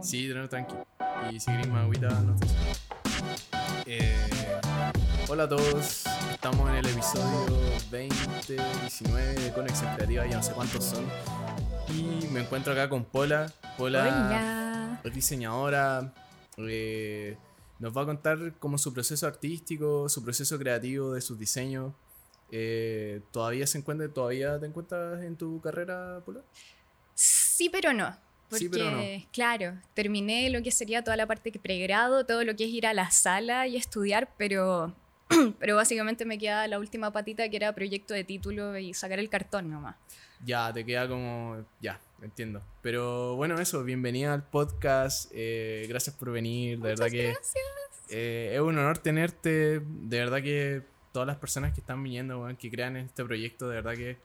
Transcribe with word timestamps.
Sí, 0.00 0.32
tranqui. 0.48 0.74
Y 1.32 1.40
si 1.40 1.46
queréis 1.46 1.68
más 1.68 1.82
agüita, 1.82 2.08
no 2.08 2.36
te 2.36 2.46
eh, 3.86 4.60
Hola 5.28 5.44
a 5.44 5.48
todos, 5.48 6.04
estamos 6.30 6.70
en 6.70 6.76
el 6.76 6.86
episodio 6.86 7.58
20, 7.90 8.56
19 8.82 9.34
de 9.34 9.52
Conexión 9.52 9.94
Creativa, 9.96 10.26
ya 10.26 10.36
no 10.36 10.42
sé 10.42 10.52
cuántos 10.52 10.84
son. 10.84 11.04
Y 11.88 12.28
me 12.28 12.40
encuentro 12.40 12.72
acá 12.72 12.88
con 12.88 13.04
Pola. 13.04 13.52
Pola 13.76 15.00
es 15.02 15.14
diseñadora. 15.14 16.14
Eh, 16.58 17.36
nos 17.80 17.96
va 17.96 18.02
a 18.02 18.06
contar 18.06 18.54
como 18.58 18.78
su 18.78 18.94
proceso 18.94 19.26
artístico, 19.26 20.08
su 20.08 20.22
proceso 20.22 20.58
creativo 20.58 21.12
de 21.12 21.20
sus 21.20 21.38
diseños. 21.38 21.92
Eh, 22.50 23.20
¿Todavía 23.32 23.66
se 23.66 23.78
encuentra, 23.78 24.08
todavía 24.08 24.58
te 24.60 24.66
encuentras 24.66 25.22
en 25.22 25.36
tu 25.36 25.60
carrera, 25.60 26.22
Pola? 26.24 26.40
Sí, 27.14 27.68
pero 27.68 27.92
no. 27.92 28.27
Porque, 28.48 29.26
claro, 29.32 29.78
terminé 29.94 30.48
lo 30.48 30.62
que 30.62 30.70
sería 30.70 31.04
toda 31.04 31.16
la 31.16 31.26
parte 31.26 31.52
que 31.52 31.58
pregrado, 31.58 32.24
todo 32.24 32.44
lo 32.44 32.56
que 32.56 32.64
es 32.64 32.70
ir 32.70 32.86
a 32.86 32.94
la 32.94 33.10
sala 33.10 33.66
y 33.66 33.76
estudiar, 33.76 34.30
pero, 34.38 34.94
pero 35.58 35.76
básicamente 35.76 36.24
me 36.24 36.38
queda 36.38 36.66
la 36.66 36.78
última 36.78 37.12
patita 37.12 37.48
que 37.48 37.56
era 37.56 37.74
proyecto 37.74 38.14
de 38.14 38.24
título 38.24 38.78
y 38.78 38.94
sacar 38.94 39.18
el 39.18 39.28
cartón 39.28 39.70
nomás. 39.70 39.96
Ya, 40.44 40.72
te 40.72 40.84
queda 40.84 41.08
como. 41.08 41.64
Ya, 41.80 42.00
entiendo. 42.22 42.62
Pero 42.80 43.34
bueno, 43.36 43.58
eso, 43.60 43.82
bienvenida 43.82 44.32
al 44.32 44.44
podcast. 44.44 45.30
Eh, 45.34 45.86
gracias 45.88 46.14
por 46.16 46.30
venir. 46.30 46.78
De 46.78 46.88
verdad 46.88 47.10
que. 47.10 47.24
Gracias. 47.24 47.64
Eh, 48.08 48.52
es 48.54 48.60
un 48.60 48.78
honor 48.78 48.98
tenerte. 48.98 49.80
De 49.80 50.18
verdad 50.18 50.40
que 50.42 50.82
todas 51.12 51.26
las 51.26 51.36
personas 51.36 51.74
que 51.74 51.80
están 51.80 52.02
viniendo, 52.02 52.48
que 52.58 52.70
crean 52.70 52.96
en 52.96 53.06
este 53.06 53.24
proyecto, 53.24 53.68
de 53.68 53.74
verdad 53.76 53.94
que. 53.94 54.16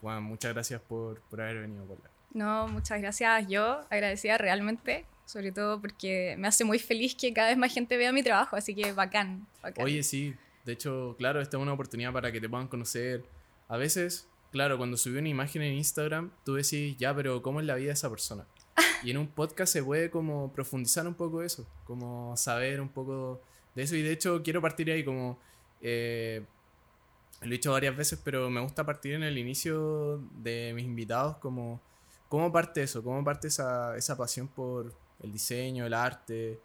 Bueno, 0.00 0.22
muchas 0.22 0.52
gracias 0.52 0.80
por, 0.80 1.20
por 1.20 1.42
haber 1.42 1.60
venido, 1.60 1.84
por 1.84 1.98
no, 2.34 2.68
muchas 2.68 3.00
gracias. 3.00 3.46
Yo 3.48 3.80
agradecida 3.90 4.38
realmente, 4.38 5.04
sobre 5.26 5.52
todo 5.52 5.80
porque 5.80 6.34
me 6.38 6.48
hace 6.48 6.64
muy 6.64 6.78
feliz 6.78 7.14
que 7.14 7.32
cada 7.32 7.48
vez 7.48 7.58
más 7.58 7.72
gente 7.72 7.96
vea 7.96 8.12
mi 8.12 8.22
trabajo, 8.22 8.56
así 8.56 8.74
que 8.74 8.92
bacán. 8.92 9.46
Oye, 9.76 10.02
sí, 10.02 10.34
de 10.64 10.72
hecho, 10.72 11.14
claro, 11.18 11.40
esta 11.40 11.56
es 11.56 11.62
una 11.62 11.72
oportunidad 11.72 12.12
para 12.12 12.32
que 12.32 12.40
te 12.40 12.48
puedan 12.48 12.68
conocer. 12.68 13.24
A 13.68 13.76
veces, 13.76 14.28
claro, 14.50 14.78
cuando 14.78 14.96
subí 14.96 15.18
una 15.18 15.28
imagen 15.28 15.62
en 15.62 15.74
Instagram, 15.74 16.30
tú 16.44 16.54
decís, 16.54 16.96
ya, 16.98 17.14
pero 17.14 17.42
¿cómo 17.42 17.60
es 17.60 17.66
la 17.66 17.74
vida 17.74 17.88
de 17.88 17.94
esa 17.94 18.10
persona? 18.10 18.46
Y 19.04 19.10
en 19.10 19.18
un 19.18 19.26
podcast 19.26 19.72
se 19.72 19.82
puede 19.82 20.10
como 20.10 20.52
profundizar 20.52 21.04
un 21.08 21.14
poco 21.14 21.42
eso, 21.42 21.66
como 21.84 22.36
saber 22.36 22.80
un 22.80 22.88
poco 22.88 23.42
de 23.74 23.82
eso. 23.82 23.96
Y 23.96 24.02
de 24.02 24.12
hecho, 24.12 24.42
quiero 24.42 24.62
partir 24.62 24.90
ahí 24.90 25.04
como... 25.04 25.38
Eh, 25.80 26.44
lo 27.40 27.48
he 27.48 27.50
dicho 27.50 27.72
varias 27.72 27.96
veces, 27.96 28.20
pero 28.22 28.48
me 28.48 28.60
gusta 28.60 28.86
partir 28.86 29.14
en 29.14 29.24
el 29.24 29.36
inicio 29.36 30.18
de 30.36 30.72
mis 30.76 30.84
invitados 30.84 31.38
como 31.38 31.80
¿Cómo 32.32 32.50
parte 32.50 32.82
eso? 32.82 33.02
¿Cómo 33.02 33.22
parte 33.22 33.48
esa, 33.48 33.94
esa 33.94 34.16
pasión 34.16 34.48
por 34.48 34.90
el 35.22 35.30
diseño, 35.30 35.84
el 35.84 35.92
arte? 35.92 36.58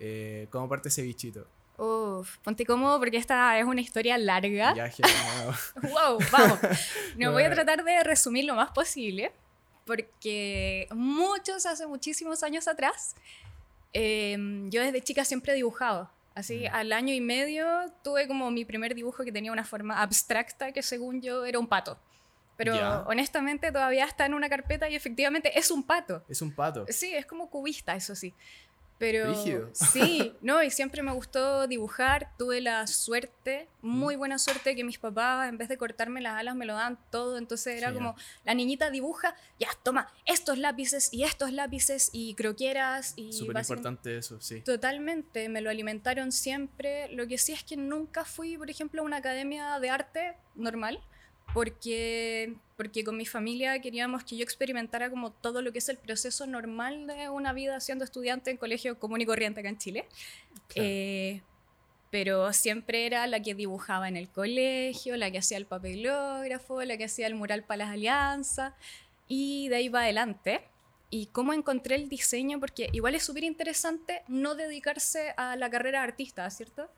Eh, 0.00 0.48
¿Cómo 0.50 0.68
parte 0.68 0.88
ese 0.88 1.02
bichito? 1.02 1.46
Uf, 1.78 2.38
ponte 2.38 2.66
cómodo 2.66 2.98
porque 2.98 3.18
esta 3.18 3.56
es 3.56 3.64
una 3.64 3.80
historia 3.80 4.18
larga. 4.18 4.74
Ya, 4.74 4.90
wow, 5.82 6.18
vamos. 6.32 6.58
No 7.16 7.30
voy 7.30 7.44
a 7.44 7.50
tratar 7.52 7.84
de 7.84 8.02
resumir 8.02 8.44
lo 8.44 8.56
más 8.56 8.72
posible 8.72 9.30
porque 9.86 10.88
muchos, 10.90 11.64
hace 11.64 11.86
muchísimos 11.86 12.42
años 12.42 12.66
atrás, 12.66 13.14
em, 13.92 14.68
yo 14.68 14.82
desde 14.82 15.00
chica 15.00 15.24
siempre 15.24 15.52
he 15.52 15.54
dibujado. 15.54 16.10
Así, 16.34 16.64
mm. 16.64 16.74
al 16.74 16.92
año 16.92 17.14
y 17.14 17.20
medio 17.20 17.64
tuve 18.02 18.26
como 18.26 18.50
mi 18.50 18.64
primer 18.64 18.96
dibujo 18.96 19.22
que 19.22 19.30
tenía 19.30 19.52
una 19.52 19.64
forma 19.64 20.02
abstracta 20.02 20.72
que 20.72 20.82
según 20.82 21.22
yo 21.22 21.44
era 21.44 21.60
un 21.60 21.68
pato. 21.68 22.00
Pero 22.56 23.04
honestamente 23.06 23.72
todavía 23.72 24.04
está 24.04 24.26
en 24.26 24.34
una 24.34 24.48
carpeta 24.48 24.88
y 24.88 24.94
efectivamente 24.94 25.58
es 25.58 25.70
un 25.70 25.82
pato. 25.82 26.24
Es 26.28 26.40
un 26.42 26.52
pato. 26.52 26.86
Sí, 26.88 27.14
es 27.14 27.26
como 27.26 27.50
cubista, 27.50 27.94
eso 27.96 28.14
sí. 28.14 28.32
Pero 28.98 29.34
sí, 29.72 30.32
no, 30.40 30.62
y 30.62 30.70
siempre 30.70 31.02
me 31.02 31.12
gustó 31.12 31.66
dibujar. 31.66 32.30
Tuve 32.38 32.60
la 32.60 32.86
suerte, 32.86 33.68
muy 33.82 34.14
buena 34.14 34.38
suerte, 34.38 34.76
que 34.76 34.84
mis 34.84 34.98
papás, 34.98 35.48
en 35.48 35.58
vez 35.58 35.68
de 35.68 35.76
cortarme 35.76 36.20
las 36.20 36.38
alas, 36.38 36.54
me 36.54 36.64
lo 36.64 36.74
dan 36.74 36.98
todo. 37.10 37.36
Entonces 37.36 37.76
era 37.76 37.92
como, 37.92 38.14
la 38.44 38.54
niñita 38.54 38.90
dibuja, 38.90 39.34
ya, 39.58 39.68
toma 39.82 40.12
estos 40.26 40.58
lápices 40.58 41.12
y 41.12 41.24
estos 41.24 41.52
lápices 41.52 42.10
y 42.12 42.34
croqueras. 42.34 43.14
y 43.16 43.32
Súper 43.32 43.58
importante 43.58 44.16
eso, 44.16 44.40
sí. 44.40 44.60
Totalmente, 44.60 45.48
me 45.48 45.60
lo 45.60 45.70
alimentaron 45.70 46.30
siempre. 46.30 47.08
Lo 47.08 47.26
que 47.26 47.36
sí 47.36 47.52
es 47.52 47.64
que 47.64 47.76
nunca 47.76 48.24
fui, 48.24 48.56
por 48.56 48.70
ejemplo, 48.70 49.02
a 49.02 49.04
una 49.04 49.16
academia 49.16 49.78
de 49.80 49.90
arte 49.90 50.36
normal 50.54 51.02
porque, 51.54 52.56
porque 52.76 53.04
con 53.04 53.16
mi 53.16 53.24
familia 53.24 53.80
queríamos 53.80 54.24
que 54.24 54.36
yo 54.36 54.42
experimentara 54.42 55.08
como 55.08 55.30
todo 55.30 55.62
lo 55.62 55.72
que 55.72 55.78
es 55.78 55.88
el 55.88 55.96
proceso 55.96 56.46
normal 56.48 57.06
de 57.06 57.28
una 57.28 57.52
vida 57.52 57.78
siendo 57.80 58.04
estudiante 58.04 58.50
en 58.50 58.56
colegio 58.56 58.98
común 58.98 59.20
y 59.20 59.26
corriente 59.26 59.60
acá 59.60 59.68
en 59.68 59.78
Chile. 59.78 60.08
Eh, 60.74 61.40
pero 62.10 62.52
siempre 62.52 63.06
era 63.06 63.26
la 63.28 63.40
que 63.40 63.54
dibujaba 63.54 64.08
en 64.08 64.16
el 64.16 64.28
colegio, 64.28 65.16
la 65.16 65.30
que 65.30 65.38
hacía 65.38 65.56
el 65.56 65.66
papelógrafo, 65.66 66.82
la 66.82 66.96
que 66.96 67.04
hacía 67.04 67.28
el 67.28 67.36
mural 67.36 67.62
para 67.62 67.84
las 67.84 67.94
alianzas, 67.94 68.74
y 69.28 69.68
de 69.68 69.76
ahí 69.76 69.88
va 69.88 70.02
adelante. 70.02 70.62
Y 71.10 71.26
cómo 71.26 71.52
encontré 71.52 71.94
el 71.94 72.08
diseño, 72.08 72.58
porque 72.58 72.88
igual 72.92 73.14
es 73.14 73.24
súper 73.24 73.44
interesante 73.44 74.22
no 74.26 74.56
dedicarse 74.56 75.34
a 75.36 75.54
la 75.54 75.70
carrera 75.70 76.00
de 76.00 76.04
artista, 76.04 76.48
¿cierto? 76.50 76.90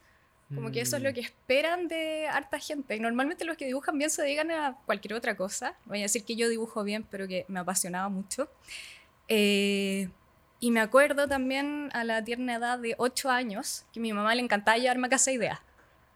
Como 0.54 0.70
que 0.70 0.80
eso 0.80 0.96
es 0.96 1.02
lo 1.02 1.10
mm. 1.10 1.14
que 1.14 1.20
esperan 1.20 1.88
de 1.88 2.28
harta 2.28 2.60
gente. 2.60 2.94
Y 2.94 3.00
normalmente 3.00 3.44
los 3.44 3.56
que 3.56 3.66
dibujan 3.66 3.98
bien 3.98 4.10
se 4.10 4.22
dedican 4.22 4.50
a 4.52 4.76
cualquier 4.86 5.14
otra 5.14 5.36
cosa. 5.36 5.74
Voy 5.86 5.98
a 5.98 6.02
decir 6.02 6.24
que 6.24 6.36
yo 6.36 6.48
dibujo 6.48 6.84
bien, 6.84 7.04
pero 7.10 7.26
que 7.26 7.44
me 7.48 7.58
apasionaba 7.58 8.08
mucho. 8.08 8.48
Eh, 9.28 10.08
y 10.60 10.70
me 10.70 10.80
acuerdo 10.80 11.26
también 11.26 11.90
a 11.92 12.04
la 12.04 12.22
tierna 12.22 12.54
edad 12.54 12.78
de 12.78 12.94
8 12.96 13.28
años 13.28 13.84
que 13.92 13.98
a 13.98 14.02
mi 14.02 14.12
mamá 14.12 14.34
le 14.34 14.42
encantaba 14.42 14.78
llevarme 14.78 15.08
a 15.08 15.10
casa 15.10 15.32
ideas. 15.32 15.58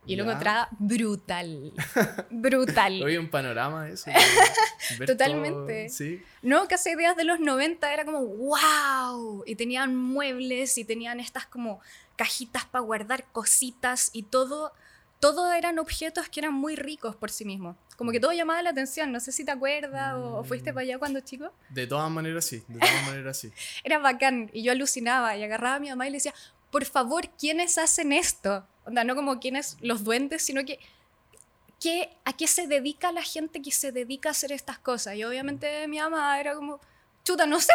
Y 0.06 0.16
lo 0.16 0.24
encontraba 0.24 0.68
brutal. 0.78 1.72
brutal. 2.30 3.02
Hoy 3.02 3.18
un 3.18 3.28
panorama 3.28 3.88
eso. 3.88 4.10
Totalmente. 5.06 5.90
¿sí? 5.90 6.22
No, 6.40 6.66
Casa 6.68 6.90
Ideas 6.90 7.16
de 7.16 7.24
los 7.24 7.38
90 7.38 7.92
era 7.92 8.04
como 8.06 8.24
wow. 8.24 9.44
Y 9.46 9.56
tenían 9.56 9.94
muebles 9.94 10.78
y 10.78 10.84
tenían 10.84 11.20
estas 11.20 11.44
como 11.46 11.80
cajitas 12.20 12.66
para 12.66 12.84
guardar 12.84 13.24
cositas 13.32 14.10
y 14.12 14.24
todo, 14.24 14.74
todo 15.20 15.54
eran 15.54 15.78
objetos 15.78 16.28
que 16.28 16.40
eran 16.40 16.52
muy 16.52 16.76
ricos 16.76 17.16
por 17.16 17.30
sí 17.30 17.46
mismos. 17.46 17.76
Como 17.96 18.12
que 18.12 18.20
todo 18.20 18.32
llamaba 18.32 18.60
la 18.60 18.70
atención, 18.70 19.10
no 19.10 19.20
sé 19.20 19.32
si 19.32 19.42
te 19.42 19.52
acuerdas 19.52 20.16
o, 20.16 20.44
fuiste 20.44 20.74
para 20.74 20.82
allá 20.82 20.98
cuando 20.98 21.20
chico. 21.20 21.50
De 21.70 21.86
todas 21.86 22.10
maneras 22.10 22.44
sí, 22.44 22.62
de 22.68 22.78
todas 22.78 23.06
maneras 23.06 23.38
sí. 23.38 23.50
Era 23.84 24.00
bacán 24.00 24.50
y 24.52 24.62
yo 24.62 24.72
alucinaba 24.72 25.34
y 25.34 25.42
agarraba 25.42 25.76
a 25.76 25.80
mi 25.80 25.88
mamá 25.88 26.08
y 26.08 26.10
le 26.10 26.18
decía, 26.18 26.34
por 26.70 26.84
favor, 26.84 27.30
¿quiénes 27.38 27.78
hacen 27.78 28.12
esto? 28.12 28.66
Onda, 28.84 29.02
no 29.02 29.16
como 29.16 29.40
quiénes 29.40 29.78
los 29.80 30.04
duendes, 30.04 30.42
sino 30.42 30.62
que 30.66 30.78
¿qué, 31.80 32.14
¿a 32.26 32.34
qué 32.34 32.46
se 32.46 32.66
dedica 32.66 33.12
la 33.12 33.22
gente 33.22 33.62
que 33.62 33.72
se 33.72 33.92
dedica 33.92 34.28
a 34.28 34.32
hacer 34.32 34.52
estas 34.52 34.78
cosas? 34.78 35.14
Y 35.14 35.24
obviamente 35.24 35.88
mi 35.88 35.98
mamá 35.98 36.38
era 36.38 36.54
como, 36.54 36.80
chuta, 37.24 37.46
no 37.46 37.60
sé, 37.60 37.72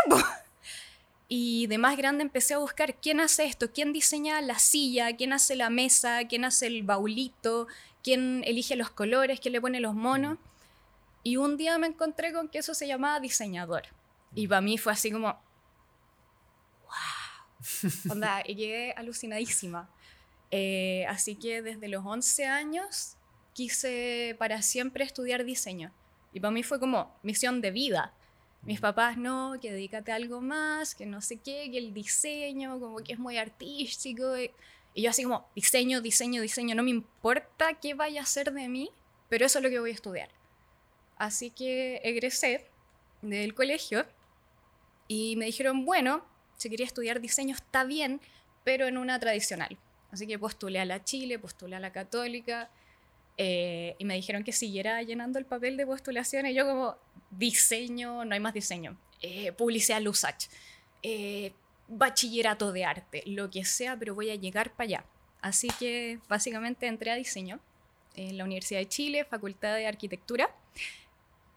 y 1.28 1.68
de 1.68 1.78
más 1.78 1.98
grande 1.98 2.24
empecé 2.24 2.54
a 2.54 2.60
buscar 2.60 2.96
quién 2.96 3.20
hace 3.20 3.46
esto, 3.46 3.72
quién 3.72 3.94
diseña 3.94 4.40
la 4.42 4.60
silla, 4.60 5.16
quién 5.16 5.34
hace 5.34 5.56
la 5.56 5.70
mesa, 5.70 6.28
quién 6.28 6.46
hace 6.46 6.68
el 6.68 6.84
baulito, 6.84 7.68
quién 8.04 8.44
elige 8.46 8.76
los 8.76 8.92
colores, 8.92 9.40
quién 9.40 9.54
le 9.54 9.62
pone 9.62 9.80
los 9.80 9.96
monos. 9.96 10.38
Y 11.24 11.38
un 11.38 11.58
día 11.58 11.80
me 11.80 11.88
encontré 11.88 12.32
con 12.32 12.48
que 12.50 12.60
eso 12.60 12.76
se 12.76 12.88
llamaba 12.88 13.20
diseñador. 13.20 13.84
Y 14.36 14.48
para 14.48 14.62
mí 14.62 14.78
fue 14.78 14.94
así 14.94 15.12
como, 15.12 15.28
wow. 16.84 18.12
Onda, 18.12 18.44
y 18.46 18.56
quedé 18.56 18.92
alucinadísima. 18.92 19.90
Eh, 20.52 21.08
así 21.10 21.36
que 21.36 21.64
desde 21.64 21.88
los 21.88 22.06
11 22.06 22.46
años 22.46 23.18
quise 23.54 24.36
para 24.38 24.62
siempre 24.62 25.04
estudiar 25.04 25.44
diseño. 25.44 25.92
Y 26.34 26.40
para 26.40 26.52
mí 26.52 26.62
fue 26.62 26.80
como 26.80 27.18
misión 27.24 27.62
de 27.62 27.72
vida. 27.72 28.14
Mis 28.66 28.80
papás 28.80 29.18
no, 29.18 29.58
que 29.62 29.72
dedícate 29.72 30.12
a 30.12 30.16
algo 30.16 30.42
más, 30.42 30.96
que 30.96 31.06
no 31.06 31.22
sé 31.22 31.38
qué, 31.38 31.70
que 31.72 31.78
el 31.78 31.94
diseño, 31.94 32.80
como 32.80 32.98
que 32.98 33.14
es 33.14 33.20
muy 33.20 33.38
artístico. 33.38 34.36
Y, 34.38 34.52
yo 34.96 35.10
así 35.10 35.24
como, 35.24 35.48
diseño, 35.56 36.02
diseño, 36.02 36.42
diseño, 36.42 36.74
no 36.74 36.82
me 36.82 36.90
importa 36.90 37.76
qué 37.76 37.94
vaya 37.94 38.22
a 38.22 38.26
ser 38.26 38.52
de 38.52 38.68
mí, 38.68 38.90
pero 39.30 39.46
eso 39.46 39.60
es 39.60 39.64
lo 39.64 39.70
que 39.70 39.80
voy 39.80 39.92
a 39.92 39.94
estudiar. 39.94 40.30
Así 41.18 41.52
que 41.52 42.02
egresé 42.04 42.66
del 43.22 43.54
colegio 43.54 44.06
y 45.08 45.36
me 45.36 45.46
dijeron, 45.46 45.86
bueno, 45.86 46.26
si 46.58 46.70
quería 46.70 46.86
estudiar 46.86 47.22
diseño 47.22 47.56
está 47.56 47.84
bien, 47.84 48.20
pero 48.64 48.88
en 48.88 48.98
una 48.98 49.20
tradicional. 49.20 49.78
Así 50.12 50.26
que 50.26 50.40
postulé 50.40 50.80
a 50.80 50.86
la 50.86 51.04
Chile, 51.04 51.38
postulé 51.38 51.76
a 51.76 51.80
la 51.80 51.92
Católica, 51.92 52.72
eh, 53.38 53.96
y 53.98 54.06
me 54.06 54.16
dijeron 54.16 54.44
que 54.44 54.52
siguiera 54.52 55.02
llenando 55.02 55.40
el 55.40 55.46
papel 55.46 55.78
de 55.78 55.86
postulación 55.86 56.46
y 56.46 56.54
yo 56.54 56.66
como 56.66 56.98
diseño, 57.32 58.24
no 58.26 58.34
hay 58.34 58.40
más 58.40 58.54
diseño, 58.54 58.98
eh, 59.22 59.52
publicidad 59.52 60.02
Lusach, 60.02 60.48
eh, 61.04 61.54
bachillerato 61.88 62.72
de 62.72 62.86
arte, 62.86 63.24
lo 63.26 63.50
que 63.50 63.66
sea, 63.66 63.98
pero 63.98 64.16
voy 64.16 64.30
a 64.30 64.36
llegar 64.36 64.72
para 64.72 64.86
allá. 64.86 65.06
Así 65.42 65.68
que 65.80 66.20
básicamente 66.28 66.88
entré 66.88 67.12
a 67.12 67.16
diseño 67.16 67.60
en 68.16 68.38
la 68.38 68.46
Universidad 68.46 68.80
de 68.80 68.88
Chile, 68.88 69.26
Facultad 69.26 69.76
de 69.76 69.86
Arquitectura, 69.86 70.50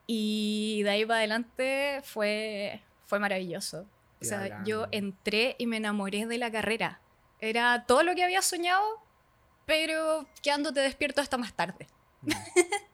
y 0.07 0.83
de 0.83 0.91
ahí 0.91 1.07
para 1.07 1.21
adelante 1.21 2.01
fue, 2.03 2.81
fue 3.07 3.19
maravilloso. 3.19 3.87
O 4.21 4.25
sea, 4.25 4.65
yo 4.65 4.89
entré 4.91 5.55
y 5.59 5.67
me 5.67 5.77
enamoré 5.77 6.27
de 6.27 6.39
la 6.39 6.51
carrera. 6.51 7.01
Era 7.41 7.85
todo 7.87 8.03
lo 8.03 8.17
que 8.17 8.25
había 8.25 8.43
soñado, 8.43 8.83
pero 9.69 10.27
quedándote 10.43 10.81
despierto 10.81 11.21
hasta 11.21 11.37
más 11.37 11.53
tarde. 11.55 11.87
Mm. 12.23 12.31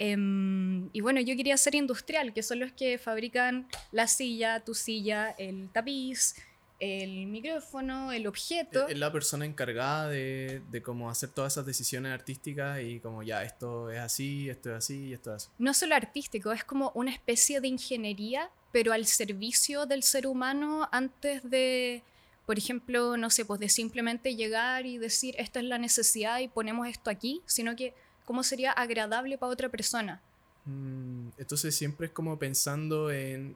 Em, 0.00 0.90
y 0.92 1.00
bueno, 1.00 1.20
yo 1.20 1.34
quería 1.34 1.56
ser 1.56 1.74
industrial, 1.74 2.32
que 2.32 2.44
son 2.44 2.60
los 2.60 2.70
que 2.70 2.98
fabrican 2.98 3.66
la 3.90 4.06
silla, 4.06 4.60
tu 4.60 4.72
silla, 4.72 5.34
el 5.38 5.70
tapiz, 5.72 6.36
el 6.78 7.26
micrófono, 7.26 8.12
el 8.12 8.28
objeto. 8.28 8.86
Es 8.86 8.96
la 8.96 9.10
persona 9.10 9.44
encargada 9.44 10.08
de, 10.08 10.62
de 10.70 10.82
cómo 10.82 11.10
hacer 11.10 11.30
todas 11.30 11.54
esas 11.54 11.66
decisiones 11.66 12.12
artísticas 12.12 12.80
y 12.80 13.00
como 13.00 13.24
ya, 13.24 13.42
esto 13.42 13.90
es 13.90 13.98
así, 13.98 14.48
esto 14.48 14.70
es 14.70 14.76
así, 14.76 15.12
esto 15.12 15.34
es 15.34 15.46
así. 15.46 15.52
No 15.58 15.74
solo 15.74 15.96
artístico, 15.96 16.52
es 16.52 16.62
como 16.62 16.92
una 16.94 17.10
especie 17.10 17.60
de 17.60 17.66
ingeniería, 17.66 18.52
pero 18.70 18.92
al 18.92 19.04
servicio 19.04 19.84
del 19.84 20.04
ser 20.04 20.28
humano 20.28 20.88
antes 20.92 21.42
de, 21.42 22.04
por 22.48 22.56
ejemplo, 22.56 23.18
no 23.18 23.28
sé, 23.28 23.44
pues 23.44 23.60
de 23.60 23.68
simplemente 23.68 24.34
llegar 24.34 24.86
y 24.86 24.96
decir, 24.96 25.34
esta 25.36 25.60
es 25.60 25.66
la 25.66 25.76
necesidad 25.76 26.38
y 26.38 26.48
ponemos 26.48 26.88
esto 26.88 27.10
aquí, 27.10 27.42
sino 27.44 27.76
que 27.76 27.92
cómo 28.24 28.42
sería 28.42 28.72
agradable 28.72 29.36
para 29.36 29.52
otra 29.52 29.68
persona. 29.68 30.22
Mm, 30.64 31.28
entonces 31.36 31.74
siempre 31.74 32.06
es 32.06 32.12
como 32.14 32.38
pensando 32.38 33.10
en 33.10 33.54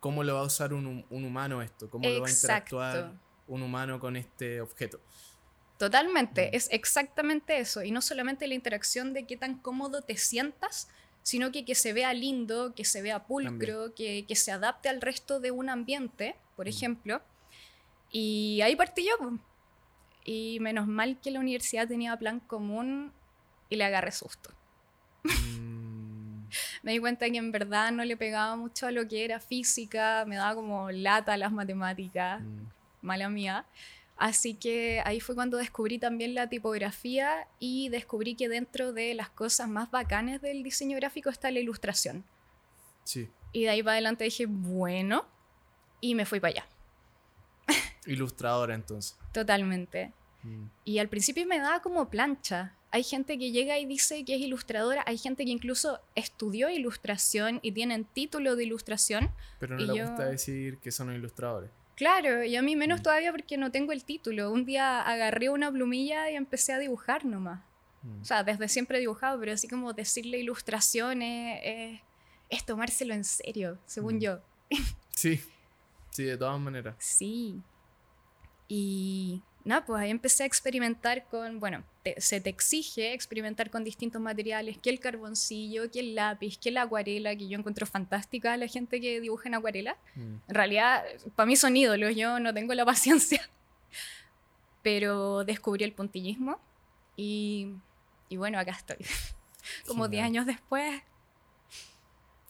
cómo 0.00 0.24
lo 0.24 0.36
va 0.36 0.40
a 0.40 0.44
usar 0.44 0.72
un, 0.72 1.04
humano 1.10 1.60
esto, 1.60 1.90
cómo 1.90 2.08
lo 2.08 2.22
va 2.22 2.28
a 2.28 2.30
interactuar 2.30 3.12
un 3.46 3.60
humano 3.60 4.00
con 4.00 4.16
este 4.16 4.62
objeto. 4.62 5.02
Totalmente, 5.76 6.46
mm. 6.46 6.56
es 6.56 6.70
exactamente 6.72 7.58
eso. 7.58 7.82
Y 7.82 7.90
no 7.90 8.00
solamente 8.00 8.48
la 8.48 8.54
interacción 8.54 9.12
de 9.12 9.26
qué 9.26 9.36
tan 9.36 9.58
cómodo 9.58 10.00
te 10.00 10.16
sientas, 10.16 10.88
sino 11.22 11.52
que 11.52 11.66
que 11.66 11.74
se 11.74 11.92
vea 11.92 12.14
lindo, 12.14 12.74
que 12.74 12.86
se 12.86 13.02
vea 13.02 13.26
pulcro, 13.26 13.94
que, 13.94 14.24
se 14.34 14.50
adapte 14.50 14.88
al 14.88 15.02
resto 15.02 15.40
de 15.40 15.50
un 15.50 15.68
ambiente, 15.68 16.36
por 16.56 16.64
mm. 16.64 16.70
ejemplo. 16.70 17.22
Y 18.10 18.60
ahí 18.62 18.76
partí 18.76 19.06
yo. 19.06 19.38
Y 20.24 20.58
menos 20.60 20.86
mal 20.86 21.18
que 21.20 21.30
la 21.30 21.40
universidad 21.40 21.88
tenía 21.88 22.16
plan 22.16 22.40
común 22.40 23.12
y 23.68 23.76
le 23.76 23.84
agarré 23.84 24.12
susto. 24.12 24.50
Mm. 25.24 26.42
me 26.82 26.92
di 26.92 26.98
cuenta 26.98 27.30
que 27.30 27.38
en 27.38 27.52
verdad 27.52 27.92
no 27.92 28.04
le 28.04 28.16
pegaba 28.16 28.56
mucho 28.56 28.86
a 28.86 28.90
lo 28.90 29.06
que 29.08 29.24
era 29.24 29.40
física, 29.40 30.24
me 30.26 30.36
daba 30.36 30.54
como 30.54 30.90
lata 30.90 31.36
las 31.36 31.52
matemáticas, 31.52 32.42
mm. 32.42 32.66
mala 33.02 33.28
mía. 33.28 33.66
Así 34.16 34.52
que 34.52 35.00
ahí 35.06 35.18
fue 35.18 35.34
cuando 35.34 35.56
descubrí 35.56 35.98
también 35.98 36.34
la 36.34 36.46
tipografía 36.46 37.48
y 37.58 37.88
descubrí 37.88 38.34
que 38.34 38.50
dentro 38.50 38.92
de 38.92 39.14
las 39.14 39.30
cosas 39.30 39.66
más 39.66 39.90
bacanes 39.90 40.42
del 40.42 40.62
diseño 40.62 40.96
gráfico 40.96 41.30
está 41.30 41.50
la 41.50 41.60
ilustración. 41.60 42.24
Sí. 43.04 43.30
Y 43.52 43.62
de 43.62 43.70
ahí 43.70 43.82
para 43.82 43.92
adelante 43.94 44.24
dije, 44.24 44.44
bueno, 44.46 45.24
y 46.02 46.14
me 46.14 46.26
fui 46.26 46.38
para 46.38 46.50
allá. 46.50 46.66
Ilustradora 48.06 48.74
entonces. 48.74 49.16
Totalmente. 49.32 50.12
Mm. 50.42 50.64
Y 50.84 50.98
al 50.98 51.08
principio 51.08 51.46
me 51.46 51.58
daba 51.58 51.80
como 51.80 52.08
plancha. 52.08 52.74
Hay 52.92 53.04
gente 53.04 53.38
que 53.38 53.52
llega 53.52 53.78
y 53.78 53.86
dice 53.86 54.24
que 54.24 54.34
es 54.34 54.40
ilustradora, 54.40 55.04
hay 55.06 55.16
gente 55.16 55.44
que 55.44 55.50
incluso 55.50 56.00
estudió 56.16 56.68
ilustración 56.70 57.60
y 57.62 57.72
tienen 57.72 58.04
título 58.04 58.56
de 58.56 58.64
ilustración. 58.64 59.30
Pero 59.60 59.78
no 59.78 59.92
le 59.92 60.04
gusta 60.04 60.24
decir 60.24 60.78
que 60.78 60.90
son 60.90 61.14
ilustradores. 61.14 61.70
Claro, 61.94 62.42
y 62.42 62.56
a 62.56 62.62
mí 62.62 62.76
menos 62.76 63.00
mm. 63.00 63.02
todavía 63.02 63.30
porque 63.30 63.58
no 63.58 63.70
tengo 63.70 63.92
el 63.92 64.04
título. 64.04 64.50
Un 64.50 64.64
día 64.64 65.02
agarré 65.02 65.50
una 65.50 65.70
plumilla 65.70 66.30
y 66.30 66.34
empecé 66.34 66.72
a 66.72 66.78
dibujar 66.78 67.24
nomás. 67.26 67.60
Mm. 68.02 68.22
O 68.22 68.24
sea, 68.24 68.42
desde 68.42 68.68
siempre 68.68 68.96
he 68.96 69.00
dibujado, 69.00 69.38
pero 69.38 69.52
así 69.52 69.68
como 69.68 69.92
decirle 69.92 70.38
ilustraciones 70.38 72.00
es, 72.48 72.64
tomárselo 72.64 73.14
en 73.14 73.24
serio, 73.24 73.78
según 73.86 74.16
mm. 74.16 74.20
yo. 74.20 74.40
Sí, 75.10 75.40
sí, 76.20 76.26
de 76.26 76.36
todas 76.36 76.60
maneras. 76.60 76.94
Sí. 76.98 77.60
Y 78.68 79.42
nada, 79.64 79.84
pues 79.84 80.02
ahí 80.02 80.10
empecé 80.10 80.44
a 80.44 80.46
experimentar 80.46 81.26
con, 81.28 81.60
bueno, 81.60 81.84
se 82.18 82.40
te 82.40 82.50
exige 82.50 83.12
experimentar 83.12 83.70
con 83.70 83.84
distintos 83.84 84.20
materiales, 84.20 84.78
que 84.78 84.90
el 84.90 85.00
carboncillo, 85.00 85.90
que 85.90 86.00
el 86.00 86.14
lápiz, 86.14 86.58
que 86.58 86.70
la 86.70 86.82
acuarela, 86.82 87.34
que 87.36 87.48
yo 87.48 87.58
encuentro 87.58 87.86
fantástica 87.86 88.56
la 88.56 88.66
gente 88.66 89.00
que 89.00 89.20
dibuja 89.20 89.48
en 89.48 89.54
acuarela. 89.54 89.96
Mm. 90.14 90.36
En 90.48 90.54
realidad, 90.54 91.04
para 91.36 91.46
mí 91.46 91.56
son 91.56 91.76
ídolos, 91.76 92.14
yo 92.16 92.38
no 92.40 92.54
tengo 92.54 92.74
la 92.74 92.84
paciencia. 92.92 93.48
Pero 94.82 95.44
descubrí 95.44 95.84
el 95.84 95.92
puntillismo 95.92 96.58
y, 97.16 97.74
y 98.28 98.36
bueno, 98.36 98.58
acá 98.58 98.72
estoy. 98.72 98.96
Como 99.86 100.08
10 100.08 100.24
años 100.24 100.46
después. 100.46 101.02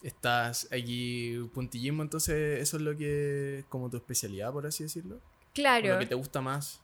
Estás 0.03 0.69
allí, 0.71 1.39
puntillismo, 1.53 2.03
entonces 2.03 2.61
eso 2.61 2.77
es 2.79 2.83
lo 2.83 2.97
que, 2.97 3.65
como 3.69 3.91
tu 3.91 3.97
especialidad, 3.97 4.53
por 4.53 4.67
así 4.67 4.85
decirlo. 4.85 5.21
Claro. 5.53 5.95
Lo 5.95 5.99
que 5.99 6.07
te 6.07 6.15
gusta 6.15 6.41
más 6.41 6.81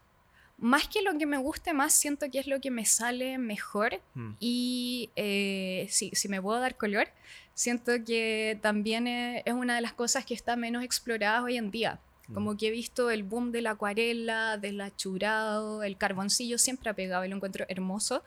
más 0.59 0.89
que 0.89 1.03
lo 1.03 1.17
que 1.19 1.27
me 1.27 1.37
guste 1.37 1.75
más, 1.75 1.93
siento 1.93 2.31
que 2.31 2.39
es 2.39 2.47
lo 2.47 2.61
que 2.61 2.71
me 2.71 2.87
sale 2.87 3.39
mejor. 3.39 4.01
Hmm. 4.15 4.33
Y 4.41 5.11
eh, 5.17 5.87
sí, 5.91 6.11
si 6.15 6.29
me 6.29 6.41
puedo 6.41 6.59
dar 6.61 6.77
color, 6.77 7.09
siento 7.55 7.93
que 8.05 8.59
también 8.63 9.07
es, 9.07 9.43
una 9.53 9.75
de 9.75 9.81
las 9.81 9.93
cosas 9.93 10.25
que 10.25 10.35
está 10.35 10.57
menos 10.57 10.83
explorada 10.83 11.43
hoy 11.43 11.57
en 11.57 11.71
día. 11.71 12.01
Hmm. 12.29 12.35
Como 12.35 12.57
que 12.57 12.69
he 12.69 12.71
visto 12.71 13.11
el 13.11 13.23
boom 13.23 13.53
de 13.53 13.63
la 13.63 13.73
acuarela, 13.73 14.57
del 14.57 14.81
achurado, 14.81 15.83
el 15.83 15.99
carboncillo 15.99 16.59
siempre 16.59 16.91
ha 16.91 16.95
pegado 16.95 17.25
y 17.25 17.29
lo 17.29 17.37
encuentro 17.37 17.67
hermoso. 17.69 18.23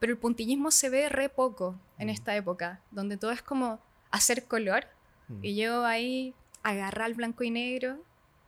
Pero 0.00 0.12
el 0.12 0.18
puntillismo 0.18 0.70
se 0.70 0.90
ve 0.90 1.08
re 1.08 1.28
poco 1.28 1.76
en 1.98 2.08
hmm. 2.08 2.10
esta 2.10 2.36
época, 2.36 2.80
donde 2.90 3.16
todo 3.16 3.30
es 3.30 3.42
como 3.42 3.80
hacer 4.10 4.44
color. 4.44 4.86
Y 5.42 5.56
yo 5.56 5.84
ahí 5.84 6.34
agarrar 6.62 7.10
el 7.10 7.14
blanco 7.14 7.44
y 7.44 7.50
negro. 7.50 7.98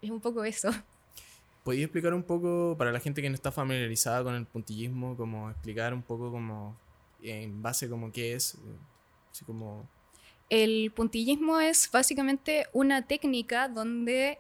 Es 0.01 0.11
un 0.11 0.21
poco 0.21 0.45
eso. 0.45 0.71
¿Podrías 1.65 1.85
explicar 1.85 2.15
un 2.15 2.23
poco, 2.23 2.75
para 2.79 2.91
la 2.91 3.01
gente 3.01 3.21
que 3.21 3.29
no 3.29 3.35
está 3.35 3.53
familiarizada 3.53 4.25
con 4.25 4.35
el 4.35 4.47
puntillismo, 4.47 5.15
como 5.17 5.51
explicar 5.51 5.93
un 5.93 6.03
poco 6.03 6.31
como 6.31 6.77
en 7.23 7.63
base 7.63 7.89
como 7.89 8.11
qué 8.11 8.35
es? 8.35 8.57
Así 9.31 9.45
como... 9.45 9.87
El 10.49 10.91
puntillismo 10.97 11.61
es 11.61 11.89
básicamente 11.93 12.67
una 12.73 13.07
técnica 13.07 13.69
donde 13.69 14.39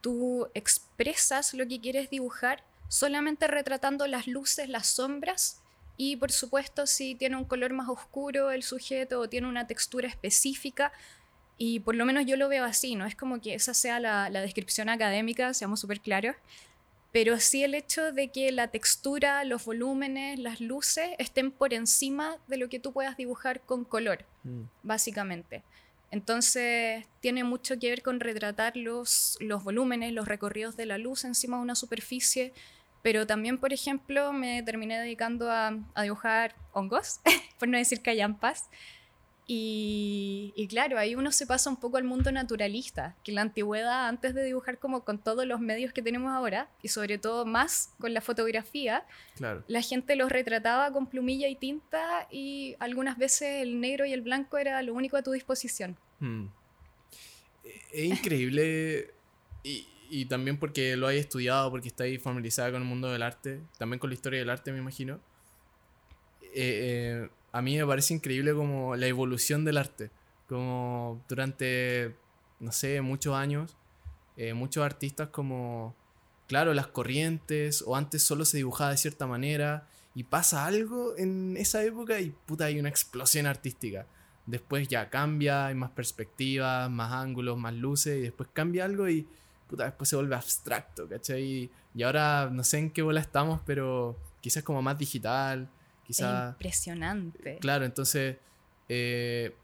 tú 0.00 0.48
expresas 0.54 1.52
lo 1.52 1.66
que 1.66 1.80
quieres 1.80 2.08
dibujar 2.10 2.64
solamente 2.88 3.46
retratando 3.48 4.06
las 4.06 4.26
luces, 4.26 4.68
las 4.68 4.86
sombras 4.86 5.60
y 5.96 6.16
por 6.16 6.32
supuesto 6.32 6.86
si 6.86 7.14
tiene 7.14 7.36
un 7.36 7.44
color 7.44 7.72
más 7.72 7.88
oscuro 7.88 8.50
el 8.50 8.62
sujeto 8.62 9.20
o 9.20 9.28
tiene 9.28 9.48
una 9.48 9.66
textura 9.66 10.08
específica, 10.08 10.92
y 11.58 11.80
por 11.80 11.94
lo 11.94 12.04
menos 12.04 12.26
yo 12.26 12.36
lo 12.36 12.48
veo 12.48 12.64
así, 12.64 12.96
no 12.96 13.06
es 13.06 13.14
como 13.14 13.40
que 13.40 13.54
esa 13.54 13.72
sea 13.72 13.98
la, 13.98 14.30
descripción 14.30 14.88
académica, 14.88 15.54
seamos 15.54 15.80
súper 15.80 16.00
claros, 16.00 16.36
pero 17.12 17.40
sí 17.40 17.64
el 17.64 17.74
hecho 17.74 18.12
de 18.12 18.28
que 18.28 18.52
la 18.52 18.68
textura, 18.68 19.42
los 19.44 19.64
volúmenes, 19.64 20.38
las 20.38 20.60
luces 20.60 21.10
estén 21.18 21.50
por 21.50 21.72
encima 21.72 22.36
de 22.46 22.58
lo 22.58 22.68
que 22.68 22.78
tú 22.78 22.92
puedas 22.92 23.16
dibujar 23.16 23.62
con 23.62 23.84
color, 23.84 24.26
mm. 24.44 24.62
básicamente. 24.82 25.62
Entonces 26.10 27.06
tiene 27.20 27.42
mucho 27.42 27.78
que 27.78 27.90
ver 27.90 28.02
con 28.02 28.20
retratar 28.20 28.76
los, 28.76 29.38
los 29.40 29.64
volúmenes, 29.64 30.12
los 30.12 30.28
recorridos 30.28 30.76
de 30.76 30.86
la 30.86 30.98
luz 30.98 31.24
encima 31.24 31.56
de 31.56 31.62
una 31.62 31.74
superficie, 31.74 32.52
pero 33.06 33.24
también, 33.24 33.56
por 33.56 33.72
ejemplo, 33.72 34.32
me 34.32 34.64
terminé 34.64 34.98
dedicando 34.98 35.48
a, 35.48 35.78
a 35.94 36.02
dibujar 36.02 36.56
hongos, 36.72 37.20
por 37.56 37.68
no 37.68 37.78
decir 37.78 38.02
callampas. 38.02 38.68
Y, 39.46 40.66
claro, 40.68 40.98
ahí 40.98 41.14
uno 41.14 41.30
se 41.30 41.46
pasa 41.46 41.70
un 41.70 41.76
poco 41.76 41.98
al 41.98 42.02
mundo 42.02 42.32
naturalista, 42.32 43.14
que 43.22 43.30
en 43.30 43.36
la 43.36 43.42
antigüedad, 43.42 44.08
antes 44.08 44.34
de 44.34 44.42
dibujar 44.42 44.80
como 44.80 45.04
con 45.04 45.22
todos 45.22 45.46
los 45.46 45.60
medios 45.60 45.92
que 45.92 46.02
tenemos 46.02 46.32
ahora, 46.32 46.68
y 46.82 46.88
sobre 46.88 47.16
todo 47.16 47.46
más 47.46 47.94
con 48.00 48.12
la 48.12 48.20
fotografía, 48.20 49.04
la 49.68 49.82
gente 49.82 50.16
los 50.16 50.32
retrataba 50.32 50.92
con 50.92 51.06
plumilla 51.06 51.46
y 51.46 51.54
tinta 51.54 52.26
y 52.28 52.74
algunas 52.80 53.18
veces 53.18 53.62
el 53.62 53.80
negro 53.80 54.04
y 54.04 54.14
el 54.14 54.22
blanco 54.22 54.58
era 54.58 54.82
lo 54.82 54.94
único 54.94 55.16
a 55.16 55.22
tu 55.22 55.30
disposición. 55.30 55.96
Hmm. 56.18 56.46
Es 57.92 58.04
increíble, 58.04 59.14
y, 59.62 59.86
y, 60.10 60.26
también 60.26 60.58
porque 60.58 60.96
lo 60.96 61.06
hay 61.06 61.18
estudiado, 61.18 61.70
porque 61.70 61.88
está 61.88 62.04
ahí 62.04 62.18
familiarizada 62.18 62.72
con 62.72 62.82
el 62.82 62.88
mundo 62.88 63.10
del 63.10 63.22
arte, 63.22 63.60
también 63.78 63.98
con 63.98 64.10
la 64.10 64.14
historia 64.14 64.38
del 64.38 64.50
arte, 64.50 64.72
me 64.72 64.78
imagino. 64.78 65.20
Eh, 66.42 66.50
eh 66.54 67.30
a 67.56 67.62
mí 67.62 67.74
me 67.78 67.86
parece 67.86 68.12
increíble 68.12 68.52
como 68.52 68.96
la 68.96 69.06
evolución 69.06 69.64
del 69.64 69.78
arte. 69.78 70.10
Como 70.46 71.24
durante, 71.26 72.14
no 72.60 72.70
sé, 72.70 73.00
muchos 73.00 73.34
años, 73.34 73.74
eh, 74.36 74.52
muchos 74.52 74.84
artistas 74.84 75.30
como, 75.30 75.96
claro, 76.48 76.74
las 76.74 76.88
corrientes, 76.88 77.82
o 77.86 77.96
antes 77.96 78.22
solo 78.22 78.44
se 78.44 78.58
dibujaba 78.58 78.90
de 78.90 78.98
cierta 78.98 79.26
manera, 79.26 79.88
y 80.14 80.24
pasa 80.24 80.66
algo 80.66 81.16
en 81.16 81.56
esa 81.56 81.82
época 81.82 82.20
y 82.20 82.30
puta, 82.30 82.66
hay 82.66 82.78
una 82.78 82.90
explosión 82.90 83.46
artística. 83.46 84.06
Después 84.44 84.86
ya 84.88 85.08
cambia, 85.08 85.66
hay 85.66 85.74
más 85.74 85.92
perspectivas, 85.92 86.90
más 86.90 87.12
ángulos, 87.12 87.56
más 87.56 87.72
luces, 87.72 88.18
y 88.18 88.20
después 88.20 88.50
cambia 88.52 88.84
algo 88.84 89.08
y 89.08 89.26
puta, 89.68 89.84
después 89.84 90.08
se 90.08 90.16
vuelve 90.16 90.34
abstracto, 90.34 91.08
¿cachai? 91.08 91.70
Y 91.94 92.02
ahora 92.02 92.48
no 92.52 92.64
sé 92.64 92.78
en 92.78 92.90
qué 92.90 93.02
bola 93.02 93.20
estamos, 93.20 93.60
pero 93.64 94.16
quizás 94.40 94.62
como 94.62 94.82
más 94.82 94.98
digital, 94.98 95.68
Impresionante. 96.08 97.58
Claro, 97.58 97.84
entonces. 97.84 98.36
Eh, 98.88 99.54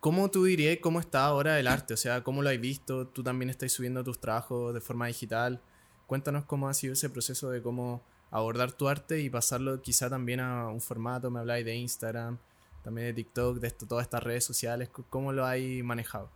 ¿Cómo 0.00 0.30
tú 0.30 0.44
dirías 0.44 0.78
cómo 0.80 0.98
está 0.98 1.24
ahora 1.24 1.60
el 1.60 1.68
arte? 1.68 1.94
O 1.94 1.96
sea, 1.96 2.24
¿cómo 2.24 2.42
lo 2.42 2.50
has 2.50 2.60
visto? 2.60 3.06
Tú 3.06 3.22
también 3.22 3.50
estás 3.50 3.70
subiendo 3.70 4.02
tus 4.02 4.18
trabajos 4.18 4.74
de 4.74 4.80
forma 4.80 5.06
digital. 5.06 5.60
Cuéntanos 6.08 6.44
cómo 6.44 6.68
ha 6.68 6.74
sido 6.74 6.94
ese 6.94 7.08
proceso 7.08 7.50
de 7.50 7.62
cómo 7.62 8.02
abordar 8.32 8.72
tu 8.72 8.88
arte 8.88 9.20
y 9.20 9.30
pasarlo 9.30 9.80
quizá 9.80 10.10
también 10.10 10.40
a 10.40 10.66
un 10.68 10.80
formato. 10.80 11.30
Me 11.30 11.38
habláis 11.38 11.64
de 11.64 11.76
Instagram, 11.76 12.38
también 12.82 13.08
de 13.08 13.14
TikTok, 13.14 13.58
de 13.58 13.68
esto, 13.68 13.86
todas 13.86 14.04
estas 14.04 14.24
redes 14.24 14.44
sociales. 14.44 14.90
¿Cómo 15.08 15.32
lo 15.32 15.46
has 15.46 15.60
manejado? 15.84 16.28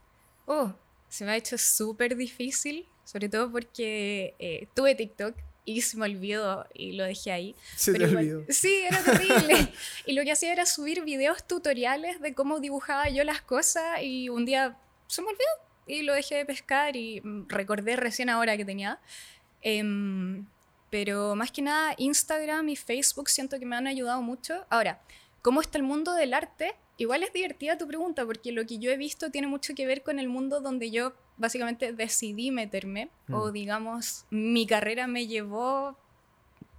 Oh, 0.46 0.72
se 1.08 1.24
me 1.24 1.32
ha 1.32 1.36
hecho 1.36 1.58
súper 1.58 2.16
difícil, 2.16 2.86
sobre 3.04 3.28
todo 3.28 3.50
porque 3.50 4.34
eh, 4.38 4.68
tuve 4.74 4.94
TikTok 4.94 5.36
y 5.64 5.82
se 5.82 5.96
me 5.96 6.06
olvidó 6.06 6.66
y 6.72 6.92
lo 6.92 7.04
dejé 7.04 7.32
ahí. 7.32 7.56
Se 7.74 7.92
te 7.92 8.04
olvidó. 8.04 8.44
Sí, 8.48 8.82
era 8.88 9.02
terrible. 9.02 9.72
y 10.06 10.12
lo 10.12 10.22
que 10.22 10.32
hacía 10.32 10.52
era 10.52 10.64
subir 10.64 11.02
videos 11.02 11.46
tutoriales 11.46 12.20
de 12.20 12.34
cómo 12.34 12.60
dibujaba 12.60 13.08
yo 13.08 13.24
las 13.24 13.42
cosas 13.42 14.00
y 14.02 14.28
un 14.28 14.44
día 14.46 14.78
se 15.08 15.22
me 15.22 15.28
olvidó 15.28 15.50
y 15.86 16.02
lo 16.02 16.14
dejé 16.14 16.36
de 16.36 16.44
pescar 16.46 16.96
y 16.96 17.20
mm, 17.20 17.48
recordé 17.48 17.96
recién 17.96 18.30
ahora 18.30 18.56
que 18.56 18.64
tenía. 18.64 19.00
Em, 19.60 20.46
pero 20.90 21.34
más 21.34 21.50
que 21.50 21.62
nada 21.62 21.94
Instagram 21.98 22.68
y 22.68 22.76
Facebook 22.76 23.28
siento 23.28 23.58
que 23.58 23.66
me 23.66 23.76
han 23.76 23.88
ayudado 23.88 24.22
mucho. 24.22 24.64
Ahora, 24.70 25.00
¿cómo 25.42 25.60
está 25.60 25.78
el 25.78 25.84
mundo 25.84 26.14
del 26.14 26.32
arte? 26.32 26.76
Igual 26.98 27.22
es 27.22 27.32
divertida 27.32 27.76
tu 27.76 27.86
pregunta 27.86 28.24
porque 28.24 28.52
lo 28.52 28.64
que 28.64 28.78
yo 28.78 28.90
he 28.90 28.96
visto 28.96 29.30
tiene 29.30 29.46
mucho 29.46 29.74
que 29.74 29.86
ver 29.86 30.02
con 30.02 30.18
el 30.18 30.28
mundo 30.28 30.60
donde 30.60 30.90
yo 30.90 31.12
básicamente 31.36 31.92
decidí 31.92 32.50
meterme, 32.50 33.10
o 33.30 33.48
mm. 33.48 33.52
digamos, 33.52 34.24
mi 34.30 34.66
carrera 34.66 35.06
me 35.06 35.26
llevó 35.26 35.98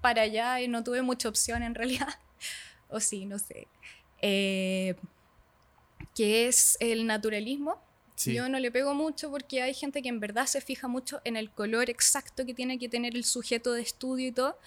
para 0.02 0.24
allá 0.24 0.60
y 0.62 0.68
no 0.68 0.84
tuve 0.84 1.04
mucha 1.04 1.30
opción 1.30 1.62
en 1.62 1.76
realidad, 1.76 2.20
o 2.90 3.00
sí, 3.00 3.26
no 3.26 3.38
sé, 3.38 3.68
eh, 4.22 4.96
que 6.16 6.48
es 6.48 6.78
el 6.80 7.06
naturalismo. 7.06 7.82
Yo 8.26 8.50
no 8.50 8.60
le 8.60 8.72
pego 8.72 8.96
mucho 8.96 9.30
porque 9.30 9.62
hay 9.62 9.76
gente 9.76 10.02
que 10.02 10.10
en 10.10 10.20
verdad 10.20 10.48
se 10.48 10.60
fija 10.60 10.88
mucho 10.88 11.22
en 11.24 11.38
el 11.38 11.52
color 11.52 11.92
exacto 11.92 12.48
que 12.48 12.56
tiene 12.56 12.80
que 12.80 12.90
tener 12.90 13.16
el 13.16 13.24
sujeto 13.24 13.74
de 13.74 13.84
estudio 13.84 14.30
y 14.30 14.32
todo. 14.32 14.58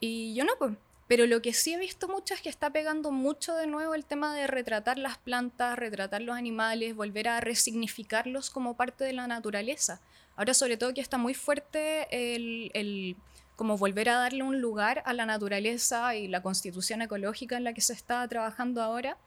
Y 0.00 0.34
yo 0.34 0.46
no, 0.46 0.52
pues 0.58 0.72
pero 1.12 1.26
lo 1.26 1.42
que 1.42 1.52
sí 1.52 1.74
he 1.74 1.78
visto 1.78 2.08
mucho 2.08 2.32
es 2.32 2.40
que 2.40 2.48
está 2.48 2.70
pegando 2.70 3.10
mucho 3.10 3.54
de 3.54 3.66
nuevo 3.66 3.94
el 3.94 4.06
tema 4.06 4.34
de 4.34 4.46
retratar 4.46 4.96
las 4.96 5.18
plantas, 5.18 5.78
retratar 5.78 6.22
los 6.22 6.38
animales, 6.38 6.96
volver 6.96 7.28
a 7.28 7.38
resignificarlos 7.42 8.48
como 8.48 8.78
parte 8.78 9.04
de 9.04 9.12
la 9.12 9.26
naturaleza. 9.26 10.00
Ahora 10.36 10.54
sobre 10.54 10.78
todo 10.78 10.94
que 10.94 11.02
está 11.02 11.18
muy 11.18 11.34
fuerte 11.34 12.08
el, 12.34 13.14
como 13.56 13.76
volver 13.76 14.08
a 14.08 14.14
darle 14.14 14.42
un 14.42 14.62
lugar 14.62 15.02
a 15.04 15.12
la 15.12 15.26
naturaleza 15.26 16.16
y 16.16 16.28
la 16.28 16.40
constitución 16.42 17.02
ecológica 17.02 17.58
en 17.58 17.64
la 17.64 17.74
que 17.74 17.82
se 17.82 17.92
está 17.92 18.26
trabajando 18.26 18.80
ahora. 18.80 19.18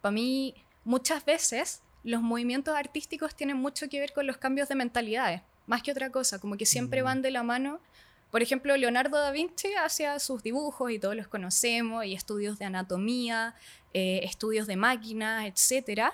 Para 0.00 0.12
mí, 0.12 0.54
muchas 0.84 1.22
veces 1.26 1.82
los 2.02 2.22
movimientos 2.22 2.74
artísticos 2.74 3.34
tienen 3.34 3.58
mucho 3.58 3.90
que 3.90 4.00
ver 4.00 4.14
con 4.14 4.26
los 4.26 4.38
cambios 4.38 4.70
de 4.70 4.74
mentalidades, 4.74 5.42
más 5.66 5.82
que 5.82 5.92
otra 5.92 6.10
cosa, 6.10 6.38
como 6.38 6.56
que 6.56 6.64
siempre 6.64 7.02
van 7.02 7.20
de 7.20 7.30
la 7.30 7.42
mano 7.42 7.78
por 8.30 8.42
ejemplo, 8.42 8.76
Leonardo 8.76 9.18
da 9.18 9.30
Vinci 9.30 9.74
hacía 9.74 10.18
sus 10.18 10.42
dibujos 10.42 10.90
y 10.90 10.98
todos 10.98 11.16
los 11.16 11.28
conocemos, 11.28 12.04
y 12.04 12.14
estudios 12.14 12.58
de 12.58 12.64
anatomía, 12.64 13.54
eh, 13.94 14.20
estudios 14.24 14.66
de 14.66 14.76
máquinas, 14.76 15.46
etc. 15.46 16.12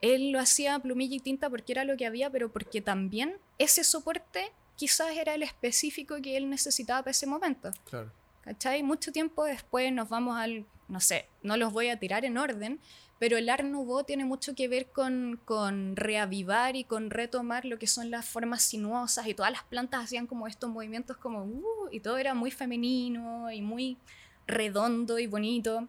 Él 0.00 0.30
lo 0.30 0.38
hacía 0.38 0.78
plumilla 0.78 1.16
y 1.16 1.20
tinta 1.20 1.50
porque 1.50 1.72
era 1.72 1.84
lo 1.84 1.96
que 1.96 2.06
había, 2.06 2.30
pero 2.30 2.50
porque 2.50 2.80
también 2.80 3.36
ese 3.58 3.84
soporte 3.84 4.52
quizás 4.76 5.16
era 5.16 5.34
el 5.34 5.42
específico 5.42 6.16
que 6.22 6.36
él 6.36 6.48
necesitaba 6.48 7.00
para 7.00 7.10
ese 7.10 7.26
momento. 7.26 7.70
Claro. 7.90 8.12
¿Cachai? 8.42 8.82
Mucho 8.82 9.12
tiempo 9.12 9.44
después 9.44 9.92
nos 9.92 10.08
vamos 10.08 10.38
al, 10.38 10.64
no 10.86 11.00
sé, 11.00 11.28
no 11.42 11.56
los 11.56 11.72
voy 11.72 11.88
a 11.88 11.98
tirar 11.98 12.24
en 12.24 12.38
orden, 12.38 12.80
pero 13.18 13.36
el 13.36 13.48
Art 13.48 13.64
Nouveau 13.64 14.04
tiene 14.04 14.24
mucho 14.24 14.54
que 14.54 14.68
ver 14.68 14.86
con, 14.90 15.40
con, 15.44 15.96
reavivar 15.96 16.76
y 16.76 16.84
con 16.84 17.10
retomar 17.10 17.64
lo 17.64 17.78
que 17.78 17.86
son 17.86 18.10
las 18.10 18.26
formas 18.26 18.62
sinuosas 18.62 19.26
y 19.26 19.34
todas 19.34 19.50
las 19.50 19.64
plantas 19.64 20.04
hacían 20.04 20.26
como 20.26 20.46
estos 20.46 20.70
movimientos 20.70 21.16
como 21.16 21.44
uh, 21.44 21.88
y 21.90 22.00
todo 22.00 22.18
era 22.18 22.34
muy 22.34 22.50
femenino 22.50 23.50
y 23.50 23.60
muy 23.60 23.98
redondo 24.46 25.18
y 25.18 25.26
bonito. 25.26 25.88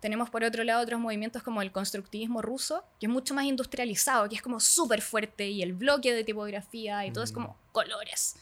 Tenemos 0.00 0.28
por 0.28 0.44
otro 0.44 0.62
lado 0.64 0.82
otros 0.82 1.00
movimientos 1.00 1.42
como 1.42 1.62
el 1.62 1.72
constructivismo 1.72 2.42
ruso, 2.42 2.84
que 3.00 3.06
es 3.06 3.12
mucho 3.12 3.34
más 3.34 3.44
industrializado, 3.46 4.28
que 4.28 4.36
es 4.36 4.42
como 4.42 4.60
súper 4.60 5.00
fuerte 5.00 5.48
y 5.48 5.62
el 5.62 5.72
bloque 5.72 6.12
de 6.12 6.22
tipografía 6.22 7.06
y 7.06 7.10
todo 7.10 7.24
es 7.24 7.32
como 7.32 7.48
mm. 7.48 7.72
colores. 7.72 8.36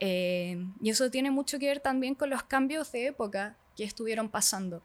Eh, 0.00 0.64
y 0.80 0.90
eso 0.90 1.10
tiene 1.10 1.32
mucho 1.32 1.58
que 1.58 1.66
ver 1.66 1.80
también 1.80 2.14
con 2.14 2.30
los 2.30 2.44
cambios 2.44 2.92
de 2.92 3.08
época 3.08 3.56
que 3.76 3.82
estuvieron 3.82 4.28
pasando. 4.28 4.82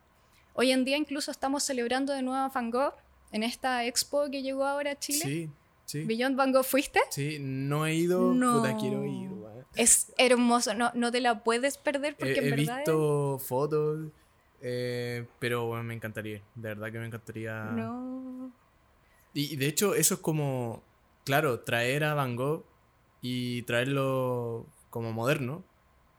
Hoy 0.54 0.72
en 0.72 0.86
día 0.86 0.98
incluso 0.98 1.32
estamos 1.32 1.64
celebrando 1.64 2.14
de 2.14 2.22
nuevo 2.22 2.44
a 2.44 2.50
Van 2.50 2.70
Gogh 2.70 2.94
en 3.32 3.44
esta 3.44 3.86
expo 3.86 4.30
que 4.30 4.42
llegó 4.42 4.66
ahora 4.66 4.92
a 4.92 5.00
Chile. 5.00 5.22
Sí, 5.24 5.50
sí. 5.86 6.04
Beyond 6.06 6.38
Van 6.38 6.52
Gogh, 6.52 6.64
¿fuiste? 6.64 7.00
Sí, 7.10 7.38
no 7.40 7.86
he 7.88 7.96
ido, 7.96 8.34
no. 8.34 8.62
puta, 8.62 8.78
quiero 8.78 9.04
ir. 9.06 9.32
Es 9.76 10.14
hermoso, 10.20 10.76
no, 10.76 10.92
no 10.94 11.12
te 11.12 11.20
la 11.20 11.44
puedes 11.44 11.80
perder 11.80 12.16
porque 12.16 12.34
he, 12.34 12.50
en 12.50 12.56
verdad... 12.56 12.76
He 12.76 12.80
visto 12.82 13.40
fotos, 13.40 14.12
eh, 14.62 15.26
pero 15.40 15.66
bueno, 15.66 15.84
me 15.84 15.96
encantaría, 15.96 16.44
de 16.54 16.70
verdad 16.70 16.92
que 16.92 17.00
me 17.00 17.08
encantaría... 17.08 17.64
No. 17.64 18.52
Y 19.34 19.56
de 19.56 19.66
hecho 19.66 19.96
eso 19.96 20.14
es 20.14 20.20
como, 20.20 20.84
claro, 21.24 21.62
traer 21.62 22.04
a 22.04 22.14
Van 22.14 22.36
Gogh 22.36 22.64
y 23.24 23.64
traerlo 23.64 24.68
como 24.92 25.12
moderno. 25.12 25.64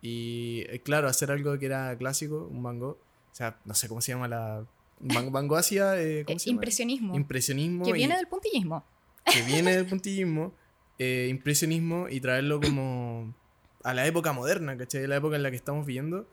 Y 0.03 0.65
eh, 0.69 0.81
claro, 0.83 1.07
hacer 1.07 1.31
algo 1.31 1.57
que 1.61 1.67
era 1.67 1.97
clásico, 1.97 2.49
un 2.51 2.65
Van 2.65 2.81
Gogh 2.81 2.99
o 3.35 3.37
sea, 3.37 3.59
no 3.65 3.75
sé 3.75 3.89
cómo 3.89 4.01
se 4.01 4.13
llama 4.13 4.29
la... 4.29 4.65
Van, 5.01 5.49
Gogh 5.49 5.59
hacía... 5.59 6.01
Eh, 6.01 6.25
¿cómo 6.25 6.39
se 6.39 6.51
impresionismo. 6.51 7.17
Impresionismo. 7.17 7.85
Que 7.85 7.93
viene 7.93 8.17
del 8.17 8.29
puntillismo. 8.29 8.85
Que 9.25 9.43
viene 9.43 9.75
del 9.75 9.87
puntillismo, 9.91 10.53
eh, 11.01 11.27
impresionismo 11.29 12.09
y 12.09 12.21
traerlo 12.21 12.61
como 12.61 13.35
a 13.83 13.93
la 13.93 14.07
época 14.07 14.33
moderna, 14.33 14.79
¿cachai? 14.79 15.09
La 15.09 15.17
época 15.17 15.35
en 15.35 15.43
la 15.43 15.51
que 15.51 15.57
estamos 15.57 15.85
viviendo. 15.85 16.29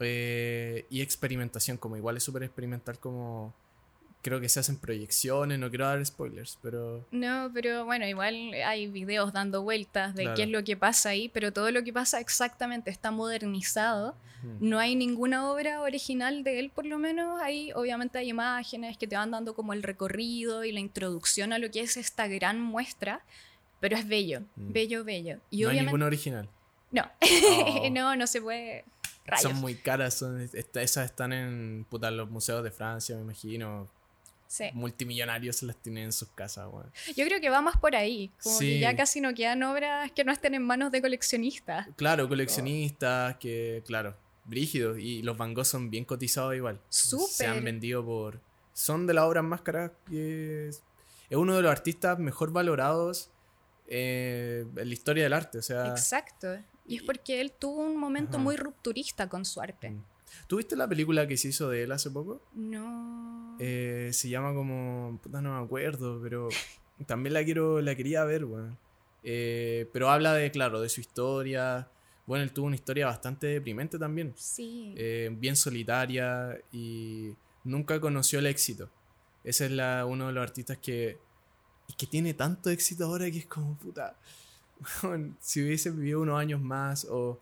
Eh, 0.00 0.86
y 0.88 1.02
experimentación, 1.02 1.76
como 1.76 1.98
igual 1.98 2.16
es 2.16 2.22
súper 2.22 2.44
experimental 2.44 2.98
como 2.98 3.52
creo 4.24 4.40
que 4.40 4.48
se 4.48 4.58
hacen 4.58 4.78
proyecciones, 4.78 5.58
no 5.58 5.68
quiero 5.68 5.86
dar 5.86 6.04
spoilers, 6.04 6.58
pero... 6.62 7.06
No, 7.10 7.50
pero 7.52 7.84
bueno, 7.84 8.06
igual 8.06 8.54
hay 8.66 8.86
videos 8.86 9.34
dando 9.34 9.62
vueltas 9.62 10.14
de 10.14 10.32
qué 10.34 10.44
es 10.44 10.48
lo 10.48 10.64
que 10.64 10.78
pasa 10.78 11.10
ahí, 11.10 11.28
pero 11.28 11.52
todo 11.52 11.70
lo 11.70 11.84
que 11.84 11.92
pasa 11.92 12.18
exactamente 12.20 12.90
está 12.90 13.10
modernizado. 13.10 14.16
No 14.60 14.78
hay 14.78 14.94
ninguna 14.94 15.50
obra 15.50 15.80
original 15.80 16.44
de 16.44 16.58
él, 16.58 16.70
por 16.70 16.84
lo 16.84 16.98
menos. 16.98 17.40
Ahí 17.40 17.72
obviamente 17.72 18.18
hay 18.18 18.28
imágenes 18.28 18.98
que 18.98 19.06
te 19.06 19.16
van 19.16 19.30
dando 19.30 19.54
como 19.54 19.72
el 19.72 19.82
recorrido 19.82 20.64
y 20.64 20.72
la 20.72 20.80
introducción 20.80 21.54
a 21.54 21.58
lo 21.58 21.70
que 21.70 21.80
es 21.80 21.96
esta 21.96 22.26
gran 22.28 22.60
muestra, 22.60 23.22
pero 23.80 23.96
es 23.96 24.06
bello, 24.06 24.40
mm. 24.56 24.72
bello, 24.72 25.04
bello. 25.04 25.38
Y 25.50 25.62
no 25.62 25.70
hay 25.70 25.80
ninguna 25.80 26.06
original. 26.06 26.48
No, 26.90 27.10
oh. 27.22 27.88
no, 27.92 28.16
no 28.16 28.26
se 28.26 28.42
puede... 28.42 28.84
Son 29.40 29.56
muy 29.56 29.74
caras, 29.76 30.22
esas 30.74 31.06
están 31.06 31.32
en 31.32 31.86
los 31.90 32.30
museos 32.30 32.62
de 32.62 32.70
Francia, 32.70 33.16
me 33.16 33.22
imagino 33.22 33.88
multimillonarios 34.72 35.56
se 35.56 35.66
las 35.66 35.76
tienen 35.76 36.04
en 36.04 36.12
sus 36.12 36.28
casas, 36.28 36.68
Yo 37.16 37.24
creo 37.26 37.40
que 37.40 37.50
va 37.50 37.60
más 37.62 37.76
por 37.78 37.94
ahí, 37.96 38.30
como 38.42 38.58
que 38.58 38.78
ya 38.78 38.96
casi 38.96 39.20
no 39.20 39.34
quedan 39.34 39.62
obras 39.62 40.10
que 40.12 40.24
no 40.24 40.32
estén 40.32 40.54
en 40.54 40.62
manos 40.62 40.92
de 40.92 41.00
coleccionistas. 41.00 41.88
Claro, 41.96 42.28
coleccionistas, 42.28 43.36
que, 43.36 43.82
claro, 43.86 44.16
brígidos, 44.44 44.98
y 44.98 45.22
los 45.22 45.36
Van 45.36 45.54
Gogh 45.54 45.64
son 45.64 45.90
bien 45.90 46.04
cotizados 46.04 46.54
igual. 46.54 46.80
Se 46.88 47.46
han 47.46 47.64
vendido 47.64 48.04
por... 48.04 48.40
Son 48.72 49.06
de 49.06 49.14
las 49.14 49.24
obras 49.24 49.44
más 49.44 49.60
caras 49.60 49.92
que... 50.08 50.68
Es, 50.68 50.82
uno 51.30 51.56
de 51.56 51.62
los 51.62 51.70
artistas 51.70 52.18
mejor 52.18 52.52
valorados 52.52 53.30
eh, 53.86 54.66
en 54.76 54.88
la 54.88 54.94
historia 54.94 55.24
del 55.24 55.32
arte, 55.32 55.58
o 55.58 55.62
sea... 55.62 55.88
Exacto. 55.88 56.58
Y 56.86 56.96
es 56.96 57.02
porque 57.02 57.40
él 57.40 57.52
tuvo 57.52 57.80
un 57.82 57.96
momento 57.96 58.38
muy 58.38 58.56
rupturista 58.56 59.28
con 59.28 59.44
su 59.44 59.60
arte. 59.60 59.90
Mm. 59.90 60.04
¿Tuviste 60.46 60.76
la 60.76 60.88
película 60.88 61.26
que 61.26 61.36
se 61.36 61.48
hizo 61.48 61.68
de 61.68 61.84
él 61.84 61.92
hace 61.92 62.10
poco? 62.10 62.42
No. 62.54 63.56
Eh, 63.58 64.10
se 64.12 64.28
llama 64.28 64.54
como. 64.54 65.20
no 65.30 65.58
me 65.58 65.64
acuerdo, 65.64 66.20
pero 66.22 66.48
también 67.06 67.34
la 67.34 67.44
quiero 67.44 67.80
la 67.80 67.94
quería 67.94 68.24
ver, 68.24 68.44
weón. 68.44 68.78
Eh, 69.22 69.88
pero 69.92 70.10
habla 70.10 70.34
de, 70.34 70.50
claro, 70.50 70.80
de 70.80 70.88
su 70.88 71.00
historia. 71.00 71.88
Bueno, 72.26 72.44
él 72.44 72.52
tuvo 72.52 72.66
una 72.66 72.76
historia 72.76 73.06
bastante 73.06 73.46
deprimente 73.46 73.98
también. 73.98 74.32
Sí. 74.36 74.94
Eh, 74.96 75.30
bien 75.32 75.56
solitaria 75.56 76.58
y 76.72 77.34
nunca 77.64 78.00
conoció 78.00 78.38
el 78.38 78.46
éxito. 78.46 78.90
Ese 79.42 79.66
es 79.66 79.72
la, 79.72 80.06
uno 80.06 80.28
de 80.28 80.32
los 80.32 80.42
artistas 80.42 80.78
que, 80.78 81.18
que 81.98 82.06
tiene 82.06 82.34
tanto 82.34 82.70
éxito 82.70 83.04
ahora 83.04 83.30
que 83.30 83.38
es 83.38 83.46
como 83.46 83.76
puta. 83.76 84.16
si 85.40 85.62
hubiese 85.62 85.90
vivido 85.90 86.20
unos 86.20 86.38
años 86.38 86.60
más 86.60 87.06
o 87.10 87.40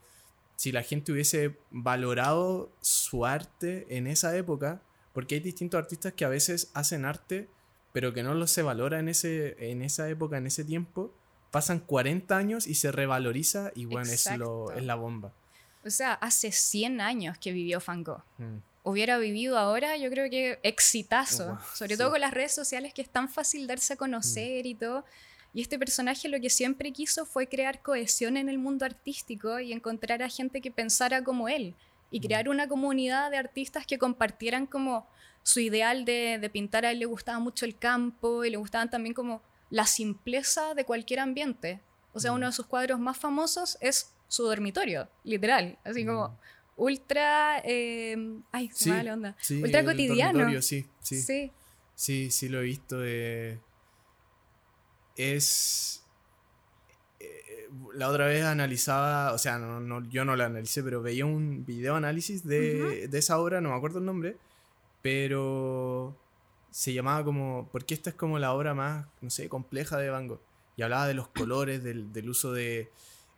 si 0.56 0.72
la 0.72 0.82
gente 0.82 1.12
hubiese 1.12 1.56
valorado 1.70 2.70
su 2.80 3.26
arte 3.26 3.86
en 3.88 4.06
esa 4.06 4.36
época, 4.36 4.82
porque 5.12 5.36
hay 5.36 5.40
distintos 5.40 5.78
artistas 5.78 6.12
que 6.14 6.24
a 6.24 6.28
veces 6.28 6.70
hacen 6.74 7.04
arte, 7.04 7.48
pero 7.92 8.12
que 8.12 8.22
no 8.22 8.34
lo 8.34 8.46
se 8.46 8.62
valora 8.62 8.98
en, 8.98 9.08
ese, 9.08 9.56
en 9.70 9.82
esa 9.82 10.08
época, 10.08 10.38
en 10.38 10.46
ese 10.46 10.64
tiempo, 10.64 11.14
pasan 11.50 11.80
40 11.80 12.36
años 12.36 12.66
y 12.66 12.74
se 12.74 12.90
revaloriza 12.90 13.70
y 13.74 13.84
bueno, 13.84 14.10
es, 14.10 14.26
lo, 14.36 14.72
es 14.72 14.82
la 14.84 14.94
bomba. 14.94 15.32
O 15.84 15.90
sea, 15.90 16.14
hace 16.14 16.52
100 16.52 17.00
años 17.00 17.38
que 17.38 17.52
vivió 17.52 17.82
Van 17.84 18.02
Gogh. 18.02 18.22
Mm. 18.38 18.58
hubiera 18.84 19.18
vivido 19.18 19.58
ahora, 19.58 19.96
yo 19.96 20.10
creo 20.10 20.30
que 20.30 20.58
exitazo. 20.62 21.48
Wow, 21.48 21.58
Sobre 21.74 21.94
sí. 21.94 21.98
todo 21.98 22.10
con 22.12 22.20
las 22.20 22.32
redes 22.32 22.54
sociales 22.54 22.94
que 22.94 23.02
es 23.02 23.10
tan 23.10 23.28
fácil 23.28 23.66
darse 23.66 23.94
a 23.94 23.96
conocer 23.96 24.64
y 24.64 24.74
todo. 24.74 25.04
Y 25.54 25.60
este 25.62 25.78
personaje 25.78 26.28
lo 26.28 26.40
que 26.40 26.48
siempre 26.50 26.92
quiso 26.92 27.26
fue 27.26 27.46
crear 27.46 27.82
cohesión 27.82 28.36
en 28.36 28.48
el 28.48 28.58
mundo 28.58 28.84
artístico 28.86 29.60
y 29.60 29.72
encontrar 29.72 30.22
a 30.22 30.28
gente 30.28 30.60
que 30.60 30.70
pensara 30.70 31.22
como 31.22 31.48
él. 31.48 31.74
Y 32.10 32.20
crear 32.20 32.48
una 32.48 32.68
comunidad 32.68 33.30
de 33.30 33.38
artistas 33.38 33.86
que 33.86 33.98
compartieran 33.98 34.66
como 34.66 35.06
su 35.42 35.60
ideal 35.60 36.04
de, 36.04 36.38
de 36.40 36.50
pintar. 36.50 36.84
A 36.86 36.90
él 36.92 36.98
le 37.00 37.06
gustaba 37.06 37.38
mucho 37.38 37.64
el 37.64 37.76
campo 37.78 38.44
y 38.44 38.50
le 38.50 38.56
gustaban 38.58 38.90
también 38.90 39.14
como 39.14 39.42
la 39.70 39.86
simpleza 39.86 40.74
de 40.74 40.84
cualquier 40.84 41.20
ambiente. 41.20 41.80
O 42.12 42.20
sea, 42.20 42.32
Mm. 42.32 42.34
uno 42.36 42.46
de 42.46 42.52
sus 42.52 42.66
cuadros 42.66 43.00
más 43.00 43.16
famosos 43.16 43.78
es 43.80 44.12
su 44.28 44.42
dormitorio, 44.44 45.08
literal. 45.24 45.78
Así 45.84 46.04
como 46.04 46.28
Mm. 46.28 46.36
ultra... 46.76 47.60
eh, 47.64 48.16
ay, 48.52 48.68
se 48.72 48.84
Sí, 48.84 48.90
me 48.90 48.96
va 48.96 49.02
la 49.02 49.12
onda. 49.14 49.36
Sí, 49.40 49.62
ultra 49.62 49.84
cotidiano. 49.84 50.62
sí, 50.62 50.86
sí, 51.00 51.50
Sí. 51.94 52.30
sí, 52.30 52.48
lo 52.48 52.60
he 52.60 52.64
visto. 52.64 53.02
eh, 53.04 53.58
es... 55.16 56.04
eh, 57.20 57.68
La 57.94 58.08
otra 58.08 58.26
vez 58.26 58.44
analizaba, 58.44 59.32
o 59.32 59.38
sea, 59.38 59.58
no, 59.58 59.80
no- 59.80 60.08
yo 60.10 60.24
no 60.24 60.36
la 60.36 60.46
analicé, 60.46 60.82
pero 60.82 61.02
veía 61.02 61.26
un 61.26 61.64
video 61.66 61.94
análisis 61.96 62.44
de, 62.44 63.08
de 63.08 63.18
esa 63.18 63.38
obra, 63.38 63.60
no 63.60 63.70
me 63.70 63.76
acuerdo 63.76 63.98
el 63.98 64.04
nombre, 64.04 64.36
pero 65.02 66.16
se 66.70 66.92
llamaba 66.94 67.24
como, 67.24 67.68
porque 67.72 67.94
esta 67.94 68.10
es 68.10 68.16
como 68.16 68.38
la 68.38 68.52
obra 68.52 68.74
más, 68.74 69.06
no 69.20 69.30
sé, 69.30 69.48
compleja 69.48 69.98
de 69.98 70.08
Van 70.10 70.26
Gogh. 70.28 70.40
Y 70.76 70.82
hablaba 70.82 71.06
de 71.06 71.14
los 71.14 71.28
colores, 71.38 71.82
del, 71.82 72.12
del 72.12 72.30
uso 72.30 72.52
de... 72.52 72.90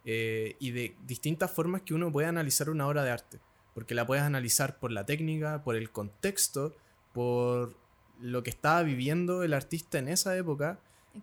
eh, 0.04 0.57
y 0.61 0.71
de 0.71 0.95
distintas 1.07 1.50
formas 1.50 1.83
que 1.83 1.95
uno 1.95 2.12
puede 2.12 2.28
analizar 2.28 2.71
una 2.71 2.87
obra 2.87 3.02
de 3.02 3.11
arte. 3.11 3.40
Porque 3.75 3.95
la 3.97 4.07
puedes 4.07 4.23
analizar 4.23 4.78
por 4.78 4.93
la 4.93 5.04
técnica, 5.04 5.64
por 5.64 5.75
el 5.75 5.90
contexto, 5.90 6.76
por 7.12 7.75
lo 8.21 8.45
que 8.45 8.50
estaba 8.50 8.83
viviendo 8.85 9.43
el 9.43 9.52
artista 9.52 9.99
en 9.99 10.07
esa 10.09 10.37
época. 10.37 10.78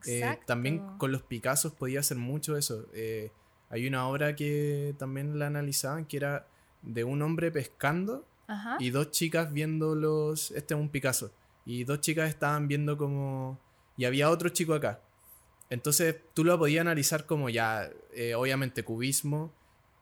Eh, 0.05 0.39
también 0.45 0.97
con 0.97 1.11
los 1.11 1.21
Picassos 1.23 1.73
podía 1.73 1.99
hacer 1.99 2.17
mucho 2.17 2.57
eso. 2.57 2.85
Eh, 2.93 3.31
hay 3.69 3.87
una 3.87 4.07
obra 4.07 4.35
que 4.35 4.95
también 4.97 5.37
la 5.37 5.47
analizaban 5.47 6.05
que 6.05 6.17
era 6.17 6.47
de 6.81 7.03
un 7.03 7.21
hombre 7.21 7.51
pescando 7.51 8.25
Ajá. 8.47 8.77
y 8.79 8.89
dos 8.89 9.11
chicas 9.11 9.51
viendo 9.51 9.95
los. 9.95 10.51
Este 10.51 10.73
es 10.73 10.79
un 10.79 10.89
Picasso. 10.89 11.31
Y 11.65 11.83
dos 11.83 12.01
chicas 12.01 12.29
estaban 12.29 12.67
viendo 12.67 12.97
como. 12.97 13.59
Y 13.97 14.05
había 14.05 14.29
otro 14.29 14.49
chico 14.49 14.73
acá. 14.73 15.01
Entonces 15.69 16.17
tú 16.33 16.43
lo 16.43 16.57
podías 16.57 16.81
analizar 16.81 17.25
como 17.25 17.49
ya, 17.49 17.89
eh, 18.13 18.35
obviamente 18.35 18.83
cubismo, 18.83 19.53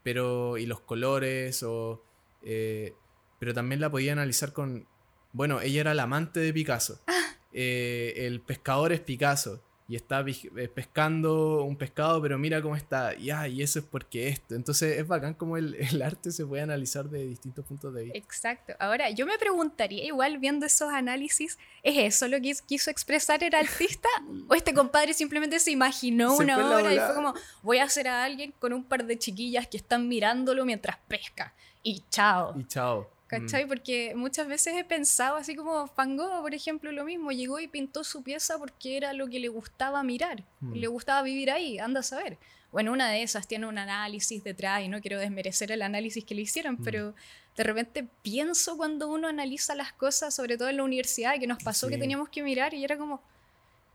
pero. 0.04 0.58
y 0.58 0.66
los 0.66 0.80
colores, 0.82 1.64
o. 1.64 2.04
pero 2.42 3.54
también 3.54 3.82
la 3.82 3.90
podía 3.90 4.14
analizar 4.14 4.54
con. 4.54 4.88
Bueno, 5.32 5.62
ella 5.62 5.82
era 5.82 5.94
la 5.94 6.04
amante 6.04 6.40
de 6.40 6.54
Picasso. 6.54 7.00
El 7.52 8.42
pescador 8.42 8.92
es 8.94 9.00
Picasso. 9.00 9.64
Y 9.90 9.96
está 9.96 10.24
eh, 10.24 10.68
pescando 10.68 11.64
un 11.64 11.76
pescado, 11.76 12.22
pero 12.22 12.38
mira 12.38 12.62
cómo 12.62 12.76
está. 12.76 13.16
Y, 13.16 13.32
ah, 13.32 13.48
y 13.48 13.64
eso 13.64 13.80
es 13.80 13.86
porque 13.86 14.28
esto. 14.28 14.54
Entonces 14.54 15.00
es 15.00 15.08
bacán 15.08 15.34
como 15.34 15.58
el, 15.58 15.76
el 15.80 16.02
arte 16.04 16.32
se 16.32 16.46
puede 16.46 16.62
analizar 16.62 17.10
de 17.10 17.26
distintos 17.26 17.66
puntos 17.66 17.94
de 17.96 18.04
vista. 18.04 18.18
Exacto. 18.20 18.74
Ahora, 18.80 19.10
yo 19.10 19.26
me 19.26 19.38
preguntaría, 19.40 20.06
igual 20.06 20.38
viendo 20.38 20.68
esos 20.68 20.94
análisis, 20.94 21.58
¿es 21.82 21.98
eso 21.98 22.28
lo 22.28 22.40
que 22.40 22.54
quiso 22.68 22.92
expresar 22.92 23.44
el 23.44 23.56
artista? 23.56 24.08
¿O 24.48 24.54
este 24.54 24.76
compadre 24.76 25.14
simplemente 25.14 25.60
se 25.60 25.72
imaginó 25.72 26.38
Se 26.38 26.44
una 26.44 26.56
fue 26.56 26.76
obra 26.76 26.94
y 26.94 27.00
fue 27.00 27.16
como, 27.16 27.34
voy 27.64 27.80
a 27.80 27.86
hacer 27.86 28.08
a 28.08 28.24
alguien 28.24 28.54
con 28.60 28.74
un 28.74 28.84
par 28.84 29.06
de 29.06 29.18
chiquillas 29.18 29.68
que 29.68 29.78
están 29.78 30.08
mirándolo 30.08 30.66
mientras 30.66 30.98
pesca? 31.08 31.54
Y 31.82 32.04
chao. 32.12 32.54
Y 32.60 32.64
chao. 32.66 33.19
¿Cachai? 33.30 33.68
Porque 33.68 34.14
muchas 34.16 34.48
veces 34.48 34.74
he 34.76 34.84
pensado 34.84 35.38
así 35.38 35.56
como 35.56 35.86
Van 35.96 36.18
Gogh, 36.18 36.42
por 36.42 36.54
ejemplo, 36.56 36.92
lo 36.92 37.06
mismo, 37.06 37.32
llegó 37.32 37.60
y 37.60 37.68
pintó 37.68 38.04
su 38.04 38.24
pieza 38.24 38.58
porque 38.58 38.98
era 38.98 39.14
lo 39.14 39.28
que 39.28 39.40
le 39.40 39.48
gustaba 39.50 40.02
mirar, 40.04 40.44
Mm. 40.62 40.74
le 40.74 40.88
gustaba 40.88 41.22
vivir 41.22 41.52
ahí, 41.52 41.78
anda 41.80 42.00
a 42.00 42.04
saber. 42.04 42.38
Bueno, 42.72 42.92
una 42.92 43.10
de 43.10 43.22
esas 43.24 43.48
tiene 43.48 43.68
un 43.68 43.78
análisis 43.78 44.44
detrás 44.44 44.82
y 44.84 44.88
no 44.88 45.00
quiero 45.00 45.20
desmerecer 45.20 45.72
el 45.72 45.82
análisis 45.84 46.26
que 46.26 46.34
le 46.36 46.42
hicieron, 46.42 46.76
Mm. 46.80 46.84
pero 46.84 47.14
de 47.56 47.64
repente 47.64 48.08
pienso 48.24 48.78
cuando 48.78 49.08
uno 49.10 49.28
analiza 49.28 49.76
las 49.76 49.94
cosas, 49.94 50.34
sobre 50.36 50.58
todo 50.58 50.70
en 50.70 50.78
la 50.78 50.84
universidad, 50.84 51.40
que 51.40 51.46
nos 51.48 51.62
pasó 51.64 51.88
que 51.88 51.98
teníamos 51.98 52.30
que 52.30 52.42
mirar 52.42 52.74
y 52.74 52.84
era 52.84 52.98
como, 52.98 53.22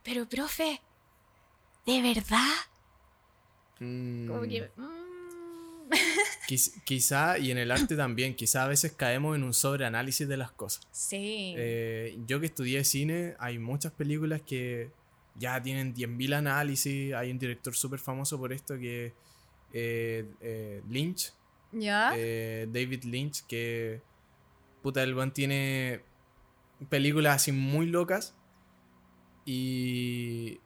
pero 0.05 0.29
profe, 0.29 0.81
¿de 1.87 2.03
verdad? 2.03 2.55
Mm, 3.81 4.29
Como 4.29 4.43
mm, 4.43 4.49
que... 4.49 4.71
quiz- 6.49 6.73
quizá, 6.85 7.39
y 7.39 7.51
en 7.51 7.59
el 7.59 7.71
arte 7.71 7.97
también, 7.97 8.35
quizá 8.35 8.65
a 8.65 8.69
veces 8.69 8.93
caemos 8.93 9.37
en 9.37 9.43
un 9.45 9.55
sobreanálisis 9.55 10.27
de 10.29 10.37
las 10.37 10.51
cosas. 10.53 10.87
sí. 10.93 11.55
Eh, 11.57 12.19
yo 12.27 12.41
que 12.41 12.47
estudié 12.47 12.85
cine, 12.85 13.35
hay 13.39 13.59
muchas 13.59 13.93
películas 13.93 14.43
que 14.43 14.91
ya 15.37 15.61
tienen 15.63 15.95
10.000 15.95 16.35
análisis. 16.35 17.13
Hay 17.15 17.31
un 17.31 17.39
director 17.39 17.75
súper 17.75 17.99
famoso 17.99 18.39
por 18.39 18.53
esto 18.53 18.79
que 18.79 19.13
eh, 19.73 20.25
eh, 20.41 20.83
Lynch, 20.89 21.33
¿Ya? 21.73 22.11
David 22.11 23.03
Lynch, 23.05 23.45
que 23.47 24.01
puta, 24.83 25.03
el 25.03 25.15
weón 25.15 25.33
tiene 25.33 26.03
películas 26.89 27.37
así 27.37 27.51
muy 27.53 27.87
locas. 27.87 28.35
Y 29.45 30.61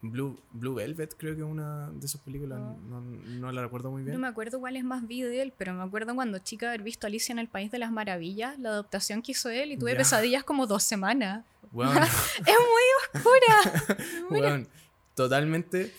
Blue, 0.00 0.38
Blue 0.52 0.74
Velvet 0.74 1.14
creo 1.18 1.34
que 1.34 1.40
es 1.42 1.46
una 1.46 1.90
de 1.90 2.06
sus 2.06 2.20
películas, 2.20 2.60
Oh. 2.60 2.76
no, 2.88 3.00
no 3.00 3.50
la 3.52 3.62
recuerdo 3.62 3.90
muy 3.90 4.02
No 4.02 4.06
bien. 4.10 4.20
me 4.20 4.28
acuerdo 4.28 4.60
cuál 4.60 4.76
es 4.76 4.84
más 4.84 5.06
vi 5.08 5.22
de 5.22 5.42
él, 5.42 5.52
pero 5.58 5.74
me 5.74 5.82
acuerdo 5.82 6.14
cuando 6.14 6.38
chica 6.38 6.68
haber 6.68 6.82
visto 6.82 7.06
Alicia 7.08 7.32
en 7.32 7.40
el 7.40 7.48
País 7.48 7.70
de 7.72 7.78
las 7.80 7.90
Maravillas, 7.90 8.56
la 8.60 8.68
adaptación 8.68 9.22
que 9.22 9.32
hizo 9.32 9.48
él, 9.50 9.72
y 9.72 9.76
tuve 9.76 9.92
Ya. 9.92 9.98
pesadillas 9.98 10.44
como 10.44 10.66
dos 10.68 10.84
semanas. 10.84 11.44
Es 11.72 12.56
muy 12.56 13.18
oscura. 13.20 13.96
Weón, 14.30 14.68
totalmente. 15.14 15.92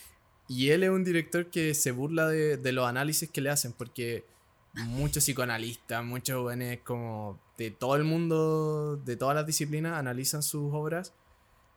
Y 0.47 0.69
él 0.69 0.83
es 0.83 0.89
un 0.89 1.03
director 1.03 1.47
que 1.47 1.73
se 1.73 1.91
burla 1.91 2.27
de, 2.27 2.57
de 2.57 2.71
los 2.71 2.88
análisis 2.88 3.29
que 3.29 3.41
le 3.41 3.49
hacen, 3.49 3.73
porque 3.73 4.25
muchos 4.73 5.23
psicoanalistas, 5.25 6.03
muchos 6.05 6.38
jóvenes 6.38 6.79
como 6.85 7.38
de 7.57 7.69
todo 7.71 7.95
el 7.97 8.03
mundo, 8.05 8.95
de 8.97 9.17
todas 9.17 9.35
las 9.35 9.45
disciplinas, 9.45 9.93
analizan 9.97 10.41
sus 10.41 10.73
obras. 10.73 11.13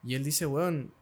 Y 0.05 0.15
él 0.15 0.25
dice, 0.25 0.47
weón, 0.47 0.93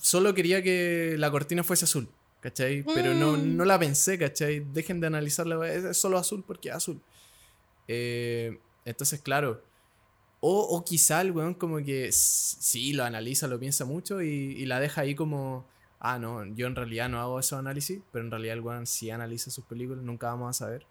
solo 0.00 0.34
quería 0.34 0.62
que 0.62 1.14
la 1.18 1.30
cortina 1.30 1.62
fuese 1.64 1.84
azul, 1.84 2.08
¿cachai? 2.40 2.82
Pero 2.94 3.14
no, 3.14 3.32
Mm. 3.32 3.56
no 3.56 3.64
la 3.64 3.78
pensé, 3.78 4.18
¿cachai? 4.18 4.60
Dejen 4.72 5.00
de 5.00 5.06
analizarla, 5.08 5.66
es 5.72 5.96
solo 5.96 6.18
azul 6.18 6.44
porque 6.46 6.68
es 6.70 6.74
azul. 6.74 7.00
Eh, 7.86 8.58
entonces, 8.84 9.20
claro. 9.20 9.62
O, 10.40 10.60
o 10.60 10.84
quizá 10.84 11.20
el 11.20 11.32
weón 11.32 11.54
como 11.54 11.78
que 11.78 12.10
sí, 12.12 12.92
lo 12.92 13.04
analiza, 13.04 13.48
lo 13.48 13.58
piensa 13.58 13.84
mucho 13.84 14.22
y, 14.22 14.28
y 14.28 14.66
la 14.66 14.78
deja 14.78 15.00
ahí 15.00 15.14
como, 15.16 15.66
ah, 15.98 16.18
no, 16.18 16.44
yo 16.54 16.68
en 16.68 16.76
realidad 16.76 17.08
no 17.08 17.20
hago 17.20 17.40
esos 17.40 17.58
análisis, 17.58 18.00
pero 18.12 18.24
en 18.24 18.30
realidad 18.30 18.54
el 18.54 18.60
weón 18.60 18.86
sí 18.86 19.10
analiza 19.10 19.50
sus 19.50 19.64
películas, 19.64 20.04
nunca 20.04 20.28
vamos 20.28 20.50
a 20.50 20.64
saber. 20.66 20.86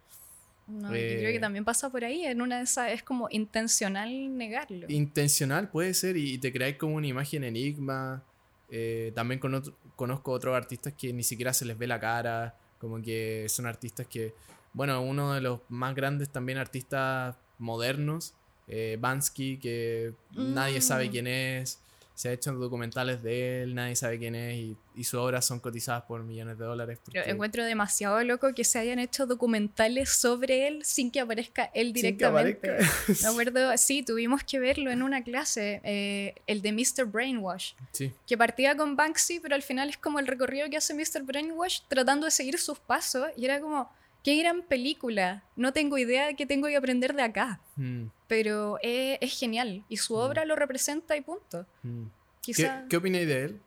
No, 0.67 0.89
yo 0.89 0.91
creo 0.95 1.31
que 1.31 1.35
Eh. 1.37 1.39
también 1.39 1.63
pasa 1.63 1.89
por 1.89 2.03
ahí, 2.03 2.25
en 2.25 2.41
una 2.41 2.57
de 2.57 2.63
esas 2.65 2.91
es 2.91 3.03
como 3.03 3.29
intencional 3.31 4.37
negarlo. 4.37 4.85
Intencional 4.89 5.69
puede 5.69 5.93
ser 5.93 6.17
y, 6.17 6.33
y 6.33 6.37
te 6.39 6.51
creáis 6.51 6.75
como 6.75 6.95
una 6.95 7.07
imagen 7.07 7.45
enigma. 7.45 8.21
Eh, 8.69 9.11
también 9.15 9.39
con 9.39 9.53
otro- 9.53 9.73
conozco 9.95 10.31
otros 10.31 10.55
artistas 10.55 10.93
que 10.97 11.13
ni 11.13 11.23
siquiera 11.23 11.53
se 11.53 11.65
les 11.65 11.77
ve 11.77 11.87
la 11.87 11.99
cara, 11.99 12.57
como 12.79 13.01
que 13.01 13.45
son 13.49 13.65
artistas 13.65 14.05
que, 14.07 14.33
bueno, 14.73 15.01
uno 15.01 15.33
de 15.33 15.41
los 15.41 15.61
más 15.69 15.95
grandes 15.95 16.29
también 16.29 16.57
artistas 16.57 17.35
modernos, 17.59 18.33
eh, 18.67 18.97
Bansky, 18.99 19.57
que 19.57 20.13
nadie 20.31 20.81
sabe 20.81 21.07
Mm. 21.07 21.11
quién 21.11 21.27
es, 21.27 21.79
se 22.17 22.29
ha 22.29 22.31
hecho 22.31 22.51
documentales 22.53 23.21
de 23.21 23.61
él, 23.61 23.75
nadie 23.75 23.95
sabe 23.95 24.17
quién 24.17 24.33
es 24.33 24.55
y, 24.57 24.75
y 24.95 25.03
sus 25.03 25.19
obras 25.19 25.45
son 25.45 25.59
cotizadas 25.59 26.01
por 26.05 26.23
millones 26.23 26.57
de 26.57 26.65
dólares. 26.65 26.97
Pero 27.05 27.21
porque- 27.21 27.29
encuentro 27.29 27.63
demasiado 27.63 28.23
loco 28.23 28.55
que 28.55 28.63
se 28.63 28.79
hayan 28.79 28.97
hecho 28.97 29.27
documentales 29.27 30.09
sobre 30.09 30.67
él 30.67 30.83
sin 30.83 31.11
que 31.11 31.19
aparezca 31.19 31.69
él 31.75 31.93
directamente. 31.93 32.71
aparezca. 32.71 33.21
Me 33.21 33.27
acuerdo, 33.29 33.71
sí, 33.77 34.01
tuvimos 34.01 34.43
que 34.43 34.57
verlo 34.59 34.89
en 34.89 35.03
una 35.03 35.23
clase, 35.23 35.79
eh, 35.83 36.33
el 36.47 36.63
de 36.63 36.71
Mr. 36.71 37.05
Brainwash. 37.05 37.73
Sí, 37.91 38.11
que 38.25 38.35
partía 38.35 38.75
con 38.75 38.95
Banksy, 38.95 39.39
pero 39.39 39.53
al 39.53 39.61
final 39.61 39.89
es 39.89 39.97
como 39.97 40.17
el 40.17 40.25
recorrido 40.25 40.67
que 40.71 40.77
hace 40.77 40.95
Mr. 40.95 41.21
Brainwash 41.23 41.81
tratando 41.87 42.25
de 42.25 42.31
seguir 42.31 42.57
sus 42.57 42.79
pasos 42.79 43.27
y 43.37 43.45
era 43.45 43.61
como, 43.61 43.91
qué 44.27 44.35
gran 44.35 44.61
película, 44.61 45.41
no 45.55 45.71
tengo 45.71 45.97
idea 45.97 46.27
de 46.27 46.35
qué 46.35 46.45
tengo 46.45 46.67
que 46.67 46.75
aprender 46.75 47.13
de 47.15 47.21
acá, 47.21 47.61
mm, 47.77 48.07
pero 48.27 48.77
es, 48.81 49.17
es 49.21 49.39
genial 49.39 49.85
y 49.87 49.95
su 49.95 50.15
Mm. 50.15 50.17
obra 50.19 50.43
lo 50.43 50.57
representa 50.57 51.15
y 51.15 51.21
punto. 51.21 51.65
mm. 51.83 52.03
¿Qué, 52.43 52.51
Quizá 52.53 52.83
¿Qué 52.89 52.97
opináis 52.97 53.25
de 53.25 53.43
él? 53.45 53.61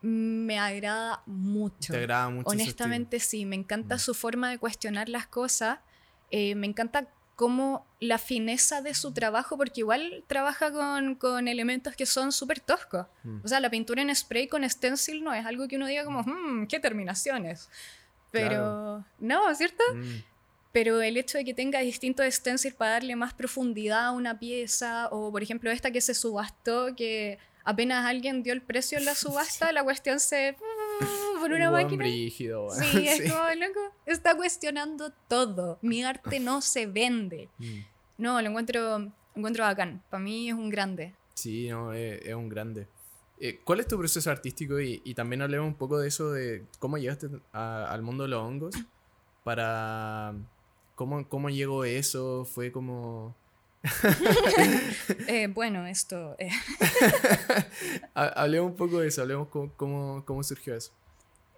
me 0.00 0.60
agrada 0.60 1.22
mucho. 1.26 1.92
¿Te 1.92 1.96
agrada 1.98 2.28
mucho? 2.30 2.48
Honestamente 2.50 3.18
sí, 3.18 3.44
me 3.46 3.56
encanta 3.56 3.96
Mm. 3.96 3.98
su 3.98 4.14
forma 4.14 4.48
de 4.50 4.58
cuestionar 4.58 5.08
las 5.08 5.26
cosas, 5.26 5.80
eh, 6.30 6.54
me 6.54 6.68
encanta 6.68 7.08
cómo 7.34 7.84
la 7.98 8.18
fineza 8.18 8.80
de 8.80 8.94
su 8.94 9.12
trabajo, 9.12 9.56
porque 9.56 9.80
igual 9.80 10.22
trabaja 10.28 10.70
con, 10.72 11.16
con 11.16 11.48
elementos 11.48 11.96
que 11.96 12.06
son 12.06 12.30
súper 12.30 12.60
toscos. 12.60 13.06
Mm. 13.24 13.40
O 13.44 13.48
sea, 13.48 13.58
la 13.58 13.70
pintura 13.70 14.02
en 14.02 14.14
spray 14.14 14.46
con 14.46 14.68
stencil 14.70 15.22
no 15.24 15.32
es 15.34 15.44
algo 15.46 15.66
que 15.66 15.76
uno 15.76 15.86
diga 15.88 16.04
como, 16.04 16.22
"Hmm, 16.22 16.66
qué 16.68 16.78
terminaciones. 16.80 17.68
Pero, 18.30 18.48
Claro. 18.48 19.04
no, 19.18 19.54
¿cierto? 19.54 19.82
Mm. 19.94 20.22
pero 20.72 21.00
el 21.00 21.16
hecho 21.16 21.38
de 21.38 21.44
que 21.44 21.54
tenga 21.54 21.80
distintos 21.80 22.26
stencils 22.34 22.74
para 22.74 22.92
darle 22.92 23.16
más 23.16 23.32
profundidad 23.34 24.06
a 24.06 24.10
una 24.12 24.38
pieza, 24.38 25.08
o 25.10 25.32
por 25.32 25.42
ejemplo 25.42 25.70
esta 25.70 25.90
que 25.90 26.00
se 26.00 26.14
subastó, 26.14 26.94
que 26.94 27.38
apenas 27.64 28.04
alguien 28.06 28.42
dio 28.42 28.52
el 28.52 28.62
precio 28.62 28.98
en 28.98 29.04
la 29.06 29.14
subasta, 29.14 29.72
la 29.72 29.82
cuestión 29.82 30.20
se... 30.20 30.56
por 31.40 31.50
una 31.52 31.64
Igual 31.66 31.84
máquina. 31.84 32.04
brígido, 32.04 32.66
weón. 32.66 32.78
Sí, 32.84 33.08
es 33.08 33.16
Sí. 33.24 33.30
como 33.30 33.42
loco. 33.54 33.80
Está 34.06 34.36
cuestionando 34.36 35.10
todo. 35.28 35.78
Mi 35.82 36.04
arte 36.04 36.38
no 36.40 36.60
se 36.74 36.86
vende. 36.86 37.48
Mm. 37.58 37.78
No, 38.18 38.42
lo 38.42 38.48
encuentro, 38.48 38.98
lo 38.98 39.12
encuentro 39.36 39.64
bacán. 39.64 40.02
Para 40.10 40.22
mí 40.22 40.48
es 40.48 40.54
un 40.54 40.68
grande. 40.70 41.14
Sí, 41.34 41.68
no, 41.68 41.92
es, 41.92 42.20
es 42.26 42.34
un 42.34 42.48
grande. 42.48 42.88
Eh, 43.40 43.60
¿Cuál 43.64 43.80
es 43.80 43.86
tu 43.88 43.96
proceso 43.98 44.30
artístico? 44.30 44.80
Y, 44.80 45.00
y 45.04 45.14
también 45.14 45.42
hablemos 45.42 45.68
un 45.68 45.74
poco 45.76 45.98
de 45.98 46.08
eso, 46.08 46.32
de 46.32 46.64
cómo 46.78 46.98
llegaste 46.98 47.28
a- 47.52 47.86
al 47.90 48.02
mundo 48.02 48.24
de 48.24 48.30
los 48.30 48.42
hongos. 48.42 48.74
Para... 49.44 50.34
¿Cómo, 50.96 51.28
cómo 51.28 51.48
llegó 51.50 51.84
eso? 51.84 52.44
Fue 52.44 52.72
como... 52.72 53.36
Eh, 55.28 55.46
bueno, 55.48 55.86
esto. 55.86 56.34
eh, 56.38 56.50
Ha- 58.14 58.28
Hablemos 58.42 58.70
un 58.72 58.76
poco 58.76 58.98
de 59.00 59.08
eso, 59.08 59.22
hablemos 59.22 59.48
cómo, 59.48 59.72
cómo, 59.76 60.24
cómo 60.26 60.42
surgió 60.42 60.74
eso. 60.74 60.92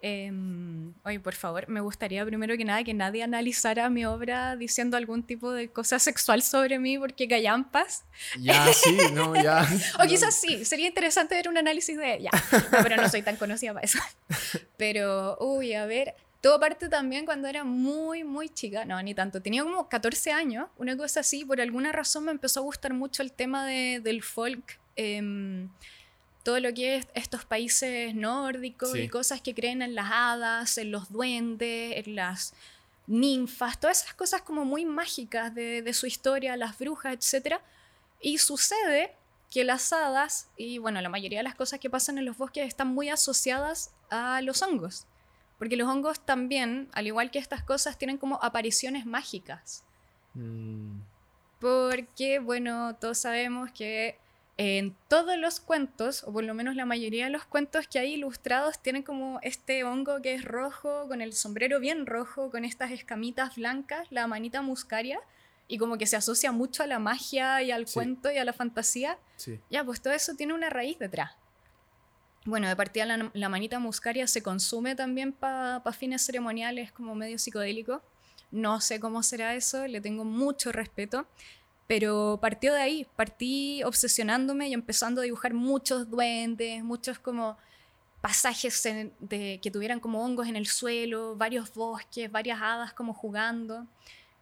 Em, 0.01 0.93
oye, 1.03 1.19
por 1.19 1.35
favor, 1.35 1.67
me 1.69 1.79
gustaría 1.81 2.25
primero 2.25 2.57
que 2.57 2.65
nada 2.65 2.83
que 2.83 2.93
nadie 2.93 3.23
analizara 3.23 3.89
mi 3.89 4.05
obra 4.05 4.55
diciendo 4.55 4.97
algún 4.97 5.23
tipo 5.23 5.51
de 5.51 5.69
cosa 5.69 5.99
sexual 5.99 6.41
sobre 6.41 6.79
mí 6.79 6.97
porque 6.97 7.27
callampas. 7.27 8.03
Ya, 8.39 8.71
sí, 8.73 8.97
no, 9.13 9.35
ya. 9.43 9.67
O 10.03 10.07
quizás 10.07 10.33
sí, 10.35 10.65
sería 10.65 10.87
interesante 10.87 11.35
ver 11.35 11.47
un 11.49 11.57
análisis 11.57 11.97
de 11.97 12.15
ella. 12.15 12.31
No, 12.71 12.77
pero 12.83 12.95
no 12.97 13.07
soy 13.09 13.21
tan 13.21 13.35
conocida 13.37 13.73
para 13.73 13.85
eso. 13.85 13.99
Pero, 14.77 15.37
uy, 15.39 15.73
a 15.73 15.85
ver, 15.85 16.15
todo 16.41 16.59
parte 16.59 16.89
también 16.89 17.25
cuando 17.25 17.47
era 17.47 17.63
muy, 17.63 18.23
muy 18.23 18.49
chica. 18.49 18.83
No, 18.85 19.01
ni 19.03 19.13
tanto. 19.13 19.41
Tenía 19.41 19.63
como 19.63 19.87
14 19.87 20.31
años, 20.31 20.67
una 20.77 20.97
cosa 20.97 21.19
así. 21.19 21.45
Por 21.45 21.61
alguna 21.61 21.91
razón 21.91 22.25
me 22.25 22.31
empezó 22.31 22.61
a 22.61 22.63
gustar 22.63 22.93
mucho 22.93 23.21
el 23.21 23.31
tema 23.31 23.65
de- 23.67 23.99
del 24.03 24.23
folk. 24.23 24.79
em, 24.95 25.69
todo 26.43 26.59
lo 26.59 26.73
que 26.73 26.97
es 26.97 27.07
estos 27.13 27.45
países 27.45 28.13
nórdicos 28.15 28.91
Sí. 28.91 29.01
y 29.01 29.09
cosas 29.09 29.41
que 29.41 29.53
creen 29.53 29.81
en 29.81 29.95
las 29.95 30.09
hadas, 30.11 30.77
en 30.77 30.91
los 30.91 31.11
duendes, 31.11 32.05
en 32.05 32.15
las 32.15 32.53
ninfas, 33.07 33.79
todas 33.79 34.03
esas 34.03 34.13
cosas 34.13 34.41
como 34.41 34.63
muy 34.65 34.85
mágicas 34.85 35.53
de, 35.53 35.81
de 35.81 35.93
su 35.93 36.05
historia, 36.07 36.55
las 36.57 36.77
brujas, 36.77 37.13
etc. 37.33 37.55
Y 38.21 38.37
sucede 38.37 39.13
que 39.49 39.63
las 39.65 39.91
hadas 39.91 40.47
y 40.55 40.77
bueno, 40.77 41.01
la 41.01 41.09
mayoría 41.09 41.39
de 41.39 41.43
las 41.43 41.55
cosas 41.55 41.79
que 41.79 41.89
pasan 41.89 42.17
en 42.17 42.25
los 42.25 42.37
bosques 42.37 42.65
están 42.67 42.87
muy 42.87 43.09
asociadas 43.09 43.91
a 44.09 44.41
los 44.41 44.61
hongos. 44.61 45.05
Porque 45.59 45.75
los 45.75 45.87
hongos 45.89 46.19
también, 46.25 46.89
al 46.93 47.05
igual 47.05 47.29
que 47.31 47.37
estas 47.39 47.61
cosas, 47.63 47.97
tienen 47.97 48.17
como 48.17 48.39
apariciones 48.41 49.05
mágicas. 49.05 49.83
Mm, 50.33 51.01
Porque, 51.59 52.39
bueno, 52.39 52.95
todos 52.95 53.19
sabemos 53.19 53.69
que 53.71 54.17
en 54.63 54.95
todos 55.07 55.37
los 55.39 55.59
cuentos, 55.59 56.23
o 56.23 56.31
por 56.31 56.43
lo 56.43 56.53
menos 56.53 56.75
la 56.75 56.85
mayoría 56.85 57.25
de 57.25 57.31
los 57.31 57.45
cuentos 57.45 57.87
que 57.87 57.97
hay 57.97 58.13
ilustrados, 58.13 58.77
tienen 58.79 59.01
como 59.01 59.39
este 59.41 59.83
hongo 59.83 60.21
que 60.21 60.35
es 60.35 60.45
rojo, 60.45 61.07
con 61.07 61.19
el 61.21 61.33
sombrero 61.33 61.79
bien 61.79 62.05
rojo, 62.05 62.51
con 62.51 62.63
estas 62.63 62.91
escamitas 62.91 63.55
blancas, 63.55 64.07
la 64.11 64.27
manita 64.27 64.61
muscaria, 64.61 65.19
y 65.67 65.79
como 65.79 65.97
que 65.97 66.05
se 66.05 66.15
asocia 66.15 66.51
mucho 66.51 66.83
a 66.83 66.87
la 66.87 66.99
magia 66.99 67.63
y 67.63 67.71
al 67.71 67.87
Sí. 67.87 67.95
cuento 67.95 68.31
y 68.31 68.37
a 68.37 68.45
la 68.45 68.53
fantasía. 68.53 69.17
sí. 69.35 69.59
Ya, 69.71 69.83
pues 69.83 69.99
todo 69.99 70.13
eso 70.13 70.35
tiene 70.35 70.53
una 70.53 70.69
raíz 70.69 70.99
detrás. 70.99 71.31
Bueno, 72.45 72.67
de 72.67 72.75
partida 72.75 73.05
la, 73.07 73.31
la 73.33 73.49
manita 73.49 73.79
muscaria 73.79 74.27
se 74.27 74.43
consume 74.43 74.95
también 74.95 75.31
para 75.33 75.81
fines 75.91 76.23
ceremoniales 76.23 76.91
como 76.91 77.15
medio 77.15 77.39
psicodélico. 77.39 78.03
No 78.51 78.79
sé 78.81 78.99
cómo 78.99 79.23
será 79.23 79.55
eso, 79.55 79.87
le 79.87 80.01
tengo 80.01 80.23
mucho 80.23 80.71
respeto. 80.71 81.25
Pero 81.91 82.39
partió 82.39 82.73
de 82.73 82.79
ahí, 82.79 83.05
partí 83.17 83.83
obsesionándome 83.83 84.69
y 84.69 84.73
empezando 84.73 85.19
a 85.19 85.25
dibujar 85.25 85.53
muchos 85.53 86.09
duendes, 86.09 86.81
muchos 86.85 87.19
como 87.19 87.57
pasajes 88.21 88.85
en- 88.85 89.11
de, 89.19 89.59
que 89.61 89.69
tuvieran 89.71 89.99
como 89.99 90.23
hongos 90.23 90.47
en 90.47 90.55
el 90.55 90.67
suelo, 90.67 91.35
varios 91.35 91.73
bosques, 91.73 92.31
varias 92.31 92.61
hadas 92.61 92.93
como 92.93 93.13
jugando. 93.13 93.87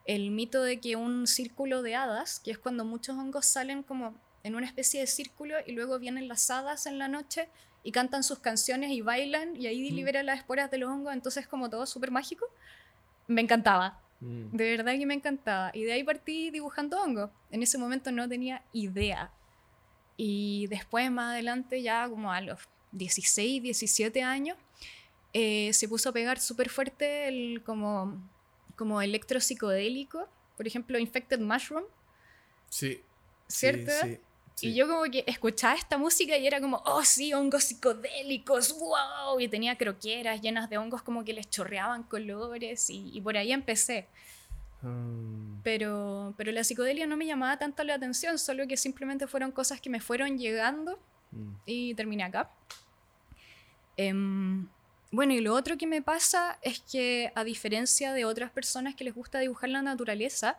El 0.05 0.29
mito 0.29 0.61
de 0.61 0.79
que 0.79 0.95
un 0.95 1.25
círculo 1.25 1.81
de 1.81 1.95
hadas, 1.95 2.39
que 2.39 2.51
es 2.51 2.59
cuando 2.59 2.85
muchos 2.85 3.17
hongos 3.17 3.47
salen 3.47 3.81
como 3.81 4.13
en 4.43 4.53
una 4.53 4.67
especie 4.67 4.99
de 4.99 5.07
círculo 5.07 5.55
y 5.65 5.71
luego 5.71 5.97
vienen 5.97 6.27
las 6.27 6.51
hadas 6.51 6.85
en 6.85 6.99
la 6.99 7.07
noche 7.07 7.49
y 7.83 7.91
cantan 7.91 8.23
sus 8.23 8.37
canciones 8.37 8.91
y 8.91 9.01
bailan 9.01 9.55
y 9.55 9.65
ahí 9.65 9.89
Mm. 9.91 9.95
liberan 9.95 10.25
las 10.27 10.37
esporas 10.37 10.69
de 10.69 10.77
los 10.77 10.91
hongos, 10.91 11.13
entonces 11.13 11.47
como 11.47 11.67
todo 11.67 11.87
súper 11.87 12.11
mágico. 12.11 12.45
Me 13.25 13.41
encantaba, 13.41 13.99
Mm, 14.21 14.55
de 14.55 14.77
verdad 14.77 14.93
que 14.97 15.05
me 15.05 15.13
encantaba. 15.13 15.71
Y 15.73 15.83
de 15.83 15.93
ahí 15.93 16.03
partí 16.03 16.51
dibujando 16.51 17.01
hongos. 17.01 17.29
En 17.51 17.63
ese 17.63 17.77
momento 17.77 18.11
no 18.11 18.27
tenía 18.27 18.63
idea. 18.73 19.31
Y 20.17 20.67
después, 20.67 21.09
más 21.11 21.33
adelante, 21.33 21.81
ya 21.81 22.07
como 22.09 22.31
a 22.31 22.41
los 22.41 22.59
16, 22.91 23.61
17 23.63 24.21
años, 24.21 24.57
eh, 25.33 25.71
se 25.73 25.87
puso 25.87 26.09
a 26.09 26.11
pegar 26.11 26.39
súper 26.39 26.69
fuerte 26.69 27.27
el 27.27 27.63
como, 27.63 28.21
como 28.75 29.01
electro 29.01 29.39
psicodélico. 29.39 30.27
Por 30.57 30.67
ejemplo, 30.67 30.99
Infected 30.99 31.39
Mushroom, 31.39 31.85
Sí. 32.67 33.01
¿cierto? 33.47 33.91
Sí, 34.03 34.15
sí, 34.15 34.19
sí. 34.59 34.69
Y 34.69 34.75
yo 34.75 34.87
como 34.87 35.03
que 35.03 35.23
escuchaba 35.27 35.75
esta 35.75 35.97
música 35.97 36.37
y 36.37 36.45
era 36.45 36.59
como, 36.59 36.81
oh 36.85 37.03
sí, 37.03 37.33
hongos 37.33 37.63
psicodélicos, 37.65 38.75
wow. 38.77 39.39
Y 39.39 39.47
tenía 39.47 39.77
croqueras 39.77 40.41
llenas 40.41 40.69
de 40.69 40.77
hongos 40.77 41.01
como 41.01 41.23
que 41.23 41.33
les 41.33 41.49
chorreaban 41.49 42.03
colores 42.03 42.89
y, 42.89 43.09
y 43.13 43.21
por 43.21 43.37
ahí 43.37 43.51
empecé. 43.51 44.07
Mm, 44.81 45.61
Pero, 45.63 46.33
pero 46.37 46.51
la 46.51 46.63
psicodelia 46.63 47.05
no 47.05 47.17
me 47.17 47.25
llamaba 47.25 47.57
tanto 47.57 47.83
la 47.83 47.95
atención, 47.95 48.39
solo 48.39 48.67
que 48.67 48.77
simplemente 48.77 49.27
fueron 49.27 49.51
cosas 49.51 49.81
que 49.81 49.89
me 49.89 49.99
fueron 49.99 50.37
llegando 50.37 50.97
mm, 51.31 51.51
y 51.65 51.93
terminé 51.95 52.23
acá. 52.23 52.49
Em, 53.97 54.67
bueno, 55.11 55.33
y 55.33 55.41
lo 55.41 55.53
otro 55.53 55.77
que 55.77 55.87
me 55.87 56.01
pasa 56.01 56.57
es 56.61 56.79
que 56.79 57.31
a 57.35 57.43
diferencia 57.43 58.13
de 58.13 58.23
otras 58.25 58.51
personas 58.51 58.95
que 58.95 59.03
les 59.03 59.13
gusta 59.13 59.39
dibujar 59.39 59.69
la 59.69 59.81
naturaleza, 59.81 60.57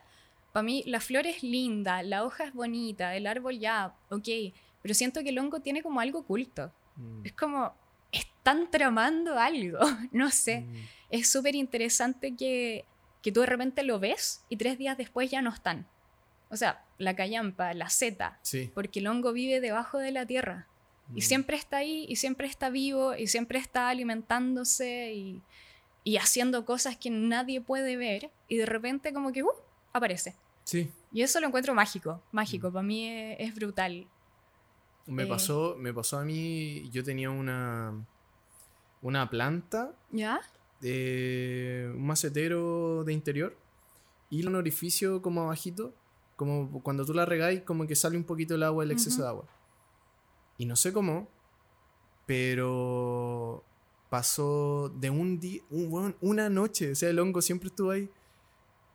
para 0.53 0.63
mí 0.65 0.83
la 0.87 1.01
flor 1.01 1.27
es 1.27 1.43
linda, 1.43 2.03
la 2.03 2.25
hoja 2.25 2.45
es 2.45 2.53
bonita, 2.53 3.15
el 3.17 3.27
árbol 3.27 3.59
ya, 3.59 3.95
ok, 4.09 4.29
pero 4.83 4.95
siento 4.95 5.23
que 5.23 5.29
el 5.31 5.39
hongo 5.39 5.61
tiene 5.61 5.83
como 5.83 6.01
algo 6.01 6.21
oculto. 6.21 6.73
mm, 6.97 7.27
Es 7.27 7.33
como, 7.33 7.75
están 8.13 8.71
tramando 8.71 9.39
algo, 9.39 9.79
no 10.13 10.31
sé. 10.31 10.63
mm. 10.63 10.75
Es 11.11 11.31
súper 11.31 11.55
interesante 11.55 12.35
que, 12.37 12.85
que 13.23 13.33
tú 13.33 13.41
de 13.41 13.47
repente 13.47 13.83
lo 13.83 13.99
ves 13.99 14.45
y 14.49 14.57
tres 14.57 14.79
días 14.79 14.97
después 14.97 15.31
ya 15.31 15.43
no 15.43 15.51
están. 15.51 15.87
O 16.51 16.57
sea, 16.57 16.85
la 16.99 17.15
callampa, 17.15 17.75
la 17.75 17.89
seta, 17.91 18.39
Sí. 18.43 18.71
porque 18.75 18.99
el 19.01 19.07
hongo 19.07 19.33
vive 19.33 19.61
debajo 19.61 19.99
de 19.99 20.11
la 20.13 20.27
tierra. 20.27 20.67
Y 21.15 21.19
mm. 21.19 21.23
siempre 21.23 21.57
está 21.57 21.79
ahí, 21.79 22.07
y 22.09 22.17
siempre 22.17 22.47
está 22.49 22.71
vivo, 22.71 23.15
y 23.17 23.27
siempre 23.27 23.59
está 23.59 23.89
alimentándose 23.89 25.13
y, 25.15 25.43
y 26.05 26.17
haciendo 26.17 26.65
cosas 26.65 26.97
que 26.97 27.11
nadie 27.11 27.61
puede 27.61 27.97
ver. 27.97 28.31
Y 28.49 28.57
de 28.57 28.67
repente 28.67 29.13
como 29.13 29.33
que, 29.33 29.43
¡uh! 29.43 29.51
Aparece. 29.93 30.37
Sí. 30.65 30.91
Y 31.13 31.23
eso 31.23 31.41
lo 31.41 31.47
encuentro 31.49 31.75
mágico, 31.75 32.23
mágico. 32.33 32.71
Para 32.73 32.83
mí 32.83 33.09
es, 33.09 33.37
es 33.41 33.55
brutal. 33.55 34.07
Me 35.07 35.25
Eh. 35.25 35.27
pasó, 35.27 35.75
me 35.79 35.93
pasó 35.93 36.19
a 36.19 36.25
mí, 36.25 36.89
yo 36.91 37.03
tenía 37.03 37.31
una, 37.31 38.07
una 39.03 39.29
planta, 39.31 39.93
¿Ya? 40.13 40.41
eh, 40.83 41.91
un 41.95 42.07
macetero 42.07 43.03
de 43.05 43.13
interior 43.13 43.57
y 44.29 44.47
un 44.47 44.55
orificio 44.55 45.21
como 45.23 45.43
abajito, 45.43 45.93
como 46.37 46.83
cuando 46.83 47.05
tú 47.05 47.13
la 47.15 47.27
regáis, 47.27 47.63
como 47.63 47.87
que 47.87 47.97
sale 47.97 48.17
un 48.17 48.25
poquito 48.25 48.55
el 48.55 48.63
agua, 48.63 48.85
el 48.85 48.93
exceso 48.93 49.17
Ujú. 49.17 49.23
de 49.23 49.29
agua. 49.29 49.45
Y 50.59 50.67
no 50.67 50.77
sé 50.77 50.93
cómo, 50.93 51.29
pero 52.27 53.65
pasó 54.09 54.89
de 54.97 55.11
un 55.11 55.41
día, 55.41 55.63
un, 55.71 56.15
una 56.21 56.49
noche, 56.49 56.93
o 56.93 56.95
sea, 56.95 57.11
el 57.11 57.19
hongo 57.19 57.43
siempre 57.43 57.69
estuvo 57.69 57.91
ahí. 57.91 58.09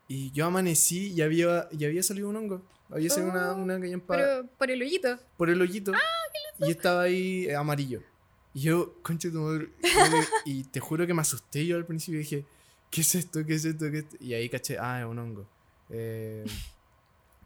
Y 0.08 0.32
yo 0.32 0.46
amanecí 0.46 1.14
y 1.14 1.22
había, 1.22 1.68
y 1.72 1.86
había 1.86 2.04
salido 2.04 2.30
un 2.30 2.36
hongo. 2.36 2.62
Había 2.90 3.10
salido 3.10 3.32
una, 3.32 3.52
Oh, 3.54 3.56
una 3.56 3.80
callampa 3.80 4.16
Pero 4.16 4.48
por 4.58 4.70
el 4.70 4.82
hoyito. 4.82 5.18
por 5.38 5.50
el 5.50 5.60
hoyito. 5.62 5.92
y 6.60 6.70
estaba 6.72 7.04
ahí 7.04 7.46
eh, 7.46 7.56
amarillo. 7.56 8.02
Y 8.54 8.62
yo, 8.62 8.94
concha 9.02 9.30
tu 9.32 9.40
madre, 9.40 9.70
Y 10.46 10.64
te 10.66 10.80
juro 10.80 11.06
que 11.08 11.14
me 11.14 11.22
asusté 11.22 11.66
yo 11.66 11.76
al 11.76 11.86
principio 11.86 12.20
y 12.20 12.24
dije, 12.24 12.46
¿qué 12.92 13.02
es 13.02 13.16
esto? 13.16 13.44
¿Qué 13.46 13.56
es 13.56 13.66
esto? 13.66 13.92
¿Qué 13.92 13.98
es 14.00 14.04
esto? 14.06 14.18
Y 14.20 14.34
ahí 14.34 14.48
caché, 14.50 14.78
ah, 14.80 15.02
es 15.02 15.06
un 15.08 15.18
hongo. 15.20 15.46
Eh, 15.90 16.46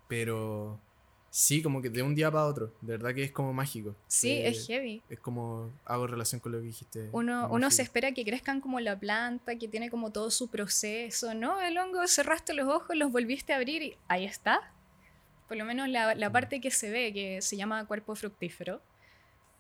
pero 0.08 0.80
sí, 1.30 1.62
como 1.62 1.82
que 1.82 1.90
de 1.90 2.02
un 2.04 2.16
día 2.16 2.32
para 2.32 2.46
otro. 2.46 2.74
De 2.82 2.94
verdad 2.98 3.14
que 3.14 3.24
es 3.24 3.32
como 3.32 3.54
mágico. 3.54 3.96
Sí, 4.08 4.32
Eh, 4.32 4.48
es 4.50 4.68
heavy. 4.68 5.02
Es 5.10 5.20
como 5.20 5.72
hago 5.86 6.08
relación 6.08 6.40
con 6.42 6.52
lo 6.52 6.60
que 6.60 6.66
dijiste. 6.66 7.10
Uno, 7.12 7.48
uno 7.52 7.72
se 7.72 7.82
espera 7.82 8.12
que 8.14 8.24
crezcan 8.26 8.62
como 8.62 8.80
la 8.80 9.00
planta, 9.00 9.56
que 9.58 9.68
tiene 9.68 9.90
como 9.90 10.12
todo 10.12 10.30
su 10.32 10.48
proceso, 10.50 11.34
¿no? 11.34 11.60
El 11.62 11.78
hongo, 11.78 12.08
cerraste 12.08 12.54
los 12.54 12.68
ojos, 12.68 12.96
los 12.96 13.12
volviste 13.12 13.54
a 13.54 13.58
abrir 13.58 13.82
y 13.82 13.98
ahí 14.08 14.26
está. 14.26 14.60
Por 15.48 15.58
lo 15.58 15.66
menos 15.66 15.88
la, 15.90 16.14
la 16.14 16.32
parte 16.32 16.62
que 16.62 16.70
se 16.70 16.92
ve, 16.92 17.12
que 17.12 17.42
se 17.42 17.58
llama 17.58 17.86
cuerpo 17.88 18.16
fructífero, 18.16 18.82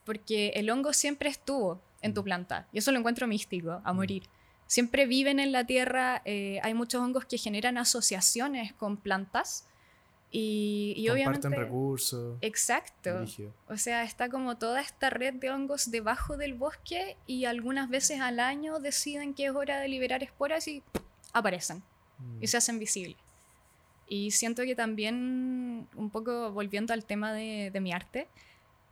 porque 0.05 0.49
el 0.55 0.69
hongo 0.69 0.93
siempre 0.93 1.29
estuvo 1.29 1.81
en 2.01 2.13
tu 2.13 2.21
Mm. 2.21 2.23
planta, 2.23 2.67
y 2.71 2.77
eso 2.79 2.91
lo 2.91 2.99
encuentro 2.99 3.27
místico, 3.27 3.81
a 3.83 3.93
Mm. 3.93 3.95
morir. 3.95 4.23
siempre 4.67 5.07
viven 5.07 5.39
en 5.39 5.51
la 5.51 5.65
tierra, 5.65 6.21
eh, 6.25 6.59
hay 6.61 6.75
muchos 6.75 7.01
hongos 7.01 7.25
que 7.25 7.39
generan 7.39 7.79
asociaciones 7.79 8.71
con 8.73 8.97
plantas 8.97 9.65
y, 10.31 10.93
y 10.95 11.07
Comparten 11.07 11.31
obviamente... 11.31 11.49
recursos. 11.55 12.37
Exacto. 12.41 13.25
O 13.67 13.77
sea, 13.77 14.03
está 14.03 14.29
como 14.29 14.57
toda 14.57 14.81
esta 14.81 15.09
red 15.09 15.33
de 15.35 15.49
hongos 15.51 15.91
debajo 15.91 16.37
del 16.37 16.53
bosque 16.53 17.17
y 17.27 17.45
algunas 17.45 17.89
veces 17.89 18.21
al 18.21 18.39
año 18.39 18.79
deciden 18.79 19.33
que 19.33 19.45
es 19.45 19.51
hora 19.51 19.79
de 19.79 19.87
liberar 19.87 20.21
esporas 20.23 20.67
y 20.67 20.83
aparecen 21.33 21.83
Mm. 22.19 22.43
y 22.43 22.47
se 22.47 22.57
hacen 22.57 22.79
visibles. 22.79 23.17
Y 24.07 24.31
siento 24.31 24.63
que 24.63 24.75
también, 24.75 25.87
un 25.95 26.09
poco 26.09 26.51
volviendo 26.51 26.93
al 26.93 27.05
tema 27.05 27.31
de, 27.31 27.69
de 27.71 27.79
mi 27.79 27.93
arte, 27.93 28.27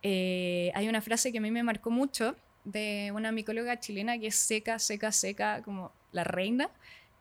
eh, 0.03 0.71
hay 0.75 0.87
una 0.87 1.01
frase 1.01 1.31
que 1.31 1.39
a 1.39 1.41
mí 1.41 1.51
me 1.51 1.63
marcó 1.63 1.89
mucho 1.89 2.35
de 2.63 3.11
una 3.13 3.31
micóloga 3.31 3.79
chilena 3.79 4.17
que 4.19 4.27
es 4.27 4.35
seca, 4.35 4.79
seca, 4.79 5.11
seca, 5.11 5.61
como 5.63 5.91
la 6.11 6.23
reina, 6.23 6.69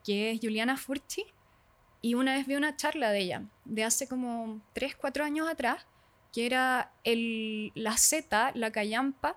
que 0.05 0.31
es 0.31 0.40
Juliana 0.40 0.76
Furchi. 0.76 1.24
Y 2.06 2.14
una 2.14 2.34
vez 2.34 2.46
vi 2.46 2.54
una 2.54 2.76
charla 2.76 3.10
de 3.10 3.18
ella, 3.18 3.42
de 3.64 3.82
hace 3.82 4.06
como 4.06 4.62
3, 4.74 4.94
4 4.94 5.24
años 5.24 5.48
atrás, 5.48 5.88
que 6.32 6.46
era 6.46 6.92
el, 7.02 7.72
la 7.74 7.96
seta, 7.96 8.52
la 8.54 8.70
callampa, 8.70 9.36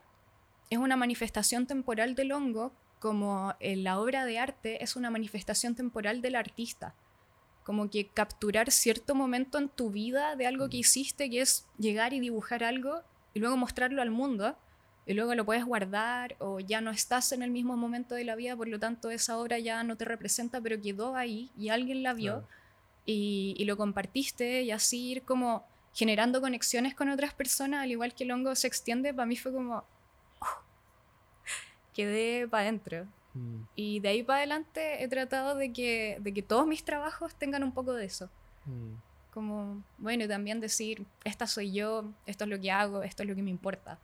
es 0.70 0.78
una 0.78 0.96
manifestación 0.96 1.66
temporal 1.66 2.14
del 2.14 2.32
hongo, 2.32 2.72
como 3.00 3.56
en 3.60 3.84
la 3.84 4.00
obra 4.00 4.24
de 4.24 4.38
arte 4.38 4.84
es 4.84 4.96
una 4.96 5.10
manifestación 5.10 5.74
temporal 5.74 6.22
del 6.22 6.36
artista. 6.36 6.94
Como 7.64 7.90
que 7.90 8.10
capturar 8.10 8.70
cierto 8.70 9.16
momento 9.16 9.58
en 9.58 9.70
tu 9.70 9.90
vida 9.90 10.36
de 10.36 10.46
algo 10.46 10.70
que 10.70 10.78
hiciste, 10.78 11.28
que 11.28 11.42
es 11.42 11.66
llegar 11.80 12.14
y 12.14 12.20
dibujar 12.20 12.64
algo 12.64 13.02
y 13.34 13.40
luego 13.40 13.58
mostrarlo 13.58 14.04
al 14.04 14.12
mundo, 14.12 14.56
y 15.08 15.16
luego 15.16 15.34
lo 15.34 15.44
puedes 15.44 15.66
guardar 15.66 16.36
o 16.38 16.60
ya 16.60 16.82
no 16.82 16.92
estás 16.92 17.32
en 17.32 17.42
el 17.42 17.50
mismo 17.50 17.76
momento 17.76 18.14
de 18.14 18.26
la 18.26 18.36
vida, 18.36 18.56
por 18.56 18.68
lo 18.68 18.78
tanto 18.78 19.10
esa 19.10 19.40
obra 19.40 19.58
ya 19.58 19.82
no 19.82 19.98
te 19.98 20.06
representa, 20.06 20.62
pero 20.62 20.80
quedó 20.80 21.16
ahí 21.16 21.50
y 21.58 21.70
alguien 21.70 22.04
la 22.04 22.14
vio 22.14 22.34
Claro. 22.34 22.59
Y, 23.12 23.56
y 23.58 23.66
lo 23.66 23.76
compartiste 23.78 24.62
y 24.62 24.72
así 24.72 25.12
ir 25.12 25.24
como 25.24 25.64
generando 25.94 26.42
conexiones 26.42 26.94
con 26.94 27.10
otras 27.10 27.34
personas, 27.34 27.84
al 27.84 27.92
igual 27.92 28.14
que 28.14 28.24
el 28.24 28.32
hongo 28.32 28.54
se 28.56 28.68
extiende, 28.68 29.14
para 29.14 29.26
mí 29.26 29.36
fue 29.36 29.52
como... 29.52 29.84
¡oh! 30.42 30.64
quedé 31.94 32.48
para 32.48 32.64
adentro. 32.64 33.06
Mm. 33.34 33.62
Y 33.76 34.00
de 34.00 34.10
ahí 34.10 34.24
para 34.24 34.38
adelante 34.40 35.04
he 35.04 35.08
tratado 35.08 35.56
de 35.56 35.72
que, 35.74 36.18
de 36.22 36.34
que 36.34 36.42
todos 36.42 36.66
mis 36.68 36.84
trabajos 36.84 37.34
tengan 37.36 37.64
un 37.64 37.72
poco 37.74 37.94
de 37.94 38.06
eso. 38.06 38.30
Mm. 38.66 38.94
Como, 39.34 39.84
bueno, 39.98 40.24
y 40.24 40.28
también 40.28 40.60
decir, 40.60 41.06
esta 41.24 41.46
soy 41.48 41.72
yo, 41.72 42.06
esto 42.26 42.44
es 42.46 42.50
lo 42.50 42.60
que 42.60 42.72
hago, 42.72 43.04
esto 43.04 43.24
es 43.24 43.30
lo 43.30 43.36
que 43.36 43.44
me 43.44 43.52
importa. 43.52 44.00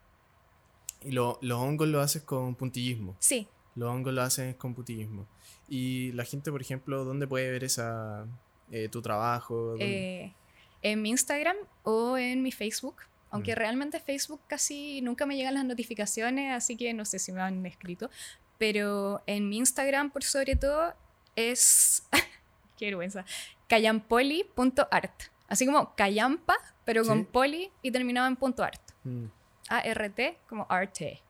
Y 1.04 1.12
lo- 1.12 1.38
los 1.42 1.60
hongos 1.60 1.88
lo 1.88 2.00
haces 2.02 2.24
con 2.24 2.56
puntillismo. 2.56 3.16
Sí, 3.20 3.48
Los 3.76 3.90
hongos 3.90 4.14
lo 4.14 4.22
haces 4.22 4.56
con 4.56 4.74
puntillismo. 4.74 5.26
Y 5.68 6.12
la 6.14 6.24
gente, 6.24 6.52
por 6.52 6.62
ejemplo, 6.62 7.04
¿dónde 7.04 7.28
puede 7.28 7.52
ver 7.52 7.64
esa 7.66 8.26
eh, 8.72 8.90
tu 8.90 9.02
trabajo? 9.02 9.76
Eh, 9.80 10.34
en 10.82 11.02
mi 11.02 11.10
Instagram 11.10 11.56
o 11.84 12.18
en 12.18 12.42
mi 12.42 12.52
Facebook. 12.52 12.98
Aunque 13.32 13.54
Mm. 13.54 13.56
realmente 13.58 14.00
Facebook 14.00 14.42
casi 14.48 15.02
nunca 15.02 15.26
me 15.26 15.36
llegan 15.36 15.56
las 15.56 15.66
notificaciones, 15.66 16.54
así 16.56 16.78
que 16.78 16.94
no 16.94 17.04
sé 17.06 17.20
si 17.20 17.32
me 17.32 17.42
han 17.42 17.66
escrito. 17.66 18.10
Pero 18.58 19.22
en 19.26 19.50
mi 19.50 19.58
Instagram, 19.58 20.12
por 20.12 20.24
sobre 20.24 20.56
todo, 20.56 20.94
es. 21.36 22.08
Qué 22.78 22.86
vergüenza. 22.86 23.26
callampoli.art. 23.68 25.24
Así 25.48 25.66
como 25.66 25.96
callampa, 25.96 26.56
pero 26.86 27.04
con 27.04 27.26
poli 27.26 27.72
y 27.82 27.92
terminado 27.92 28.28
en 28.28 28.36
punto 28.36 28.64
.art. 28.64 28.82
Mm. 29.04 29.26
A-R-T 29.70 30.38
como 30.50 30.66
arte. 30.70 31.22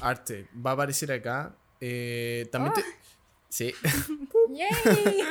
Arte. 0.00 0.48
Va 0.54 0.70
a 0.70 0.74
aparecer 0.74 1.10
acá. 1.12 1.54
Eh, 1.80 2.48
también 2.52 2.74
te- 2.74 2.80
Oh. 2.82 3.01
Sí. 3.52 3.74
¡Yay! 4.54 5.24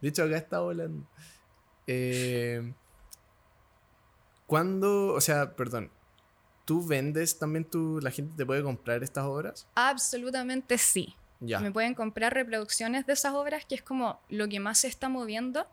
De 0.00 0.08
hecho, 0.08 0.22
acá 0.24 0.38
está 0.38 0.60
volando. 0.60 1.06
Eh, 1.86 2.72
¿Cuándo? 4.46 5.08
O 5.12 5.20
sea, 5.20 5.54
perdón. 5.54 5.90
¿Tú 6.64 6.86
vendes 6.86 7.38
también 7.38 7.64
tu... 7.66 8.00
la 8.00 8.10
gente 8.10 8.34
te 8.38 8.46
puede 8.46 8.62
comprar 8.62 9.02
estas 9.02 9.24
obras? 9.24 9.66
Absolutamente 9.74 10.78
sí. 10.78 11.14
Ya. 11.40 11.60
Me 11.60 11.70
pueden 11.70 11.94
comprar 11.94 12.32
reproducciones 12.32 13.04
de 13.06 13.12
esas 13.12 13.34
obras, 13.34 13.66
que 13.66 13.74
es 13.74 13.82
como 13.82 14.18
lo 14.30 14.48
que 14.48 14.58
más 14.58 14.78
se 14.78 14.88
está 14.88 15.10
moviendo, 15.10 15.66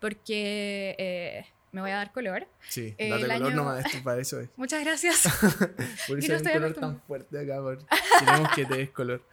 porque 0.00 0.94
eh, 0.98 1.46
me 1.72 1.80
voy 1.80 1.90
a 1.90 1.96
dar 1.96 2.12
color. 2.12 2.46
Sí. 2.68 2.94
el 2.96 3.10
Date 3.10 3.22
color 3.26 3.46
año- 3.48 3.56
nomás, 3.56 3.86
esto 3.86 3.98
para 4.04 4.20
eso 4.20 4.38
es. 4.40 4.48
Muchas 4.56 4.84
gracias. 4.84 5.22
Por 6.06 6.18
eso 6.20 6.32
no 6.32 6.48
hay 6.48 6.56
un 6.56 6.62
color 6.62 6.74
tan 6.74 7.00
fuerte 7.02 7.38
acá. 7.40 7.60
por- 7.60 7.84
Queremos 8.20 8.52
que 8.54 8.66
te 8.66 8.76
des 8.76 8.90
color. 8.90 9.24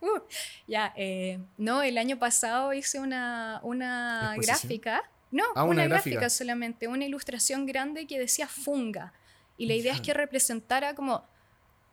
Uh, 0.00 0.20
ya, 0.66 0.92
eh, 0.96 1.40
no, 1.56 1.82
el 1.82 1.98
año 1.98 2.18
pasado 2.18 2.72
hice 2.72 3.00
una, 3.00 3.60
una 3.62 4.34
gráfica. 4.36 5.02
No, 5.30 5.44
Ah, 5.54 5.64
una, 5.64 5.82
una 5.82 5.86
gráfica. 5.88 6.20
gráfica. 6.20 6.30
solamente, 6.30 6.88
una 6.88 7.04
ilustración 7.04 7.66
grande 7.66 8.06
que 8.06 8.18
decía 8.18 8.46
funga. 8.48 9.12
Y 9.56 9.66
la 9.66 9.74
idea 9.74 9.92
es 9.94 10.00
que 10.00 10.14
representara 10.14 10.94
como 10.94 11.24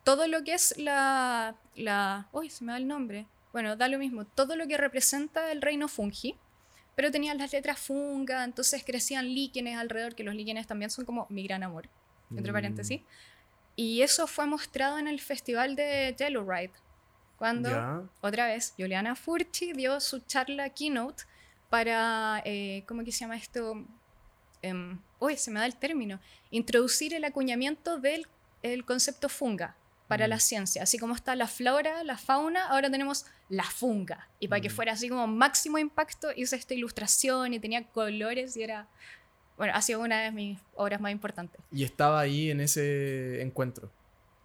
todo 0.04 0.28
lo 0.28 0.44
que 0.44 0.54
es 0.54 0.76
la, 0.78 1.56
la... 1.74 2.28
Uy, 2.32 2.48
se 2.48 2.64
me 2.64 2.72
da 2.72 2.78
el 2.78 2.86
nombre. 2.86 3.26
Bueno, 3.52 3.74
da 3.76 3.88
lo 3.88 3.98
mismo. 3.98 4.24
Todo 4.24 4.54
lo 4.56 4.66
que 4.68 4.76
representa 4.76 5.50
el 5.50 5.60
reino 5.62 5.88
fungi. 5.88 6.36
Pero 6.94 7.10
tenían 7.10 7.36
las 7.38 7.52
letras 7.52 7.78
funga, 7.78 8.42
entonces 8.44 8.82
crecían 8.84 9.26
líquenes 9.26 9.76
alrededor, 9.76 10.14
que 10.14 10.22
los 10.24 10.34
líquenes 10.34 10.66
también 10.66 10.90
son 10.90 11.04
como 11.04 11.26
mi 11.28 11.42
gran 11.46 11.62
amor, 11.62 11.90
entre 12.30 12.52
Mm. 12.52 12.54
paréntesis. 12.54 13.02
Y 13.74 14.00
eso 14.00 14.26
fue 14.26 14.46
mostrado 14.46 14.96
en 14.98 15.06
el 15.06 15.20
festival 15.20 15.76
de 15.76 16.14
Telluride, 16.16 16.72
cuando 17.36 17.68
Ya. 17.70 18.02
otra 18.20 18.46
vez, 18.46 18.74
Juliana 18.78 19.14
Furchi 19.14 19.72
dio 19.72 20.00
su 20.00 20.20
charla 20.20 20.70
keynote 20.70 21.24
para, 21.70 22.42
eh, 22.44 22.84
¿cómo 22.86 23.04
que 23.04 23.12
se 23.12 23.20
llama 23.20 23.36
esto? 23.36 23.84
Em, 24.62 24.98
uy, 25.18 25.36
se 25.36 25.50
me 25.50 25.60
da 25.60 25.66
el 25.66 25.76
término. 25.76 26.20
Introducir 26.50 27.14
el 27.14 27.24
acuñamiento 27.24 27.98
del 27.98 28.26
el 28.62 28.84
concepto 28.84 29.28
funga 29.28 29.76
para 30.08 30.26
Mm. 30.26 30.30
la 30.30 30.40
ciencia. 30.40 30.82
Así 30.82 30.98
como 30.98 31.14
está 31.14 31.36
la 31.36 31.46
flora, 31.46 32.02
la 32.04 32.16
fauna, 32.16 32.66
ahora 32.68 32.90
tenemos 32.90 33.26
la 33.48 33.64
funga. 33.64 34.28
Y 34.40 34.48
para 34.48 34.60
que 34.60 34.68
Mm. 34.68 34.72
fuera 34.72 34.92
así 34.92 35.08
como 35.08 35.26
máximo 35.26 35.78
impacto, 35.78 36.28
hice 36.34 36.56
esta 36.56 36.74
ilustración 36.74 37.52
y 37.54 37.60
tenía 37.60 37.84
colores 37.84 38.56
y 38.56 38.62
era... 38.62 38.88
Bueno, 39.56 39.72
ha 39.74 39.82
sido 39.82 40.00
una 40.00 40.20
de 40.22 40.32
mis 40.32 40.58
obras 40.74 41.00
más 41.00 41.12
importantes. 41.12 41.60
Y 41.72 41.82
estaba 41.84 42.20
ahí 42.20 42.50
en 42.50 42.60
ese 42.60 43.40
encuentro. 43.42 43.90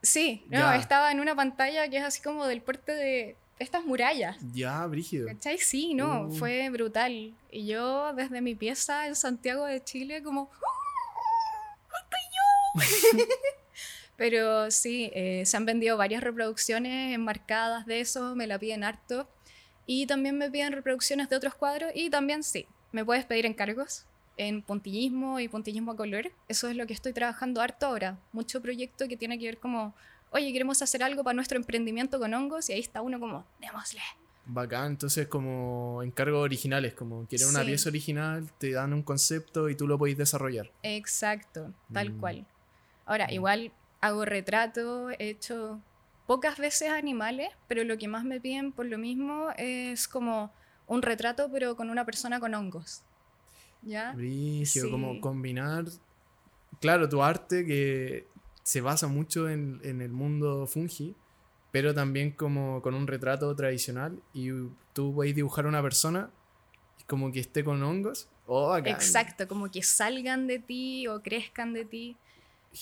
Sí, 0.02 0.44
no, 0.50 0.60
Ya. 0.60 0.76
estaba 0.78 1.12
en 1.12 1.20
una 1.20 1.36
pantalla 1.36 1.88
que 1.90 1.98
es 1.98 2.04
así 2.04 2.22
como 2.22 2.48
del 2.48 2.62
porte 2.62 2.92
de 2.94 3.36
estas 3.60 3.86
murallas. 3.86 4.38
Ya, 4.54 4.86
brígido. 4.88 5.28
¿Cachai? 5.28 5.58
Sí, 5.60 5.94
no, 5.94 6.24
Uh. 6.28 6.32
fue 6.36 6.70
brutal. 6.70 7.34
Y 7.52 7.68
yo 7.68 8.12
desde 8.14 8.42
mi 8.42 8.56
pieza 8.56 9.06
en 9.08 9.16
Santiago 9.16 9.66
de 9.66 9.84
Chile 9.84 10.24
como... 10.24 10.50
¡Estoy 12.74 13.18
yo! 13.18 13.26
Pero 14.18 14.70
sí, 14.72 15.12
eh, 15.14 15.44
se 15.46 15.58
han 15.58 15.66
vendido 15.66 15.98
varias 15.98 16.24
reproducciones 16.24 17.14
enmarcadas 17.14 17.86
de 17.86 18.00
eso, 18.02 18.36
me 18.36 18.48
la 18.48 18.60
piden 18.60 18.84
harto. 18.84 19.28
Y 19.88 20.06
también 20.06 20.38
me 20.38 20.50
piden 20.50 20.74
reproducciones 20.74 21.28
de 21.30 21.36
otros 21.36 21.56
cuadros 21.56 21.92
y 21.96 22.10
también 22.10 22.44
sí, 22.44 22.68
me 22.92 23.04
puedes 23.04 23.26
pedir 23.26 23.46
encargos 23.46 24.06
en 24.48 24.62
puntillismo 24.64 25.40
y 25.40 25.48
puntillismo 25.48 25.92
a 25.92 25.96
color. 25.96 26.32
Eso 26.48 26.68
es 26.68 26.76
lo 26.76 26.88
que 26.88 26.94
estoy 26.94 27.14
trabajando 27.14 27.62
harto 27.62 27.86
ahora. 27.86 28.18
Mucho 28.34 28.62
proyecto 28.62 29.08
que 29.08 29.16
tiene 29.16 29.38
que 29.38 29.46
ver 29.46 29.58
como, 29.60 29.94
oye, 30.32 30.52
queremos 30.52 30.82
hacer 30.82 31.04
algo 31.04 31.24
para 31.24 31.36
nuestro 31.36 31.58
emprendimiento 31.58 32.20
con 32.20 32.34
hongos 32.34 32.70
y 32.70 32.74
ahí 32.74 32.80
está 32.80 33.02
uno 33.02 33.20
como, 33.20 33.46
démosle. 33.60 34.02
Bacán, 34.46 34.88
entonces 34.94 35.28
como 35.28 36.02
encargos 36.04 36.42
originales, 36.44 36.94
como 36.96 37.28
quieren 37.28 37.50
una 37.50 37.60
Sí. 37.62 37.68
pieza 37.68 37.90
original, 37.90 38.52
te 38.58 38.72
dan 38.72 38.94
un 38.94 39.04
concepto 39.04 39.70
y 39.70 39.76
tú 39.76 39.88
lo 39.88 40.00
podéis 40.00 40.18
desarrollar. 40.18 40.72
Exacto, 40.82 41.72
tal 41.94 42.12
Mm. 42.14 42.20
cual. 42.20 42.46
Ahora, 43.06 43.28
Mm. 43.28 43.34
igual 43.34 43.72
hago 44.02 44.26
retrato, 44.26 45.12
he 45.12 45.30
hecho 45.30 45.80
pocas 46.26 46.58
veces 46.58 46.90
animales, 46.90 47.50
pero 47.68 47.84
lo 47.84 47.98
que 48.00 48.08
más 48.08 48.24
me 48.24 48.42
piden 48.42 48.72
por 48.72 48.88
lo 48.88 48.98
mismo 48.98 49.50
es 49.58 50.08
como 50.08 50.52
un 50.88 51.04
retrato, 51.04 51.50
pero 51.52 51.76
con 51.76 51.92
una 51.92 52.04
persona 52.06 52.40
con 52.40 52.56
hongos. 52.56 53.04
¿Ya? 53.84 54.14
Brígido, 54.14 54.86
Sí. 54.86 54.92
como 54.92 55.20
combinar, 55.22 55.86
claro, 56.80 57.10
tu 57.10 57.24
arte 57.24 57.66
que 57.66 58.28
se 58.64 58.82
basa 58.82 59.08
mucho 59.08 59.50
en, 59.50 59.80
en 59.84 60.02
el 60.02 60.12
mundo 60.12 60.68
fungi, 60.68 61.16
pero 61.72 61.94
también 61.94 62.32
como 62.32 62.82
con 62.82 62.94
un 62.94 63.08
retrato 63.08 63.56
tradicional 63.56 64.22
y 64.34 64.50
tú 64.94 65.14
puedes 65.16 65.34
dibujar 65.34 65.66
a 65.66 65.70
una 65.70 65.82
persona 65.82 66.30
como 67.08 67.32
que 67.32 67.40
esté 67.40 67.64
con 67.64 67.82
hongos. 67.82 68.30
Oh, 68.46 68.70
bacán. 68.70 68.94
Exacto, 68.94 69.48
como 69.48 69.70
que 69.72 69.82
salgan 69.82 70.48
de 70.48 70.60
ti 70.60 71.08
o 71.08 71.22
crezcan 71.22 71.74
de 71.74 71.86
ti. 71.86 72.18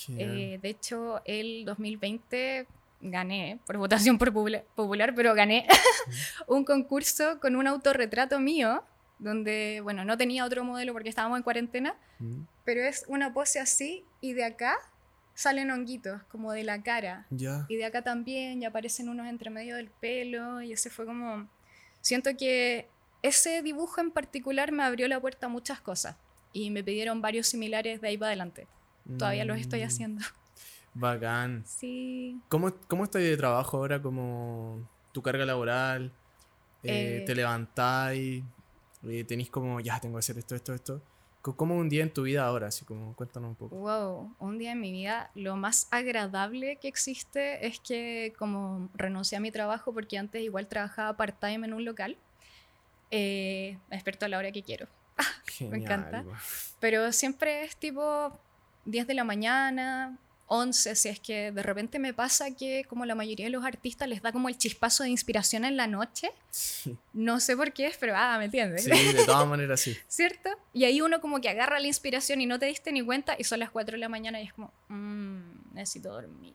Eh, 0.08 0.58
de 0.62 0.68
hecho, 0.68 1.20
el 1.24 1.64
2020 1.64 2.66
gané, 3.00 3.58
por 3.66 3.76
votación 3.78 4.18
por 4.18 4.32
popular, 4.32 5.14
pero 5.14 5.34
gané 5.34 5.66
un 6.46 6.64
concurso 6.64 7.40
con 7.40 7.56
un 7.56 7.66
autorretrato 7.66 8.38
mío, 8.38 8.82
donde, 9.20 9.80
bueno, 9.82 10.04
no 10.04 10.16
tenía 10.18 10.44
otro 10.44 10.64
modelo 10.64 10.92
porque 10.92 11.08
estábamos 11.08 11.36
en 11.38 11.42
cuarentena, 11.44 11.94
Mm. 12.18 12.42
pero 12.64 12.82
es 12.82 13.04
una 13.08 13.32
pose 13.32 13.60
así 13.60 14.04
y 14.20 14.32
de 14.34 14.44
acá 14.44 14.76
salen 15.34 15.70
honguitos, 15.70 16.22
como 16.24 16.52
de 16.52 16.64
la 16.64 16.82
cara. 16.82 17.26
Y 17.30 17.76
de 17.76 17.84
acá 17.86 18.02
también, 18.02 18.60
y 18.60 18.64
aparecen 18.66 19.08
unos 19.08 19.26
entre 19.26 19.48
medio 19.48 19.76
del 19.76 19.88
pelo, 19.88 20.60
y 20.60 20.72
ese 20.72 20.90
fue 20.90 21.06
como... 21.06 21.48
Siento 22.02 22.30
que 22.36 22.88
ese 23.22 23.62
dibujo 23.62 24.00
en 24.02 24.10
particular 24.10 24.70
me 24.72 24.82
abrió 24.82 25.08
la 25.08 25.18
puerta 25.20 25.46
a 25.46 25.48
muchas 25.48 25.80
cosas, 25.80 26.16
y 26.52 26.70
me 26.70 26.82
pidieron 26.84 27.22
varios 27.22 27.46
similares 27.46 28.00
de 28.02 28.08
ahí 28.08 28.18
para 28.18 28.28
adelante. 28.30 28.66
Todavía 29.18 29.44
los 29.46 29.58
estoy 29.58 29.80
Mm, 29.80 29.86
haciendo. 29.86 30.24
Bacán. 30.92 31.64
Sí. 31.66 32.38
¿Cómo, 32.48 32.72
¿Cómo 32.88 33.04
estás 33.04 33.22
de 33.22 33.36
trabajo 33.36 33.76
ahora? 33.78 34.02
como 34.02 34.86
tu 35.12 35.22
carga 35.22 35.46
laboral? 35.46 36.12
Eh, 36.82 37.18
Eh, 37.20 37.24
¿Te 37.26 37.34
levantáis? 37.34 38.42
Eh, 39.08 39.24
¿Tenéis 39.24 39.50
como, 39.50 39.80
ya, 39.80 39.98
tengo 40.00 40.16
que 40.16 40.20
hacer 40.20 40.38
esto, 40.38 40.54
esto, 40.54 40.74
esto? 40.74 41.02
¿Cómo 41.42 41.76
un 41.76 41.88
día 41.88 42.02
en 42.02 42.12
tu 42.12 42.22
vida 42.22 42.44
ahora? 42.44 42.66
Así 42.66 42.84
como, 42.84 43.14
cuéntanos 43.16 43.48
un 43.50 43.54
poco. 43.56 43.74
Wow, 43.74 44.34
un 44.38 44.58
día 44.58 44.72
en 44.72 44.80
mi 44.80 44.92
vida 44.92 45.30
lo 45.34 45.56
más 45.56 45.88
agradable 45.90 46.76
que 46.76 46.88
existe 46.88 47.66
es 47.66 47.80
que 47.80 48.34
como 48.38 48.90
renuncié 48.94 49.38
a 49.38 49.40
mi 49.40 49.50
trabajo 49.50 49.94
porque 49.94 50.18
antes 50.18 50.42
igual 50.42 50.66
trabajaba 50.66 51.16
part-time 51.16 51.66
en 51.66 51.72
un 51.72 51.86
local, 51.86 52.18
eh, 53.10 53.78
me 53.88 53.96
desperto 53.96 54.26
a 54.26 54.28
la 54.28 54.36
hora 54.36 54.52
que 54.52 54.62
quiero. 54.62 54.86
Genial. 55.46 55.80
encanta. 55.80 56.20
weón. 56.20 56.36
Pero 56.78 57.10
siempre 57.10 57.64
es 57.64 57.74
tipo 57.74 58.38
10 58.84 59.06
de 59.06 59.14
la 59.14 59.24
mañana, 59.24 60.18
11, 60.52 60.96
si 60.96 61.08
es 61.08 61.20
que 61.20 61.52
de 61.52 61.62
repente 61.62 62.00
me 62.00 62.12
pasa 62.12 62.50
que 62.56 62.84
como 62.88 63.06
la 63.06 63.14
mayoría 63.14 63.46
de 63.46 63.50
los 63.50 63.64
artistas 63.64 64.08
les 64.08 64.20
da 64.20 64.32
como 64.32 64.48
el 64.48 64.58
chispazo 64.58 65.04
de 65.04 65.08
inspiración 65.10 65.64
en 65.64 65.76
la 65.76 65.86
noche, 65.86 66.30
Sí, 66.50 66.98
no 67.12 67.38
sé 67.38 67.56
por 67.56 67.72
qué 67.72 67.86
es, 67.86 67.96
pero 67.96 68.14
ah, 68.16 68.36
¿me 68.36 68.46
entiendes? 68.46 68.82
sí, 68.82 68.90
de 68.90 69.24
todas 69.24 69.46
maneras 69.48 69.80
sí. 69.80 69.96
¿Cierto? 70.08 70.50
Y 70.72 70.84
ahí 70.84 71.00
uno 71.00 71.20
como 71.20 71.40
que 71.40 71.48
agarra 71.48 71.78
la 71.78 71.86
inspiración 71.86 72.40
y 72.40 72.46
no 72.46 72.58
te 72.58 72.66
diste 72.66 72.90
ni 72.90 73.00
cuenta 73.04 73.36
y 73.38 73.44
son 73.44 73.60
las 73.60 73.70
4 73.70 73.92
de 73.94 73.98
la 74.00 74.08
mañana 74.08 74.40
y 74.42 74.46
es 74.46 74.52
como, 74.52 74.72
"Mm, 74.88 75.74
necesito 75.74 76.10
dormir. 76.12 76.54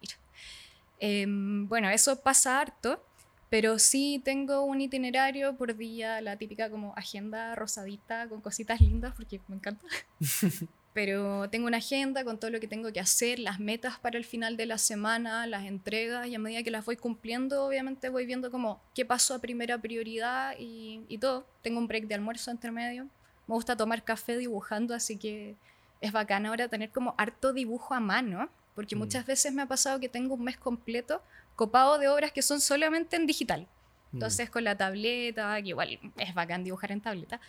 Em, 1.00 1.68
bueno, 1.70 1.90
eso 1.90 2.22
pasa 2.22 2.60
harto, 2.60 3.02
pero 3.50 3.80
sí 3.80 4.22
tengo 4.26 4.64
un 4.66 4.82
itinerario 4.82 5.56
por 5.56 5.74
día, 5.78 6.20
la 6.20 6.36
típica 6.38 6.70
como 6.70 6.94
agenda 6.98 7.56
rosadita 7.56 8.28
con 8.28 8.42
cositas 8.42 8.82
lindas 8.82 9.14
porque 9.16 9.40
me 9.48 9.56
encanta. 9.56 9.86
pero 10.96 11.50
tengo 11.50 11.68
una 11.68 11.80
agenda 11.80 12.24
con 12.24 12.40
todo 12.40 12.52
lo 12.52 12.62
que 12.62 12.70
tengo 12.70 12.90
que 12.94 13.02
hacer, 13.02 13.38
las 13.38 13.60
metas 13.60 14.00
para 14.00 14.18
el 14.18 14.24
final 14.24 14.56
de 14.56 14.66
la 14.66 14.78
semana, 14.78 15.46
las 15.46 15.66
entregas 15.66 16.26
y 16.26 16.36
a 16.36 16.40
medida 16.40 16.64
que 16.64 16.72
las 16.72 16.86
voy 16.86 16.96
cumpliendo, 16.96 17.66
obviamente 17.66 18.08
voy 18.08 18.26
viendo 18.26 18.50
como 18.50 18.80
qué 18.94 19.04
paso 19.04 19.34
a 19.34 19.40
primera 19.40 19.78
prioridad 19.78 20.56
y, 20.58 21.02
y 21.10 21.18
todo. 21.18 21.46
Tengo 21.62 21.80
un 21.80 21.88
break 21.88 22.08
de 22.08 22.16
almuerzo 22.16 22.50
entre 22.50 22.72
medio. 22.72 23.10
Me 23.46 23.56
gusta 23.56 23.76
tomar 23.76 24.06
café 24.06 24.38
dibujando, 24.38 24.96
así 24.96 25.18
que 25.18 25.58
es 26.00 26.14
bacán 26.14 26.46
ahora 26.46 26.70
tener 26.70 26.90
como 26.92 27.14
harto 27.18 27.52
dibujo 27.52 27.94
a 27.94 28.00
mano, 28.00 28.48
porque 28.74 28.96
Mm. 28.96 29.00
muchas 29.00 29.26
veces 29.26 29.54
me 29.54 29.64
ha 29.64 29.66
pasado 29.66 30.00
que 30.00 30.08
tengo 30.08 30.36
un 30.36 30.46
mes 30.46 30.56
completo 30.56 31.22
copado 31.58 31.98
de 31.98 32.08
obras 32.08 32.32
que 32.32 32.42
son 32.42 32.62
solamente 32.62 33.18
en 33.18 33.28
digital. 33.28 33.68
Mm. 34.14 34.16
Entonces 34.16 34.50
con 34.50 34.64
la 34.64 34.78
tableta, 34.78 35.62
que 35.62 35.68
igual 35.70 36.00
es 36.18 36.34
bacán 36.34 36.64
dibujar 36.64 36.94
en 36.94 37.02
tableta, 37.02 37.42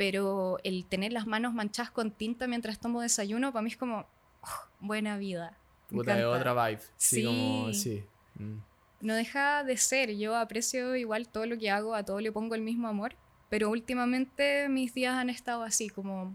pero 0.00 0.56
el 0.64 0.86
tener 0.86 1.12
las 1.12 1.26
manos 1.26 1.52
manchadas 1.52 1.90
con 1.90 2.10
tinta 2.10 2.46
mientras 2.46 2.80
tomo 2.80 3.02
desayuno, 3.02 3.52
para 3.52 3.62
mí 3.62 3.68
es 3.68 3.76
como 3.76 4.06
oh, 4.40 4.68
buena 4.80 5.18
vida. 5.18 5.58
Me 5.90 5.98
Puta, 5.98 6.12
encanta. 6.18 6.30
otra 6.38 6.68
vibe. 6.68 6.80
Sí, 6.96 7.22
como, 7.22 7.66
Sí. 7.74 7.74
sí. 7.74 8.04
Mm. 8.42 8.60
No 9.02 9.14
deja 9.14 9.62
de 9.62 9.76
ser, 9.76 10.16
yo 10.16 10.36
aprecio 10.36 10.96
igual 10.96 11.28
todo 11.28 11.44
lo 11.44 11.58
que 11.58 11.68
hago, 11.70 11.94
a 11.94 12.02
todo 12.02 12.18
le 12.20 12.32
pongo 12.32 12.54
el 12.54 12.62
mismo 12.62 12.88
amor, 12.88 13.14
pero 13.50 13.68
últimamente 13.68 14.70
mis 14.70 14.94
días 14.94 15.16
han 15.16 15.28
estado 15.28 15.64
así, 15.64 15.90
como 15.90 16.34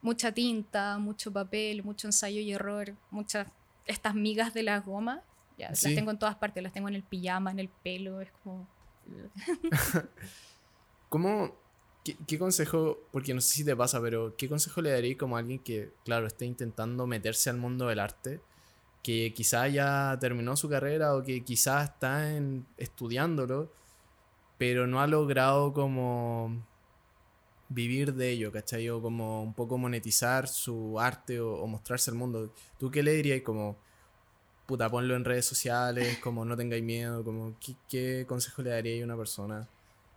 mucha 0.00 0.32
tinta, 0.32 0.96
mucho 0.96 1.30
papel, 1.30 1.84
mucho 1.84 2.08
ensayo 2.08 2.40
y 2.40 2.50
error, 2.50 2.94
muchas, 3.10 3.46
estas 3.84 4.14
migas 4.14 4.54
de 4.54 4.62
la 4.62 4.80
goma, 4.80 5.20
ya, 5.58 5.74
Sí. 5.74 5.88
las 5.88 5.96
tengo 5.96 6.10
en 6.12 6.18
todas 6.18 6.36
partes, 6.36 6.62
las 6.62 6.72
tengo 6.72 6.88
en 6.88 6.94
el 6.94 7.02
pijama, 7.02 7.50
en 7.50 7.58
el 7.58 7.68
pelo, 7.68 8.22
es 8.22 8.32
como... 8.42 8.66
¿Cómo, 11.10 11.54
qué, 12.04 12.38
consejo, 12.38 12.98
porque 13.12 13.34
no 13.34 13.40
sé 13.40 13.54
si 13.56 13.64
te 13.64 13.76
pasa, 13.76 14.00
pero 14.00 14.34
qué 14.36 14.48
consejo 14.48 14.82
le 14.82 14.90
daría 14.90 15.16
como 15.16 15.36
a 15.36 15.40
alguien 15.40 15.58
que, 15.60 15.92
claro, 16.04 16.26
esté 16.26 16.46
intentando 16.46 17.06
meterse 17.06 17.50
al 17.50 17.58
mundo 17.58 17.86
del 17.88 18.00
arte, 18.00 18.40
que 19.02 19.32
quizás 19.34 19.72
ya 19.72 20.16
terminó 20.20 20.56
su 20.56 20.68
carrera 20.68 21.14
o 21.16 21.22
que 21.22 21.44
quizás 21.44 21.90
está 21.90 22.34
en, 22.34 22.66
estudiándolo, 22.76 23.72
pero 24.58 24.86
no 24.86 25.00
ha 25.00 25.06
logrado 25.06 25.72
como 25.72 26.64
vivir 27.68 28.14
de 28.14 28.30
ello, 28.30 28.52
¿cachai? 28.52 28.88
O 28.90 29.00
como 29.02 29.42
un 29.42 29.54
poco 29.54 29.78
monetizar 29.78 30.48
su 30.48 31.00
arte 31.00 31.40
o, 31.40 31.54
o 31.54 31.66
mostrarse 31.66 32.10
al 32.10 32.16
mundo. 32.16 32.52
¿Tú 32.78 32.90
qué 32.90 33.02
le 33.02 33.12
dirías 33.14 33.42
como, 33.42 33.78
puta, 34.66 34.90
ponlo 34.90 35.16
en 35.16 35.24
redes 35.24 35.46
sociales, 35.46 36.18
como 36.18 36.44
no 36.44 36.56
tengáis 36.56 36.82
miedo, 36.82 37.24
como, 37.24 37.56
¿qué, 37.60 37.74
qué 37.88 38.24
consejo 38.28 38.62
le 38.62 38.70
daría 38.70 39.02
a 39.02 39.04
una 39.04 39.16
persona? 39.16 39.68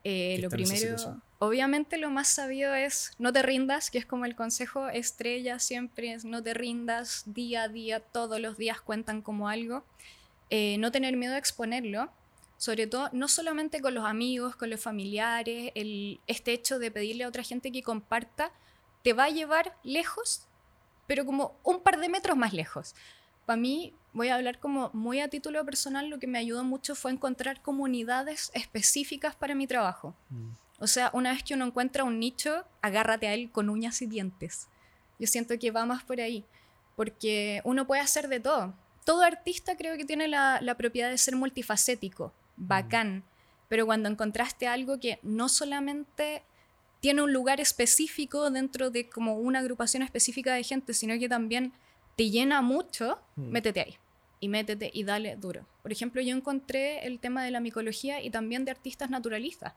Eh, 0.07 0.37
lo 0.39 0.49
primero, 0.49 1.19
obviamente 1.39 1.97
lo 1.97 2.11
más 2.11 2.27
sabido 2.27 2.75
es 2.75 3.13
no 3.17 3.33
te 3.33 3.41
rindas, 3.41 3.89
que 3.89 3.97
es 3.97 4.05
como 4.05 4.25
el 4.25 4.35
consejo 4.35 4.87
estrella 4.87 5.57
siempre 5.57 6.13
es 6.13 6.25
no 6.25 6.43
te 6.43 6.53
rindas, 6.53 7.23
día 7.25 7.63
a 7.63 7.69
día, 7.69 7.99
todos 7.99 8.39
los 8.39 8.55
días 8.55 8.79
cuentan 8.79 9.23
como 9.23 9.49
algo. 9.49 9.83
Eh, 10.51 10.77
no 10.77 10.91
tener 10.91 11.17
miedo 11.17 11.33
a 11.33 11.39
exponerlo, 11.39 12.11
sobre 12.57 12.85
todo 12.85 13.09
no 13.13 13.27
solamente 13.27 13.81
con 13.81 13.95
los 13.95 14.05
amigos, 14.05 14.55
con 14.55 14.69
los 14.69 14.79
familiares, 14.79 15.71
el, 15.73 16.19
este 16.27 16.53
hecho 16.53 16.77
de 16.77 16.91
pedirle 16.91 17.23
a 17.23 17.27
otra 17.27 17.41
gente 17.41 17.71
que 17.71 17.81
comparta 17.81 18.51
te 19.01 19.13
va 19.13 19.23
a 19.23 19.29
llevar 19.29 19.75
lejos, 19.83 20.43
pero 21.07 21.25
como 21.25 21.57
un 21.63 21.79
par 21.81 21.99
de 21.99 22.09
metros 22.09 22.37
más 22.37 22.53
lejos. 22.53 22.93
Para 23.47 23.57
mí, 23.57 23.91
voy 24.15 24.29
a 24.29 24.35
hablar 24.35 24.59
como 24.59 24.89
muy 24.93 25.19
a 25.19 25.27
título 25.27 25.63
personal, 25.65 26.09
lo 26.09 26.19
que 26.19 26.25
me 26.27 26.39
ayudó 26.39 26.63
mucho 26.63 26.95
fue 26.95 27.11
encontrar 27.11 27.61
comunidades 27.61 28.49
específicas 28.53 29.35
para 29.35 29.53
mi 29.55 29.67
trabajo. 29.67 30.15
O 30.79 30.87
sea, 30.87 31.09
una 31.13 31.31
vez 31.33 31.43
que 31.43 31.53
uno 31.53 31.65
encuentra 31.65 32.03
un 32.05 32.17
nicho, 32.19 32.63
agárrate 32.81 33.27
a 33.27 33.33
él 33.33 33.51
con 33.51 33.69
uñas 33.69 34.01
y 34.01 34.07
dientes. 34.07 34.67
Yo 35.19 35.27
siento 35.27 35.59
que 35.59 35.69
va 35.71 35.85
más 35.85 36.03
por 36.03 36.19
ahí, 36.21 36.45
porque 36.95 37.61
uno 37.65 37.85
puede 37.85 38.01
hacer 38.01 38.27
de 38.29 38.39
todo. 38.39 38.73
Todo 39.03 39.21
artista 39.21 39.75
creo 39.75 39.97
que 39.97 40.05
tiene 40.05 40.27
la, 40.29 40.59
la 40.61 40.75
propiedad 40.75 41.09
de 41.09 41.17
ser 41.17 41.35
multifacético, 41.35 42.33
bacán, 42.55 43.23
pero 43.67 43.85
cuando 43.85 44.07
encontraste 44.09 44.65
algo 44.67 44.97
que 44.99 45.19
no 45.23 45.49
solamente 45.49 46.41
tiene 47.01 47.21
un 47.21 47.33
lugar 47.33 47.59
específico 47.59 48.49
dentro 48.49 48.91
de 48.91 49.09
como 49.09 49.35
una 49.39 49.59
agrupación 49.59 50.03
específica 50.03 50.53
de 50.53 50.63
gente, 50.63 50.93
sino 50.93 51.19
que 51.19 51.27
también 51.27 51.73
te 52.15 52.29
llena 52.29 52.61
mucho, 52.61 53.19
Mm. 53.35 53.49
métete 53.51 53.81
ahí. 53.81 53.97
Y 54.45 54.47
métete 54.47 54.91
y 54.93 55.03
dale 55.03 55.35
duro. 55.37 55.65
Por 55.81 55.91
ejemplo, 55.91 56.21
yo 56.21 56.35
encontré 56.35 57.07
el 57.07 57.19
tema 57.19 57.43
de 57.43 57.49
la 57.49 57.59
micología 57.59 58.21
y 58.21 58.29
también 58.29 58.63
de 58.63 58.69
artistas 58.69 59.09
naturalistas. 59.09 59.73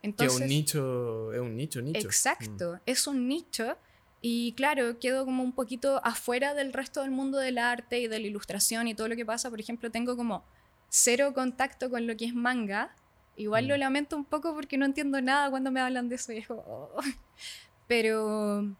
Que 0.00 0.06
Entonces, 0.08 0.40
un 0.40 0.48
nicho, 0.48 1.30
es 1.34 1.40
un 1.40 1.54
nicho, 1.54 1.82
nicho. 1.82 2.00
Mm. 2.00 2.06
Exacto, 2.06 2.80
es 2.86 3.06
un 3.06 3.28
nicho 3.28 3.76
y 4.22 4.52
claro, 4.52 4.98
quedo 4.98 5.26
como 5.26 5.42
un 5.42 5.52
poquito 5.52 6.00
afuera 6.04 6.54
del 6.54 6.72
resto 6.72 7.02
del 7.02 7.10
mundo 7.10 7.36
del 7.36 7.58
arte 7.58 8.00
y 8.00 8.08
de 8.08 8.18
la 8.18 8.26
ilustración 8.26 8.88
y 8.88 8.94
todo 8.94 9.08
lo 9.08 9.16
que 9.16 9.26
pasa. 9.26 9.50
Por 9.50 9.60
ejemplo, 9.60 9.90
tengo 9.90 10.16
como 10.16 10.42
cero 10.88 11.34
contacto 11.34 11.90
con 11.90 12.06
lo 12.06 12.16
que 12.16 12.24
es 12.24 12.34
manga. 12.34 12.96
Igual 13.36 13.66
Mm. 13.66 13.68
lo 13.68 13.76
lamento 13.76 14.16
un 14.16 14.24
poco 14.24 14.54
porque 14.54 14.78
no 14.78 14.86
entiendo 14.86 15.20
nada 15.20 15.50
cuando 15.50 15.70
me 15.70 15.80
hablan 15.82 16.08
de 16.08 16.14
eso. 16.14 16.32
y 16.32 16.38
es 16.38 16.46
como, 16.46 16.62
oh. 16.62 16.96
Pero, 17.88 18.74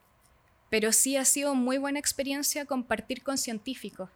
pero 0.70 0.90
sí 0.90 1.18
ha 1.18 1.26
sido 1.26 1.54
muy 1.54 1.76
buena 1.76 1.98
experiencia 1.98 2.64
compartir 2.64 3.22
con 3.22 3.36
científicos. 3.36 4.08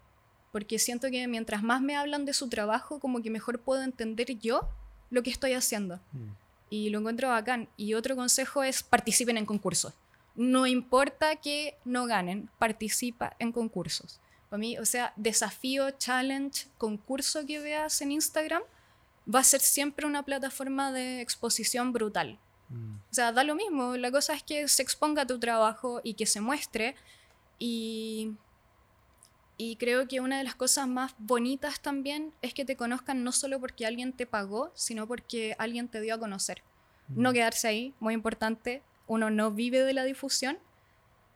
Porque 0.53 0.79
siento 0.79 1.11
que 1.11 1.27
mientras 1.29 1.63
más 1.63 1.81
me 1.81 1.97
hablan 1.97 2.25
de 2.25 2.33
su 2.33 2.49
trabajo, 2.49 2.99
como 2.99 3.23
que 3.23 3.31
mejor 3.31 3.61
puedo 3.61 3.83
entender 3.83 4.39
yo 4.39 4.69
lo 5.11 5.23
que 5.23 5.31
estoy 5.31 5.53
haciendo 5.53 5.97
Mm. 6.13 6.29
y 6.71 6.91
lo 6.91 6.99
encuentro 6.99 7.29
bacán. 7.29 7.69
Y 7.77 7.95
otro 7.95 8.17
consejo 8.17 8.63
es 8.63 8.83
participen 8.83 9.37
en 9.37 9.47
concursos. 9.47 9.93
No 10.35 10.67
importa 10.67 11.37
que 11.37 11.77
no 11.85 12.07
ganen, 12.07 12.49
participa 12.59 13.35
en 13.39 13.53
concursos. 13.53 14.21
Para 14.51 14.59
mí, 14.59 14.79
o 14.79 14.85
sea, 14.85 15.13
desafío, 15.17 15.91
challenge, 15.93 16.67
concurso 16.79 17.47
que 17.47 17.59
veas 17.59 18.01
en 18.01 18.13
Instagram, 18.13 18.63
va 19.33 19.41
a 19.41 19.45
ser 19.45 19.61
siempre 19.61 20.07
una 20.07 20.23
plataforma 20.23 20.93
de 20.93 21.21
exposición 21.21 21.93
brutal. 21.93 22.39
Mm. 22.69 22.97
O 23.11 23.15
sea, 23.15 23.33
da 23.33 23.45
lo 23.45 23.55
mismo, 23.55 23.97
la 23.97 24.11
cosa 24.11 24.35
es 24.35 24.43
que 24.43 24.69
se 24.69 24.83
exponga 24.83 25.27
tu 25.27 25.39
trabajo 25.39 26.01
y 26.05 26.15
que 26.15 26.27
se 26.27 26.41
muestre. 26.41 26.95
Y, 27.59 28.33
y 29.59 29.77
creo 29.77 30.07
que 30.07 30.21
una 30.21 30.39
de 30.39 30.45
las 30.45 30.55
cosas 30.55 30.87
más 30.87 31.15
bonitas 31.19 31.81
también 31.81 32.33
es 32.43 32.53
que 32.53 32.65
te 32.65 32.77
conozcan 32.77 33.25
no 33.25 33.33
solo 33.33 33.59
porque 33.59 33.87
alguien 33.87 34.13
te 34.13 34.27
pagó, 34.27 34.71
sino 34.75 35.07
porque 35.07 35.57
alguien 35.59 35.89
te 35.89 36.01
dio 36.01 36.15
a 36.15 36.19
conocer. 36.19 36.63
No 37.09 37.33
quedarse 37.33 37.69
ahí, 37.69 37.95
muy 38.01 38.15
importante. 38.15 38.83
Uno 39.07 39.31
no 39.31 39.53
vive 39.53 39.83
de 39.83 39.93
la 39.95 40.05
difusión, 40.05 40.59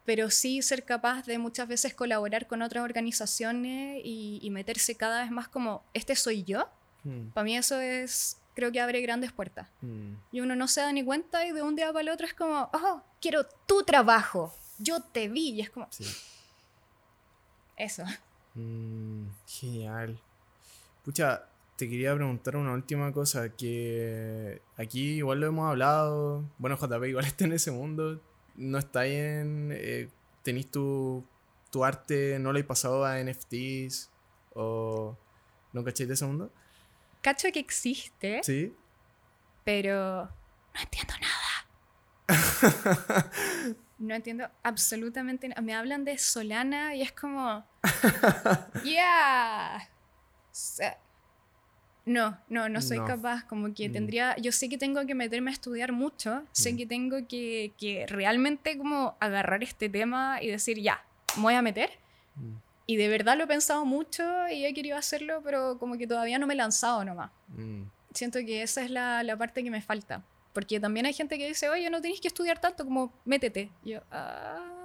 pero 0.04 0.28
sí 0.28 0.62
ser 0.62 0.84
capaz 0.84 1.24
de 1.26 1.38
muchas 1.38 1.68
veces 1.68 1.94
colaborar 1.94 2.48
con 2.48 2.62
otras 2.62 2.84
organizaciones 2.84 4.02
y, 4.04 4.40
y 4.42 4.50
meterse 4.50 4.96
cada 4.96 5.22
vez 5.22 5.30
más 5.30 5.48
como, 5.48 5.84
este 5.94 6.16
soy 6.16 6.42
yo. 6.42 6.68
Mm. 7.04 7.28
Para 7.28 7.44
mí 7.44 7.56
eso 7.56 7.80
es, 7.80 8.38
creo 8.54 8.72
que 8.72 8.80
abre 8.80 9.00
grandes 9.00 9.32
puertas. 9.32 9.68
Mm. 9.80 10.14
Y 10.32 10.40
uno 10.40 10.56
no 10.56 10.66
se 10.66 10.80
da 10.80 10.92
ni 10.92 11.04
cuenta 11.04 11.46
y 11.46 11.52
de 11.52 11.62
un 11.62 11.76
día 11.76 11.86
para 11.86 12.00
el 12.00 12.08
otro 12.08 12.26
es 12.26 12.34
como, 12.34 12.68
oh, 12.72 13.02
quiero 13.20 13.46
tu 13.66 13.84
trabajo. 13.84 14.52
Yo 14.78 15.00
te 15.00 15.28
vi 15.28 15.50
y 15.50 15.60
es 15.60 15.70
como, 15.70 15.86
Sí. 15.90 16.04
Eso. 17.84 18.04
Mm, 18.54 19.26
genial. 19.46 20.20
Pucha, 21.04 21.46
te 21.76 21.88
quería 21.88 22.14
preguntar 22.14 22.56
una 22.56 22.72
última 22.72 23.12
cosa, 23.12 23.48
que 23.56 24.60
aquí 24.76 25.16
igual 25.18 25.40
lo 25.40 25.46
hemos 25.46 25.68
hablado, 25.70 26.44
bueno, 26.58 26.76
JP 26.76 27.04
igual 27.08 27.24
está 27.26 27.44
en 27.44 27.52
ese 27.52 27.70
mundo, 27.70 28.20
no 28.56 28.78
está 28.78 29.06
en... 29.06 29.70
Eh, 29.72 30.08
¿Tenéis 30.42 30.70
tu, 30.70 31.24
tu 31.70 31.84
arte, 31.84 32.38
no 32.38 32.52
lo 32.52 32.58
he 32.58 32.64
pasado 32.64 33.04
a 33.04 33.22
NFTs 33.22 34.10
o... 34.54 35.16
¿No 35.72 35.84
cacháis 35.84 36.08
de 36.08 36.14
ese 36.14 36.24
mundo? 36.26 36.50
Cacho 37.22 37.48
que 37.52 37.60
existe, 37.60 38.40
Sí. 38.42 38.74
pero 39.64 40.24
no 40.74 40.80
entiendo 40.80 41.14
nada. 41.20 41.66
No 44.01 44.14
entiendo 44.14 44.48
absolutamente 44.62 45.46
nada. 45.48 45.61
Me 45.62 45.74
hablan 45.74 46.05
de 46.05 46.16
Solana 46.18 46.94
y 46.96 47.03
es 47.03 47.12
como. 47.12 47.64
¡Yeah! 48.84 49.76
O 49.78 50.48
sea, 50.53 50.98
no, 52.07 52.38
no, 52.48 52.68
no 52.68 52.80
soy 52.80 52.98
No. 52.98 53.05
capaz. 53.07 53.44
Como 53.44 53.72
que 53.74 53.88
Mm. 53.88 53.92
tendría. 53.92 54.36
Yo 54.38 54.53
sé 54.53 54.68
que 54.68 54.78
tengo 54.78 55.05
que 55.07 55.14
meterme 55.14 55.51
a 55.51 55.53
estudiar 55.55 55.92
mucho. 55.92 56.44
Sé 56.53 56.72
Mm. 56.72 56.76
que 56.78 56.86
tengo 56.86 57.16
que, 57.28 57.74
que 57.78 58.07
realmente 58.09 58.76
como 58.78 59.16
agarrar 59.20 59.62
este 59.62 59.88
tema 59.88 60.42
y 60.42 60.48
decir, 60.48 60.80
ya, 60.80 61.05
me 61.36 61.42
voy 61.42 61.55
a 61.55 61.62
meter. 61.62 61.90
Mm, 62.36 62.57
Y 62.86 62.96
de 62.96 63.07
verdad 63.09 63.36
lo 63.36 63.44
he 63.44 63.46
pensado 63.46 63.84
mucho 63.84 64.48
y 64.48 64.64
he 64.66 64.74
querido 64.74 64.96
hacerlo, 64.96 65.42
pero 65.44 65.78
como 65.78 65.96
que 65.96 66.09
todavía 66.09 66.38
no 66.40 66.46
me 66.48 66.55
he 66.55 66.57
lanzado 66.57 67.05
nomás. 67.05 67.30
mm, 67.48 67.82
Siento 68.14 68.40
que 68.40 68.62
esa 68.62 68.82
es 68.82 68.90
la, 68.90 69.22
la 69.22 69.36
parte 69.36 69.62
que 69.62 69.70
me 69.70 69.80
falta. 69.80 70.24
Porque 70.53 70.80
también 70.80 71.07
hay 71.07 71.12
gente 71.12 71.38
que 71.38 71.46
dice, 71.46 71.68
oye, 71.68 71.88
no 71.90 72.01
tenéis 72.01 72.20
que 72.20 72.28
estudiar 72.28 72.61
tanto 72.61 72.84
como 72.84 73.12
métete. 73.24 73.70
Y 73.84 73.90
yo, 73.90 74.01
"Ah". 74.11 74.80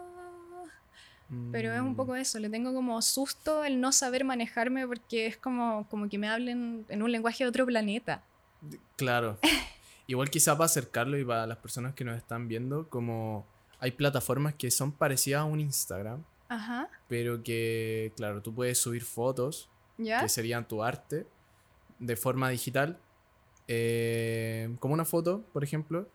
Pero 1.52 1.74
es 1.74 1.82
un 1.82 1.94
mm. 1.94 1.96
poco 1.96 2.16
eso, 2.16 2.38
le 2.38 2.50
tengo 2.50 2.72
como 2.74 3.02
susto 3.02 3.64
el 3.64 3.82
no 3.82 3.92
saber 3.92 4.24
manejarme 4.24 4.86
porque 4.86 5.26
es 5.26 5.38
como, 5.38 5.88
como 5.90 6.08
que 6.08 6.20
me 6.20 6.30
hablen 6.30 6.86
en 6.88 7.02
un 7.02 7.12
lenguaje 7.12 7.44
de 7.44 7.50
otro 7.50 7.66
planeta. 7.66 8.24
Claro. 8.96 9.40
Igual 10.08 10.30
quizá 10.30 10.56
para 10.56 10.66
acercarlo 10.66 11.18
y 11.18 11.26
para 11.26 11.48
las 11.48 11.58
personas 11.58 11.96
que 11.96 12.04
nos 12.04 12.16
están 12.16 12.48
viendo, 12.48 12.88
como 12.90 13.48
hay 13.80 13.92
plataformas 13.92 14.54
que 14.54 14.70
son 14.70 14.92
parecidas 14.92 15.42
a 15.42 15.46
un 15.46 15.60
Instagram, 15.60 16.24
Ajá, 16.48 16.90
pero 17.08 17.42
que, 17.42 18.14
claro, 18.16 18.44
tú 18.44 18.54
puedes 18.54 18.78
subir 18.78 19.04
fotos, 19.04 19.68
¿ya? 19.98 20.22
que 20.22 20.30
serían 20.30 20.68
tu 20.68 20.84
arte, 20.84 21.26
de 21.98 22.16
forma 22.16 22.50
digital, 22.50 23.00
eh, 23.68 24.76
como 24.80 24.94
una 24.94 25.06
foto, 25.06 25.44
por 25.54 25.64
ejemplo, 25.64 26.08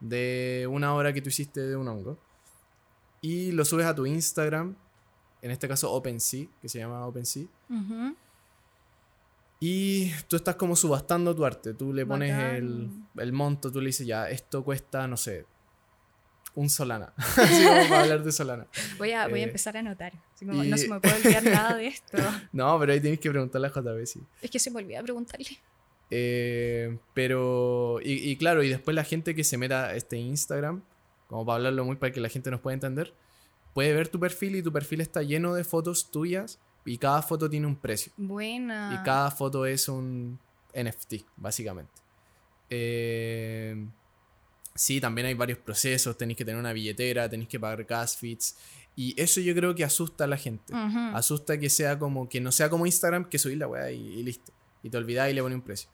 de 0.00 0.68
una 0.70 0.94
hora 0.94 1.12
que 1.12 1.22
tú 1.22 1.28
hiciste 1.28 1.60
de 1.60 1.76
un 1.76 1.88
hongo, 1.88 2.18
y 3.20 3.52
lo 3.52 3.64
subes 3.64 3.86
a 3.86 3.94
tu 3.94 4.06
Instagram, 4.06 4.76
en 5.42 5.50
este 5.50 5.68
caso 5.68 5.92
OpenSea, 5.92 6.46
que 6.60 6.68
se 6.68 6.78
llama 6.78 7.06
OpenSea. 7.06 7.46
Y 9.58 10.12
tú 10.28 10.36
estás 10.36 10.56
como 10.56 10.76
subastando 10.76 11.34
tu 11.34 11.44
arte. 11.44 11.72
Tú 11.72 11.92
le 11.92 12.04
pones 12.04 12.30
el, 12.54 13.32
monto, 13.32 13.72
tú 13.72 13.80
le 13.80 13.86
dices, 13.86 14.06
ya, 14.06 14.28
esto 14.28 14.62
cuesta, 14.62 15.06
no 15.08 15.16
sé, 15.16 15.46
un 16.54 16.68
Solana. 16.68 17.12
Así 17.16 17.64
como 17.64 17.88
para 17.88 18.02
hablar 18.02 18.22
de 18.22 18.32
Solana. 18.32 18.66
Voy, 18.98 19.12
a, 19.12 19.28
voy 19.28 19.40
a 19.40 19.42
Eh, 19.44 19.46
empezar 19.46 19.76
a 19.76 19.80
anotar. 19.80 20.12
Así 20.34 20.46
como, 20.46 20.62
no 20.62 20.76
se 20.76 20.88
me 20.88 21.00
puede 21.00 21.16
olvidar 21.16 21.44
nada 21.44 21.76
de 21.76 21.86
esto. 21.88 22.18
No, 22.52 22.78
pero 22.78 22.92
ahí 22.92 23.00
tienes 23.00 23.18
que 23.18 23.30
preguntarle 23.30 23.66
a 23.68 23.70
JB, 23.70 24.06
sí. 24.06 24.20
Es 24.42 24.50
que 24.50 24.58
se 24.58 24.70
me 24.70 24.80
olvida 24.80 25.02
preguntarle. 25.02 25.58
Eh, 26.10 26.98
pero, 27.14 27.98
y, 28.02 28.30
y 28.30 28.36
claro, 28.36 28.62
y 28.62 28.68
después 28.68 28.94
la 28.94 29.04
gente 29.04 29.34
que 29.34 29.44
se 29.44 29.58
meta 29.58 29.86
a 29.86 29.96
este 29.96 30.16
Instagram, 30.18 30.82
como 31.28 31.44
para 31.44 31.56
hablarlo 31.56 31.84
muy 31.84 31.96
para 31.96 32.12
que 32.12 32.20
la 32.20 32.28
gente 32.28 32.50
nos 32.50 32.60
pueda 32.60 32.74
entender, 32.74 33.12
puede 33.74 33.92
ver 33.92 34.08
tu 34.08 34.20
perfil 34.20 34.56
y 34.56 34.62
tu 34.62 34.72
perfil 34.72 35.00
está 35.00 35.22
lleno 35.22 35.54
de 35.54 35.64
fotos 35.64 36.10
tuyas 36.10 36.58
y 36.84 36.98
cada 36.98 37.22
foto 37.22 37.50
tiene 37.50 37.66
un 37.66 37.76
precio. 37.76 38.12
Buena. 38.16 38.98
Y 38.98 39.04
cada 39.04 39.30
foto 39.30 39.66
es 39.66 39.88
un 39.88 40.38
NFT, 40.74 41.26
básicamente. 41.36 41.92
Eh, 42.70 43.86
sí, 44.74 45.00
también 45.00 45.26
hay 45.26 45.34
varios 45.34 45.58
procesos, 45.58 46.16
tenéis 46.16 46.38
que 46.38 46.44
tener 46.44 46.58
una 46.58 46.72
billetera, 46.72 47.28
tenéis 47.28 47.48
que 47.48 47.58
pagar 47.58 47.84
gas 47.84 48.16
feeds. 48.16 48.56
Y 48.94 49.20
eso 49.20 49.40
yo 49.40 49.54
creo 49.54 49.74
que 49.74 49.84
asusta 49.84 50.24
a 50.24 50.26
la 50.26 50.38
gente. 50.38 50.72
Asusta 51.12 51.58
que 51.58 51.68
sea 51.68 51.98
como, 51.98 52.28
que 52.28 52.40
no 52.40 52.52
sea 52.52 52.70
como 52.70 52.86
Instagram, 52.86 53.28
que 53.28 53.38
subir 53.38 53.58
la 53.58 53.68
weá 53.68 53.90
y, 53.90 54.00
y 54.00 54.22
listo. 54.22 54.52
Y 54.82 54.88
te 54.88 54.96
olvidás 54.96 55.30
y 55.30 55.34
le 55.34 55.42
pones 55.42 55.56
un 55.56 55.62
precio. 55.62 55.90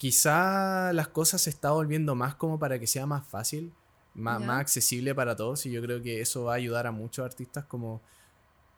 Quizá 0.00 0.94
las 0.94 1.08
cosas 1.08 1.42
se 1.42 1.50
está 1.50 1.72
volviendo 1.72 2.14
más 2.14 2.34
como 2.34 2.58
para 2.58 2.78
que 2.78 2.86
sea 2.86 3.04
más 3.04 3.28
fácil, 3.28 3.70
más, 4.14 4.40
accesible 4.48 5.14
para 5.14 5.36
todos. 5.36 5.66
Y 5.66 5.70
yo 5.70 5.82
creo 5.82 6.00
que 6.00 6.22
eso 6.22 6.44
va 6.44 6.54
a 6.54 6.56
ayudar 6.56 6.86
a 6.86 6.90
muchos 6.90 7.22
artistas 7.22 7.66
como... 7.66 8.00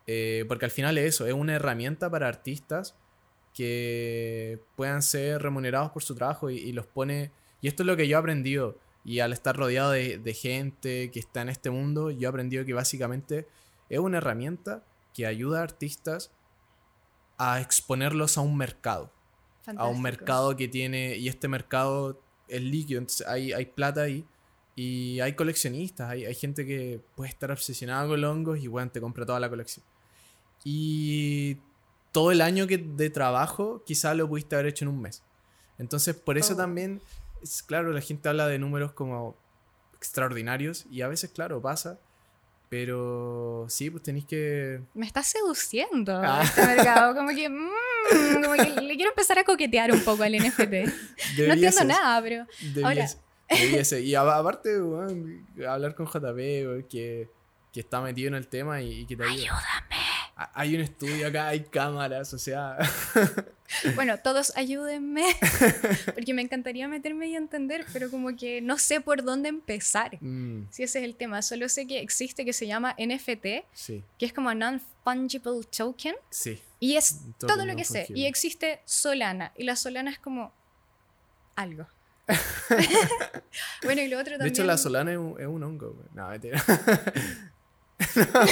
eh, 0.05 0.43
porque 0.49 0.65
al 0.65 0.71
final 0.71 0.97
es 0.97 1.15
eso, 1.15 1.25
es 1.25 1.31
una 1.31 1.53
herramienta 1.53 2.09
para 2.09 2.27
artistas 2.27 2.97
que 3.53 4.59
puedan 4.75 5.01
ser 5.01 5.41
remunerados 5.41 5.91
por 5.91 6.03
su 6.03 6.13
trabajo 6.13 6.49
y, 6.49 6.57
y 6.57 6.73
los 6.73 6.87
pone... 6.87 7.31
Y 7.61 7.69
esto 7.69 7.83
es 7.83 7.87
lo 7.87 7.95
que 7.95 8.09
yo 8.09 8.17
he 8.17 8.19
aprendido. 8.19 8.77
Y 9.05 9.21
al 9.21 9.31
estar 9.31 9.55
rodeado 9.55 9.91
de, 9.91 10.17
de 10.17 10.33
gente 10.33 11.09
que 11.09 11.21
está 11.21 11.41
en 11.41 11.47
este 11.47 11.69
mundo, 11.69 12.11
yo 12.11 12.27
he 12.27 12.29
aprendido 12.29 12.65
que 12.65 12.73
básicamente 12.73 13.47
es 13.87 13.99
una 13.99 14.17
herramienta 14.17 14.83
que 15.13 15.25
ayuda 15.25 15.61
a 15.61 15.63
artistas 15.63 16.31
a 17.37 17.61
exponerlos 17.61 18.37
a 18.37 18.41
un 18.41 18.57
mercado. 18.57 19.09
A 19.77 19.85
un 19.87 20.01
mercado 20.01 20.55
que 20.57 20.67
tiene... 20.67 21.15
Y 21.17 21.27
este 21.29 21.47
mercado 21.47 22.19
es 22.47 22.61
líquido, 22.61 22.99
entonces 22.99 23.25
hay, 23.27 23.53
hay 23.53 23.65
plata 23.65 24.01
ahí. 24.01 24.25
Y 24.75 25.19
hay 25.19 25.33
coleccionistas, 25.33 26.09
hay, 26.09 26.25
hay 26.25 26.33
gente 26.35 26.65
que 26.65 26.99
puede 27.15 27.29
estar 27.29 27.51
obsesionada 27.51 28.07
con 28.07 28.19
los 28.19 28.31
hongos 28.31 28.59
y 28.59 28.67
bueno, 28.67 28.89
te 28.91 28.99
compra 28.99 29.25
toda 29.25 29.39
la 29.39 29.47
colección. 29.49 29.85
Y 30.63 31.57
todo 32.11 32.31
el 32.31 32.41
año 32.41 32.65
que, 32.67 32.77
de 32.77 33.09
trabajo 33.09 33.83
quizá 33.85 34.13
lo 34.13 34.27
pudiste 34.27 34.55
haber 34.55 34.67
hecho 34.67 34.85
en 34.85 34.89
un 34.89 35.01
mes. 35.01 35.21
Entonces, 35.77 36.15
por 36.15 36.37
eso 36.37 36.53
Oh. 36.53 36.57
también, 36.57 37.01
es 37.41 37.61
claro, 37.63 37.91
la 37.91 38.01
gente 38.01 38.29
habla 38.29 38.47
de 38.47 38.57
números 38.59 38.93
como 38.93 39.35
extraordinarios 39.95 40.85
y 40.91 41.01
a 41.01 41.07
veces, 41.07 41.29
claro, 41.31 41.61
pasa. 41.61 41.99
Pero 42.69 43.67
sí, 43.69 43.91
pues 43.91 44.01
tenéis 44.01 44.25
que... 44.25 44.81
Me 44.95 45.05
está 45.05 45.21
seduciendo 45.21 46.19
Ah. 46.23 46.41
este 46.43 46.65
mercado. 46.65 47.13
Como 47.15 47.29
que, 47.29 47.47
mm, 48.11 48.43
como 48.43 48.53
que 48.55 48.81
le 48.81 48.95
quiero 48.95 49.11
empezar 49.11 49.39
a 49.39 49.43
coquetear 49.43 49.91
un 49.91 50.03
poco 50.03 50.23
al 50.23 50.33
NFT. 50.33 50.73
No 51.37 51.53
entiendo 51.53 51.83
nada, 51.85 52.21
pero. 52.21 52.45
Debiese, 52.73 53.17
debiese. 53.49 54.01
Y 54.01 54.15
aparte, 54.15 54.75
hablar 55.67 55.95
con 55.95 56.07
JP, 56.07 56.87
que, 56.89 57.29
que 57.71 57.79
está 57.79 58.01
metido 58.01 58.27
en 58.29 58.35
el 58.35 58.47
tema 58.47 58.81
y, 58.81 59.01
y 59.01 59.05
que 59.05 59.15
te 59.15 59.23
ayuda. 59.23 59.33
Ayúdame. 59.33 60.02
Hay 60.35 60.73
un 60.75 60.81
estudio 60.81 61.27
acá, 61.27 61.47
hay 61.49 61.61
cámaras, 61.63 62.33
o 62.33 62.37
sea... 62.39 62.77
Bueno, 63.95 64.19
todos 64.19 64.55
ayúdenme. 64.55 65.23
Porque 66.13 66.33
me 66.35 66.43
encantaría 66.43 66.87
meterme 66.87 67.27
y 67.27 67.35
entender, 67.35 67.85
pero 67.91 68.11
como 68.11 68.35
que 68.35 68.61
no 68.61 68.77
sé 68.77 69.01
por 69.01 69.23
dónde 69.23 69.49
empezar. 69.49 70.17
mm, 70.21 70.67
Si 70.69 70.83
ese 70.83 70.99
es 70.99 71.05
el 71.05 71.15
tema. 71.15 71.41
Solo 71.41 71.67
sé 71.69 71.87
que 71.87 71.99
existe 71.99 72.45
que 72.45 72.53
se 72.53 72.67
llama 72.67 72.95
NFT, 72.99 73.65
sí, 73.73 74.03
que 74.19 74.27
es 74.27 74.33
como 74.33 74.53
Non-Fungible 74.53 75.63
Token. 75.75 76.15
sí. 76.29 76.61
Y 76.79 76.97
es 76.97 77.17
todo 77.39 77.65
lo 77.65 77.75
que 77.75 77.83
sé. 77.85 78.05
Y 78.09 78.25
existe 78.25 78.81
Solana. 78.85 79.53
Y 79.55 79.63
la 79.63 79.75
Solana 79.75 80.11
es 80.11 80.19
como 80.19 80.53
algo. 81.55 81.87
bueno, 83.83 84.01
y 84.01 84.07
lo 84.07 84.19
otro 84.19 84.33
De 84.33 84.37
también. 84.39 84.53
hecho, 84.53 84.63
la 84.65 84.77
solana 84.77 85.13
es 85.13 85.17
un, 85.17 85.35
es 85.39 85.47
un 85.47 85.63
hongo. 85.63 85.95
No, 86.13 86.27
mentira. 86.29 86.61
No, 88.15 88.43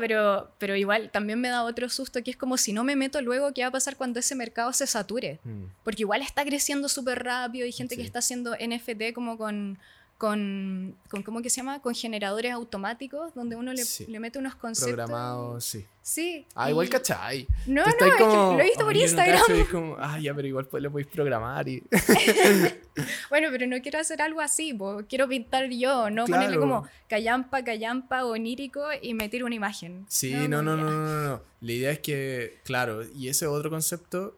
pero, 0.00 0.50
pero 0.58 0.76
igual 0.76 1.10
también 1.10 1.40
me 1.40 1.48
da 1.48 1.64
otro 1.64 1.88
susto 1.88 2.22
que 2.22 2.30
es 2.30 2.36
como 2.36 2.56
si 2.56 2.72
no 2.72 2.84
me 2.84 2.96
meto 2.96 3.20
luego, 3.20 3.52
¿qué 3.52 3.62
va 3.62 3.68
a 3.68 3.72
pasar 3.72 3.96
cuando 3.96 4.20
ese 4.20 4.34
mercado 4.34 4.72
se 4.72 4.86
sature? 4.86 5.40
Mm, 5.44 5.64
Porque 5.82 6.02
igual 6.02 6.22
está 6.22 6.44
creciendo 6.44 6.88
súper 6.88 7.22
rápido 7.24 7.66
y 7.66 7.72
gente 7.72 7.96
que 7.96 8.02
está 8.02 8.20
haciendo 8.20 8.54
NFT 8.54 9.12
como 9.14 9.36
con, 9.36 9.78
con, 10.18 10.96
con, 11.10 11.22
¿cómo 11.22 11.42
que 11.42 11.50
se 11.50 11.56
llama? 11.56 11.82
Con 11.82 11.94
generadores 11.94 12.52
automáticos 12.52 13.34
donde 13.34 13.56
uno 13.56 13.72
le, 13.72 13.84
Sí. 13.84 14.06
le 14.06 14.20
mete 14.20 14.38
unos 14.38 14.54
conceptos. 14.54 14.94
Programado, 14.94 15.60
sí. 15.60 15.84
Sí. 16.02 16.46
Ah, 16.54 16.68
y- 16.68 16.70
igual 16.72 16.88
cachai. 16.88 17.46
No, 17.66 17.82
no, 17.84 17.88
es 17.90 17.96
que 17.96 18.24
lo 18.24 18.60
he 18.60 18.64
visto 18.64 18.84
por 18.84 18.94
"Ay, 18.94 19.00
yo 19.00 19.00
no 19.00 19.06
Instagram. 19.06 19.40
cacho", 19.40 19.56
y 19.56 19.60
es 19.60 19.68
como, 19.68 19.96
ah, 19.98 20.18
ya, 20.20 20.34
pero 20.34 20.46
igual 20.48 20.66
pues, 20.66 20.82
lo 20.82 20.90
podéis 20.90 21.08
programar 21.08 21.68
y... 21.68 21.82
Bueno, 23.28 23.48
pero 23.50 23.66
no 23.66 23.80
quiero 23.82 23.98
hacer 23.98 24.22
algo 24.22 24.40
así, 24.40 24.72
po. 24.72 25.02
quiero 25.08 25.28
pintar 25.28 25.68
yo, 25.70 26.10
no 26.10 26.26
ponerle 26.26 26.58
como 26.58 26.86
callampa, 27.08 27.64
callampa, 27.64 28.24
onírico 28.24 28.84
y 29.02 29.14
meter 29.14 29.44
una 29.44 29.54
imagen. 29.56 30.06
Sí, 30.08 30.32
no, 30.48 30.62
no, 30.62 30.76
no, 30.76 30.84
no, 30.90 30.90
no, 31.06 31.22
no. 31.28 31.42
La 31.60 31.72
idea 31.72 31.90
es 31.90 31.98
que, 32.00 32.60
claro, 32.64 33.02
y 33.14 33.28
ese 33.28 33.46
otro 33.46 33.68
concepto, 33.70 34.36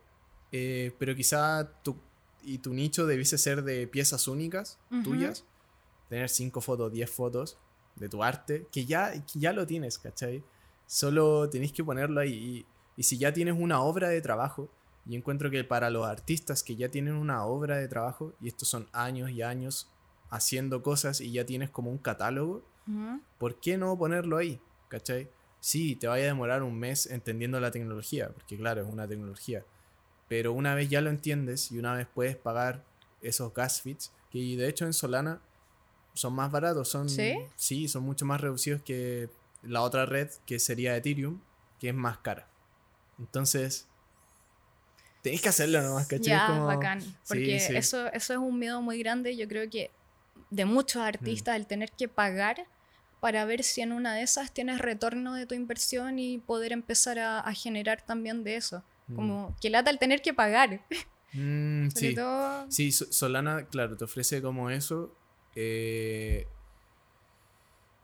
eh, 0.52 0.92
pero 0.98 1.14
quizá 1.14 1.70
tu, 1.82 1.96
y 2.42 2.58
tu 2.58 2.72
nicho 2.72 3.06
debiese 3.06 3.36
ser 3.38 3.62
de 3.62 3.86
piezas 3.86 4.26
únicas, 4.28 4.78
tuyas, 5.04 5.44
tener 6.08 6.28
5 6.28 6.60
fotos, 6.60 6.92
10 6.92 7.10
fotos 7.10 7.58
de 7.96 8.08
tu 8.08 8.22
arte, 8.22 8.66
que 8.70 8.84
ya, 8.84 9.12
que 9.12 9.38
ya 9.38 9.52
lo 9.52 9.66
tienes, 9.66 9.98
¿cachai? 9.98 10.42
Solo 10.86 11.48
tenéis 11.48 11.72
que 11.72 11.84
ponerlo 11.84 12.20
ahí. 12.20 12.32
Y, 12.32 12.66
y 12.96 13.02
si 13.02 13.18
ya 13.18 13.32
tienes 13.32 13.54
una 13.58 13.80
obra 13.80 14.08
de 14.08 14.20
trabajo, 14.20 14.68
y 15.08 15.14
encuentro 15.14 15.50
que 15.50 15.62
para 15.62 15.88
los 15.90 16.06
artistas 16.06 16.62
que 16.62 16.76
ya 16.76 16.88
tienen 16.88 17.14
una 17.14 17.44
obra 17.44 17.76
de 17.76 17.88
trabajo, 17.88 18.32
y 18.40 18.48
estos 18.48 18.68
son 18.68 18.88
años 18.92 19.30
y 19.30 19.42
años 19.42 19.88
haciendo 20.30 20.82
cosas 20.82 21.20
y 21.20 21.32
ya 21.32 21.46
tienes 21.46 21.70
como 21.70 21.90
un 21.90 21.98
catálogo. 21.98 22.62
¿por 23.38 23.58
qué 23.58 23.76
no 23.76 23.98
ponerlo 23.98 24.36
ahí? 24.36 24.60
¿Cachai? 24.88 25.28
sí, 25.66 25.96
te 25.96 26.06
vaya 26.06 26.24
a 26.24 26.28
demorar 26.28 26.62
un 26.62 26.78
mes 26.78 27.06
entendiendo 27.06 27.58
la 27.58 27.72
tecnología, 27.72 28.28
porque 28.28 28.56
claro, 28.56 28.82
es 28.82 28.88
una 28.88 29.08
tecnología. 29.08 29.64
Pero 30.28 30.52
una 30.52 30.76
vez 30.76 30.88
ya 30.88 31.00
lo 31.00 31.10
entiendes 31.10 31.72
y 31.72 31.78
una 31.80 31.94
vez 31.94 32.06
puedes 32.06 32.36
pagar 32.36 32.84
esos 33.20 33.52
gas 33.52 33.82
fees, 33.82 34.12
que 34.30 34.38
de 34.38 34.68
hecho 34.68 34.84
en 34.84 34.92
Solana 34.92 35.40
son 36.16 36.34
más 36.34 36.50
baratos, 36.50 36.88
son 36.88 37.08
¿Sí? 37.08 37.36
sí, 37.54 37.86
son 37.88 38.02
mucho 38.02 38.24
más 38.26 38.40
reducidos 38.40 38.82
que 38.82 39.28
la 39.62 39.82
otra 39.82 40.04
red 40.06 40.28
que 40.46 40.58
sería 40.58 40.96
Ethereum, 40.96 41.40
que 41.78 41.90
es 41.90 41.94
más 41.94 42.18
cara. 42.18 42.48
Entonces, 43.18 43.86
tenéis 45.22 45.42
que 45.42 45.48
hacerlo 45.48 45.82
nomás, 45.82 46.06
¿cachai? 46.06 46.26
Ya, 46.28 46.46
Como- 46.48 46.66
bacán. 46.66 47.00
Porque 47.28 47.60
sí. 47.60 47.76
Eso, 47.76 48.06
eso 48.12 48.32
es 48.32 48.38
un 48.38 48.58
miedo 48.58 48.80
muy 48.82 48.98
grande, 48.98 49.36
yo 49.36 49.46
creo 49.48 49.68
que 49.70 49.90
de 50.50 50.64
muchos 50.64 51.02
Mm. 51.02 51.06
artistas, 51.06 51.56
el 51.56 51.66
tener 51.66 51.90
que 51.92 52.08
pagar 52.08 52.66
para 53.20 53.44
ver 53.44 53.64
si 53.64 53.80
en 53.80 53.92
una 53.92 54.14
de 54.14 54.22
esas 54.22 54.52
tienes 54.52 54.78
retorno 54.78 55.34
de 55.34 55.46
tu 55.46 55.54
inversión 55.54 56.18
y 56.18 56.38
poder 56.38 56.72
empezar 56.72 57.18
a, 57.18 57.40
a 57.40 57.52
generar 57.54 58.02
también 58.02 58.44
de 58.44 58.56
eso. 58.56 58.84
Mm. 59.08 59.16
Como 59.16 59.56
que 59.60 59.70
lata 59.70 59.90
el 59.90 59.98
tener 59.98 60.22
que 60.22 60.32
pagar. 60.34 60.80
Mm, 61.32 61.88
Sobre 61.90 62.08
sí. 62.10 62.14
todo. 62.14 62.70
Sí, 62.70 62.92
So- 62.92 63.12
Solana, 63.12 63.66
claro, 63.66 63.96
te 63.96 64.04
ofrece 64.04 64.40
como 64.42 64.70
eso. 64.70 65.12
Eh, 65.56 66.46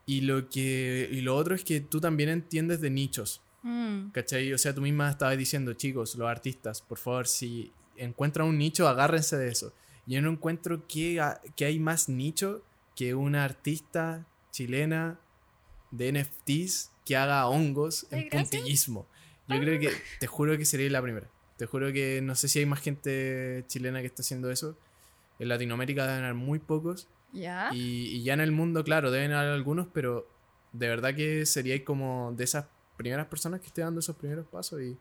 y 0.07 0.23
lo 0.23 0.49
que. 0.49 1.09
Y 1.13 1.21
lo 1.21 1.37
otro 1.37 1.55
es 1.55 1.65
que 1.65 1.81
tú 1.81 2.01
también 2.01 2.29
entiendes 2.29 2.81
de 2.81 2.91
nichos. 2.91 3.41
Mm, 3.63 4.11
¿Cachai? 4.11 4.53
O 4.53 4.59
sea, 4.59 4.75
tú 4.75 4.81
misma 4.81 5.09
estabas 5.11 5.39
diciendo, 5.39 5.73
chicos, 5.75 6.17
los 6.17 6.29
artistas, 6.29 6.83
por 6.83 6.99
favor, 6.99 7.27
si 7.29 7.73
encuentran 7.97 8.49
un 8.49 8.59
nicho, 8.59 8.89
agárrense 8.89 9.37
de 9.37 9.49
eso. 9.49 9.73
Yo 10.07 10.21
no 10.21 10.31
encuentro 10.31 10.87
que, 10.89 11.21
ha- 11.21 11.41
que 11.55 11.65
hay 11.67 11.79
más 11.79 12.09
nicho 12.09 12.63
que 12.97 13.15
una 13.15 13.45
artista 13.45 14.27
chilena 14.51 15.21
de 15.93 16.09
NFTs 16.13 16.91
que 17.05 17.17
haga 17.17 17.47
hongos 17.47 18.07
en 18.11 18.29
gracias. 18.29 18.51
puntillismo. 18.51 19.07
Yo 19.49 19.61
creo 19.61 19.79
que, 19.79 19.91
te 20.19 20.27
juro 20.27 20.57
que 20.59 20.65
sería 20.65 20.91
la 20.91 21.03
primera. 21.03 21.29
Te 21.57 21.67
juro 21.67 21.93
que 21.93 22.21
no 22.23 22.35
sé 22.35 22.49
si 22.49 22.59
hay 22.59 22.67
más 22.67 22.81
gente 22.81 23.65
chilena 23.69 24.01
que 24.01 24.07
está 24.07 24.23
haciendo 24.23 24.51
eso. 24.51 24.77
En 25.39 25.49
Latinoamérica 25.49 26.07
deben 26.07 26.25
haber 26.25 26.35
muy 26.35 26.59
pocos. 26.59 27.07
Ya. 27.33 27.71
Y, 27.73 28.17
y 28.17 28.23
ya 28.23 28.35
en 28.35 28.41
el 28.41 28.53
mundo, 28.53 28.85
claro, 28.85 29.11
deben 29.11 29.33
haber 29.33 29.53
algunos, 29.53 29.87
pero 29.93 30.29
de 30.73 30.89
verdad 30.89 31.15
que 31.15 31.47
sería 31.47 31.83
como 31.85 32.33
de 32.37 32.45
esas 32.45 32.67
primeras 32.97 33.27
personas 33.27 33.61
que 33.61 33.67
esté 33.67 33.83
dando 33.83 34.01
esos 34.01 34.17
primeros 34.17 34.47
pasos 34.47 34.81
y 34.81 34.97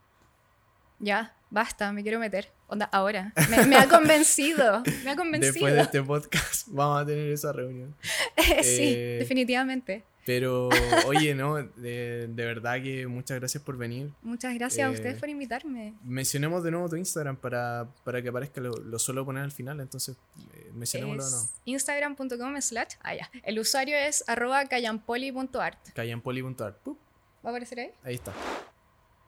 Ya, 0.99 1.36
basta, 1.49 1.91
me 1.91 2.03
quiero 2.03 2.19
meter. 2.19 2.51
Onda, 2.67 2.86
ahora. 2.91 3.34
Me, 3.49 3.65
me 3.65 3.75
ha 3.75 3.88
convencido. 3.88 4.84
Me 5.03 5.11
ha 5.11 5.15
convencido. 5.15 5.53
después 5.53 5.73
de 5.73 5.82
este 5.82 6.01
podcast 6.03 6.67
vamos 6.69 7.01
a 7.01 7.05
tener 7.05 7.29
esa 7.32 7.51
reunión. 7.51 7.95
sí, 8.63 8.93
eh, 8.95 9.17
definitivamente. 9.19 10.03
Pero 10.26 10.69
oye, 11.07 11.34
no, 11.34 11.55
de, 11.55 12.28
de 12.28 12.45
verdad 12.45 12.82
que 12.82 13.07
muchas 13.07 13.39
gracias 13.39 13.63
por 13.63 13.76
venir. 13.78 14.11
Muchas 14.22 14.53
gracias 14.53 14.88
a 14.88 14.91
eh, 14.91 14.93
ustedes 14.93 15.19
por 15.19 15.30
invitarme. 15.30 15.95
Mencionemos 16.03 16.63
de 16.63 16.72
nuevo 16.72 16.88
tu 16.89 16.95
Instagram 16.95 17.38
para, 17.38 17.88
para 18.03 18.22
que 18.22 18.30
aparezca, 18.30 18.61
lo, 18.61 18.72
lo 18.72 18.99
suelo 18.99 19.26
poner 19.26 19.43
al 19.43 19.51
final, 19.51 19.80
entonces 19.80 20.15
eh, 20.53 20.69
mencionémoslo 20.74 21.24
de 21.24 21.30
nuevo. 21.32 21.45
Es 21.45 21.61
instagram.com 21.65 22.61
slash. 22.61 22.93
Ah, 23.01 23.15
ya. 23.15 23.30
El 23.43 23.57
usuario 23.59 23.97
es 23.97 24.24
arroba 24.28 24.63
callampoli.art. 24.65 25.89
Callanpoli.art. 25.93 26.78
Pup, 26.84 26.99
¿Va 27.43 27.49
a 27.49 27.53
aparecer 27.53 27.80
ahí? 27.80 27.91
Ahí 28.03 28.15
está. 28.15 28.32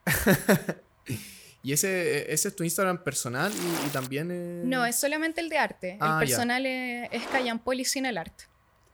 y 1.64 1.74
ese, 1.74 2.32
ese 2.32 2.50
es 2.50 2.56
tu 2.56 2.64
Instagram 2.64 3.04
personal 3.04 3.52
y, 3.52 3.88
y 3.88 3.90
también... 3.90 4.30
eh, 4.32 4.62
No, 4.66 4.86
es 4.86 4.96
solamente 5.00 5.42
el 5.42 5.50
de 5.50 5.58
arte. 5.58 5.98
Ah, 6.00 6.20
el 6.22 6.28
ya. 6.30 6.36
personal 6.36 6.66
es, 6.66 7.10
es 7.12 7.26
Callampoli 7.28 7.86
sin 7.86 8.06
el 8.06 8.18
art. 8.18 8.34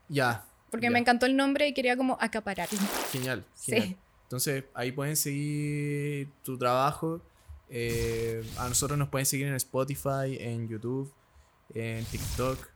Ya. 0.07 0.45
Porque 0.71 0.87
ya. 0.87 0.91
me 0.91 0.99
encantó 0.99 1.25
el 1.25 1.35
nombre 1.35 1.67
y 1.67 1.73
quería 1.73 1.97
como 1.97 2.17
acapararlo. 2.19 2.79
Genial, 3.11 3.45
Sí. 3.55 3.71
genial. 3.73 3.97
Entonces 4.23 4.63
ahí 4.75 4.91
pueden 4.91 5.15
seguir 5.15 6.29
tu 6.43 6.57
trabajo. 6.57 7.21
Eh, 7.69 8.43
a 8.57 8.67
nosotros 8.67 8.97
nos 8.97 9.09
pueden 9.09 9.25
seguir 9.25 9.47
en 9.47 9.55
Spotify, 9.55 10.37
en 10.39 10.67
YouTube, 10.67 11.11
en 11.73 12.03
TikTok, 12.05 12.67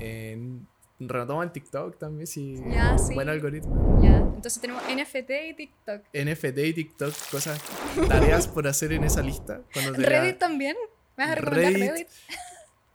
en 0.00 0.66
retoma 1.00 1.42
en 1.44 1.52
TikTok 1.52 1.98
también 1.98 2.26
si 2.26 2.56
sí. 2.56 3.14
buen 3.14 3.28
algoritmo. 3.28 4.00
Ya. 4.02 4.18
Entonces 4.18 4.60
tenemos 4.60 4.82
NFT 4.84 5.30
y 5.50 5.54
TikTok. 5.54 6.02
NFT 6.14 6.58
y 6.58 6.72
TikTok, 6.74 7.14
cosas, 7.30 7.60
tareas 8.08 8.46
por 8.46 8.66
hacer 8.66 8.92
en 8.92 9.04
esa 9.04 9.22
lista. 9.22 9.60
Reddit 9.74 10.38
también. 10.38 10.76
¿Me 11.16 11.24
vas 11.24 11.32
a 11.32 11.34
recomendar 11.36 11.72
Reddit. 11.72 11.90
Reddit? 11.90 12.08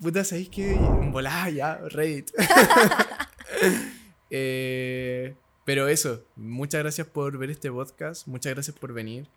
Puta, 0.01 0.23
¿sabéis 0.23 0.49
que 0.49 0.75
volá 1.11 1.49
ya? 1.49 1.75
Reddit. 1.89 2.31
Eh, 4.29 5.35
pero 5.65 5.87
eso, 5.87 6.23
muchas 6.35 6.81
gracias 6.81 7.07
por 7.07 7.37
ver 7.37 7.49
este 7.51 7.71
podcast, 7.71 8.27
muchas 8.27 8.53
gracias 8.53 8.75
por 8.77 8.93
venir. 8.93 9.27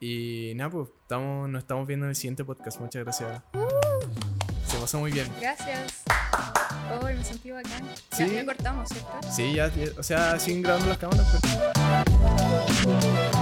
Y 0.00 0.52
nada, 0.56 0.70
pues 0.70 0.88
estamos, 1.02 1.48
nos 1.48 1.62
estamos 1.62 1.86
viendo 1.86 2.06
en 2.06 2.10
el 2.10 2.16
siguiente 2.16 2.44
podcast. 2.44 2.80
Muchas 2.80 3.02
gracias. 3.04 3.42
Se 4.66 4.76
pasó 4.78 4.98
muy 4.98 5.10
bien. 5.10 5.26
Gracias. 5.40 6.02
Oh, 7.00 7.04
me 7.04 7.24
sentí 7.24 7.50
bacán. 7.50 7.82
Sí. 8.12 8.28
ya 8.30 8.44
cortamos, 8.44 8.88
¿cierto? 8.90 9.10
Sí, 9.34 9.54
ya, 9.54 9.72
ya- 9.74 9.92
o 9.98 10.02
sea, 10.02 10.38
siguen 10.38 10.62
grabando 10.62 10.88
las 10.88 10.98
cámaras. 10.98 11.40
pero- 12.84 13.35